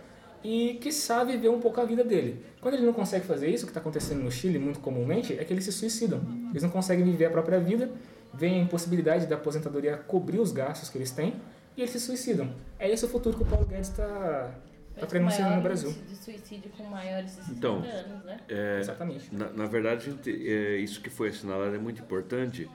e, 0.44 0.78
quiçá, 0.82 1.24
viver 1.24 1.50
um 1.50 1.60
pouco 1.60 1.80
a 1.80 1.86
vida 1.86 2.04
dele. 2.04 2.44
Quando 2.62 2.76
ele 2.76 2.86
não 2.86 2.94
consegue 2.94 3.26
fazer 3.26 3.48
isso, 3.50 3.64
o 3.64 3.68
que 3.68 3.72
está 3.72 3.80
acontecendo 3.80 4.22
no 4.22 4.32
Chile 4.32 4.60
muito 4.60 4.80
comumente, 4.80 5.38
é 5.40 5.44
que 5.44 5.54
eles 5.54 5.64
se 5.64 5.72
suicidam. 5.72 6.22
Eles 6.52 6.64
não 6.64 6.70
conseguem 6.70 7.04
viver 7.04 7.26
a 7.26 7.30
própria 7.30 7.60
vida, 7.60 7.90
vem 8.34 8.60
a 8.60 8.64
impossibilidade 8.64 9.26
da 9.26 9.36
aposentadoria 9.36 9.98
cobrir 9.98 10.40
os 10.40 10.52
gastos 10.52 10.90
que 10.90 10.98
eles 10.98 11.12
têm 11.12 11.36
e 11.76 11.82
eles 11.82 11.92
se 11.92 12.00
suicidam. 12.00 12.54
É 12.80 12.90
esse 12.90 13.06
o 13.06 13.08
futuro 13.08 13.38
que 13.38 13.44
o 13.44 13.46
Paulo 13.46 13.66
Guedes 13.66 13.90
está 13.90 14.52
tá 15.00 15.08
prenunciando 15.08 15.56
no 15.56 15.62
Brasil. 15.62 15.92
de 16.08 16.16
suicídio 16.16 16.70
com 16.78 16.84
maiores 16.84 17.32
de 17.32 17.32
60 17.38 17.52
Então, 17.58 17.76
anos, 17.78 18.26
né? 18.26 18.40
É, 18.48 18.80
Exatamente. 18.80 19.34
Na, 19.36 19.50
na 19.50 19.66
verdade, 19.66 20.06
gente, 20.06 20.30
é, 20.30 20.78
isso 20.78 21.02
que 21.02 21.10
foi 21.10 21.30
assinalado 21.30 21.76
é 21.76 21.80
muito 21.80 22.02
importante 22.02 22.70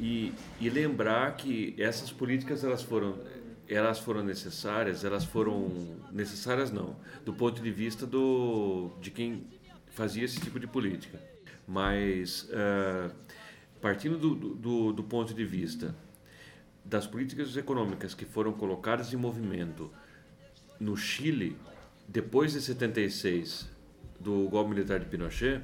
e, 0.00 0.32
e 0.60 0.70
lembrar 0.70 1.36
que 1.36 1.74
essas 1.78 2.10
políticas 2.10 2.64
elas 2.64 2.82
foram 2.82 3.18
elas 3.68 4.00
foram 4.00 4.24
necessárias, 4.24 5.04
elas 5.04 5.24
foram 5.24 5.70
necessárias 6.10 6.72
não, 6.72 6.96
do 7.24 7.32
ponto 7.32 7.62
de 7.62 7.70
vista 7.70 8.04
do 8.04 8.90
de 9.00 9.12
quem 9.12 9.46
fazia 9.92 10.24
esse 10.24 10.40
tipo 10.40 10.58
de 10.58 10.66
política, 10.66 11.20
mas 11.68 12.48
é, 12.50 13.10
partindo 13.80 14.18
do, 14.18 14.34
do, 14.34 14.92
do 14.92 15.04
ponto 15.04 15.32
de 15.32 15.44
vista 15.44 15.94
das 16.84 17.06
políticas 17.06 17.56
econômicas 17.56 18.14
que 18.14 18.24
foram 18.24 18.52
colocadas 18.52 19.12
em 19.12 19.16
movimento 19.16 19.90
no 20.78 20.96
Chile, 20.96 21.56
depois 22.08 22.52
de 22.52 22.60
76, 22.60 23.68
do 24.18 24.48
golpe 24.48 24.70
militar 24.70 24.98
de 24.98 25.06
Pinochet, 25.06 25.62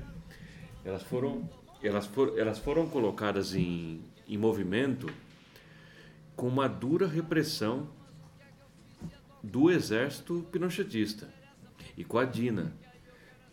elas 0.85 1.03
foram, 1.03 1.49
elas 1.83 2.09
elas 2.37 2.59
foram 2.59 2.87
colocadas 2.89 3.55
em, 3.55 4.03
em 4.29 4.39
movimento 4.39 5.11
com 6.37 6.47
uma 6.49 6.69
dura 6.69 7.07
repressão 7.07 7.89
do 9.43 9.71
exército 9.71 10.47
pinochetista 10.53 11.33
e 11.97 12.05
com 12.05 12.19
a 12.19 12.25
DINA, 12.25 12.73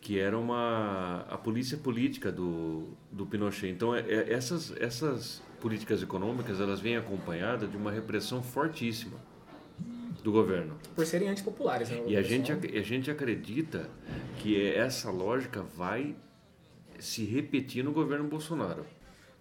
que 0.00 0.18
era 0.18 0.38
uma 0.38 1.24
a 1.30 1.38
polícia 1.38 1.78
política 1.78 2.30
do, 2.30 2.88
do 3.10 3.24
Pinochet. 3.24 3.70
Então, 3.70 3.94
é, 3.94 4.00
é- 4.00 4.32
essas, 4.32 4.74
essas 4.76 5.42
políticas 5.64 6.02
econômicas 6.02 6.60
elas 6.60 6.78
vêm 6.78 6.94
acompanhadas 6.94 7.70
de 7.70 7.74
uma 7.74 7.90
repressão 7.90 8.42
fortíssima 8.42 9.16
do 10.22 10.30
governo. 10.30 10.74
Por 10.94 11.06
serem 11.06 11.30
antipopulares. 11.30 11.88
Né? 11.88 12.02
E 12.06 12.16
a 12.18 12.20
gente, 12.20 12.52
a 12.52 12.82
gente 12.82 13.10
acredita 13.10 13.88
que 14.40 14.70
essa 14.72 15.10
lógica 15.10 15.62
vai 15.62 16.14
se 16.98 17.24
repetir 17.24 17.82
no 17.82 17.92
governo 17.92 18.28
Bolsonaro. 18.28 18.84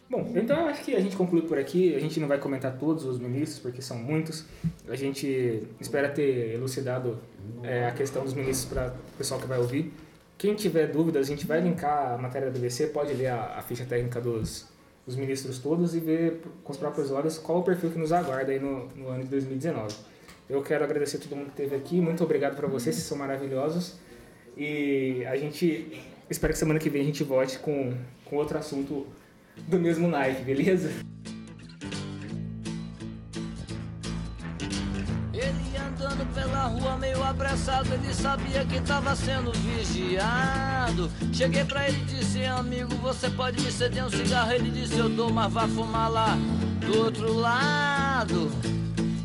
Bom, 0.09 0.31
então 0.33 0.61
eu 0.61 0.67
acho 0.67 0.85
que 0.85 0.95
a 0.95 1.01
gente 1.01 1.17
conclui 1.17 1.41
por 1.41 1.57
aqui. 1.57 1.93
A 1.93 1.99
gente 1.99 2.21
não 2.21 2.27
vai 2.29 2.37
comentar 2.37 2.77
todos 2.77 3.03
os 3.03 3.19
ministros, 3.19 3.59
porque 3.59 3.81
são 3.81 3.97
muitos. 3.97 4.45
A 4.87 4.95
gente 4.95 5.67
espera 5.81 6.07
ter 6.07 6.53
elucidado 6.53 7.19
é, 7.63 7.85
a 7.85 7.91
questão 7.91 8.23
dos 8.23 8.33
ministros 8.33 8.71
para 8.71 8.95
o 9.13 9.17
pessoal 9.17 9.41
que 9.41 9.47
vai 9.47 9.59
ouvir. 9.59 9.91
Quem 10.37 10.55
tiver 10.55 10.87
dúvidas, 10.87 11.27
a 11.27 11.29
gente 11.29 11.45
vai 11.45 11.59
linkar 11.59 12.13
a 12.13 12.17
matéria 12.17 12.49
do 12.49 12.53
BBC, 12.53 12.87
pode 12.87 13.13
ler 13.13 13.27
a, 13.27 13.57
a 13.57 13.61
ficha 13.61 13.85
técnica 13.85 14.21
dos, 14.21 14.72
os 15.05 15.15
ministros 15.15 15.59
todos 15.59 15.95
e 15.95 15.99
ver 15.99 16.41
com 16.63 16.71
os 16.71 16.77
próprios 16.77 17.11
olhos 17.11 17.37
qual 17.37 17.59
o 17.59 17.63
perfil 17.63 17.91
que 17.91 17.99
nos 17.99 18.11
aguarda 18.11 18.51
aí 18.51 18.59
no, 18.59 18.87
no 18.95 19.09
ano 19.09 19.23
de 19.23 19.29
2019. 19.29 19.93
Eu 20.49 20.61
quero 20.61 20.83
agradecer 20.83 21.17
a 21.17 21.19
todo 21.19 21.35
mundo 21.35 21.45
que 21.47 21.61
esteve 21.61 21.75
aqui, 21.75 21.99
muito 21.99 22.23
obrigado 22.23 22.55
para 22.55 22.67
vocês, 22.67 22.95
vocês 22.95 23.07
são 23.07 23.17
maravilhosos. 23.17 23.95
E 24.55 25.25
a 25.25 25.35
gente 25.35 26.01
espera 26.29 26.53
que 26.53 26.59
semana 26.59 26.79
que 26.79 26.89
vem 26.89 27.01
a 27.01 27.05
gente 27.05 27.23
volte 27.23 27.59
com, 27.59 27.93
com 28.25 28.35
outro 28.37 28.57
assunto 28.57 29.07
do 29.67 29.79
mesmo 29.79 30.07
naipe, 30.07 30.43
beleza? 30.43 30.89
Pela 36.33 36.65
rua 36.65 36.97
meio 36.97 37.23
apressado, 37.23 37.93
ele 37.93 38.13
sabia 38.13 38.65
que 38.65 38.81
tava 38.81 39.15
sendo 39.15 39.51
vigiado. 39.51 41.09
Cheguei 41.31 41.63
pra 41.63 41.87
ele 41.87 42.01
e 42.01 42.05
disse, 42.05 42.43
amigo, 42.45 42.95
você 42.95 43.29
pode 43.29 43.61
me 43.61 43.71
ceder 43.71 44.05
um 44.05 44.09
cigarro? 44.09 44.51
Ele 44.51 44.71
disse, 44.71 44.97
eu 44.97 45.09
dou, 45.09 45.31
mas 45.31 45.51
vá 45.51 45.67
fumar 45.67 46.09
lá 46.09 46.37
do 46.81 46.99
outro 46.99 47.33
lado. 47.33 48.51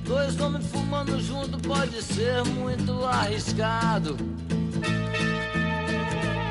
Dois 0.04 0.38
homens 0.40 0.66
fumando 0.66 1.20
junto 1.20 1.58
pode 1.58 2.02
ser 2.02 2.44
muito 2.44 3.04
arriscado. 3.04 4.16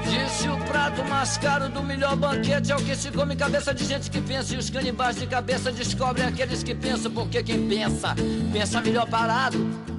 Disse 0.03 0.49
o 0.49 0.57
prato 0.65 1.03
mais 1.05 1.37
caro 1.37 1.69
do 1.69 1.81
melhor 1.83 2.15
banquete 2.15 2.71
é 2.71 2.75
o 2.75 2.83
que 2.83 2.95
se 2.95 3.11
come 3.11 3.35
cabeça 3.35 3.73
de 3.73 3.83
gente 3.83 4.11
que 4.11 4.21
pensa. 4.21 4.53
E 4.53 4.57
os 4.57 4.69
canibais 4.69 5.15
de 5.17 5.25
cabeça 5.25 5.71
descobrem 5.71 6.27
aqueles 6.27 6.63
que 6.63 6.75
pensam, 6.75 7.11
porque 7.11 7.41
quem 7.41 7.67
pensa, 7.67 8.15
pensa 8.51 8.81
melhor 8.81 9.07
parado. 9.07 9.96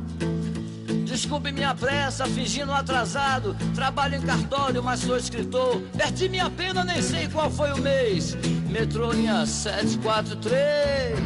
Desculpe 1.09 1.51
minha 1.51 1.75
pressa, 1.75 2.27
fingindo 2.27 2.71
atrasado. 2.71 3.57
Trabalho 3.75 4.17
em 4.17 4.21
cartório, 4.21 4.83
mas 4.83 5.01
sou 5.01 5.17
escritor. 5.17 5.81
Perdi 5.97 6.29
minha 6.29 6.51
pena, 6.51 6.85
nem 6.85 7.01
sei 7.01 7.27
qual 7.29 7.51
foi 7.51 7.73
o 7.73 7.79
mês. 7.79 8.37
Metrô 8.69 9.11
linha 9.11 9.47
743. 9.47 11.19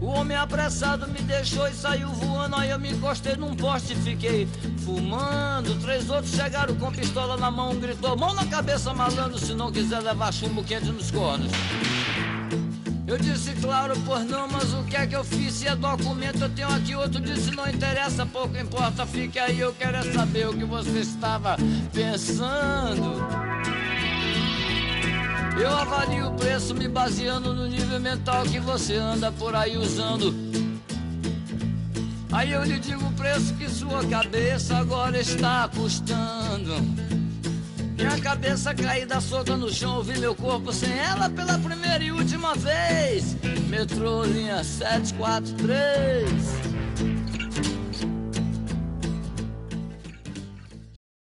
O 0.00 0.06
homem 0.06 0.34
apressado 0.34 1.06
me 1.08 1.20
deixou 1.20 1.68
e 1.68 1.74
saiu 1.74 2.08
voando. 2.08 2.56
Aí 2.56 2.70
eu 2.70 2.78
me 2.78 2.90
encostei 2.90 3.36
num 3.36 3.54
poste 3.54 3.92
e 3.92 3.96
fiquei 3.96 4.48
fumando. 4.82 5.78
Três 5.82 6.08
outros 6.08 6.32
chegaram 6.32 6.74
com 6.76 6.90
pistola 6.90 7.36
na 7.36 7.50
mão, 7.50 7.76
gritou: 7.76 8.16
Mão 8.16 8.32
na 8.32 8.46
cabeça, 8.46 8.94
malandro, 8.94 9.38
se 9.38 9.52
não 9.52 9.70
quiser 9.70 10.00
levar 10.00 10.32
chumbo 10.32 10.64
quente 10.64 10.86
nos 10.86 11.10
cornos. 11.10 11.52
Eu 13.08 13.16
disse, 13.16 13.54
claro, 13.54 13.94
pois 14.04 14.26
não, 14.26 14.46
mas 14.46 14.74
o 14.74 14.84
que 14.84 14.94
é 14.94 15.06
que 15.06 15.16
eu 15.16 15.24
fiz? 15.24 15.54
Se 15.54 15.66
é 15.66 15.74
documento, 15.74 16.42
eu 16.42 16.50
tenho 16.50 16.68
aqui 16.68 16.94
outro. 16.94 17.18
Disse, 17.18 17.50
não 17.52 17.66
interessa, 17.66 18.26
pouco 18.26 18.54
importa, 18.58 19.06
fique 19.06 19.38
aí. 19.38 19.58
Eu 19.58 19.72
quero 19.72 19.96
é 19.96 20.12
saber 20.12 20.46
o 20.46 20.52
que 20.52 20.64
você 20.66 20.98
estava 20.98 21.56
pensando. 21.90 23.26
Eu 25.58 25.74
avalio 25.74 26.28
o 26.28 26.34
preço 26.34 26.74
me 26.74 26.86
baseando 26.86 27.54
no 27.54 27.66
nível 27.66 27.98
mental 27.98 28.42
que 28.42 28.60
você 28.60 28.96
anda 28.96 29.32
por 29.32 29.56
aí 29.56 29.78
usando. 29.78 30.34
Aí 32.30 32.52
eu 32.52 32.62
lhe 32.62 32.78
digo 32.78 33.06
o 33.06 33.12
preço 33.12 33.54
que 33.54 33.70
sua 33.70 34.04
cabeça 34.04 34.76
agora 34.76 35.18
está 35.18 35.66
custando. 35.74 37.07
Minha 37.98 38.16
cabeça 38.20 38.72
caída 38.72 39.20
solta 39.20 39.56
no 39.56 39.68
chão, 39.68 39.96
ouvi 39.96 40.16
meu 40.20 40.32
corpo 40.32 40.72
sem 40.72 40.96
ela 40.96 41.28
pela 41.28 41.58
primeira 41.58 42.04
e 42.04 42.12
última 42.12 42.54
vez. 42.54 43.36
Metrô 43.68 44.22
linha 44.22 44.62
743. 44.62 46.67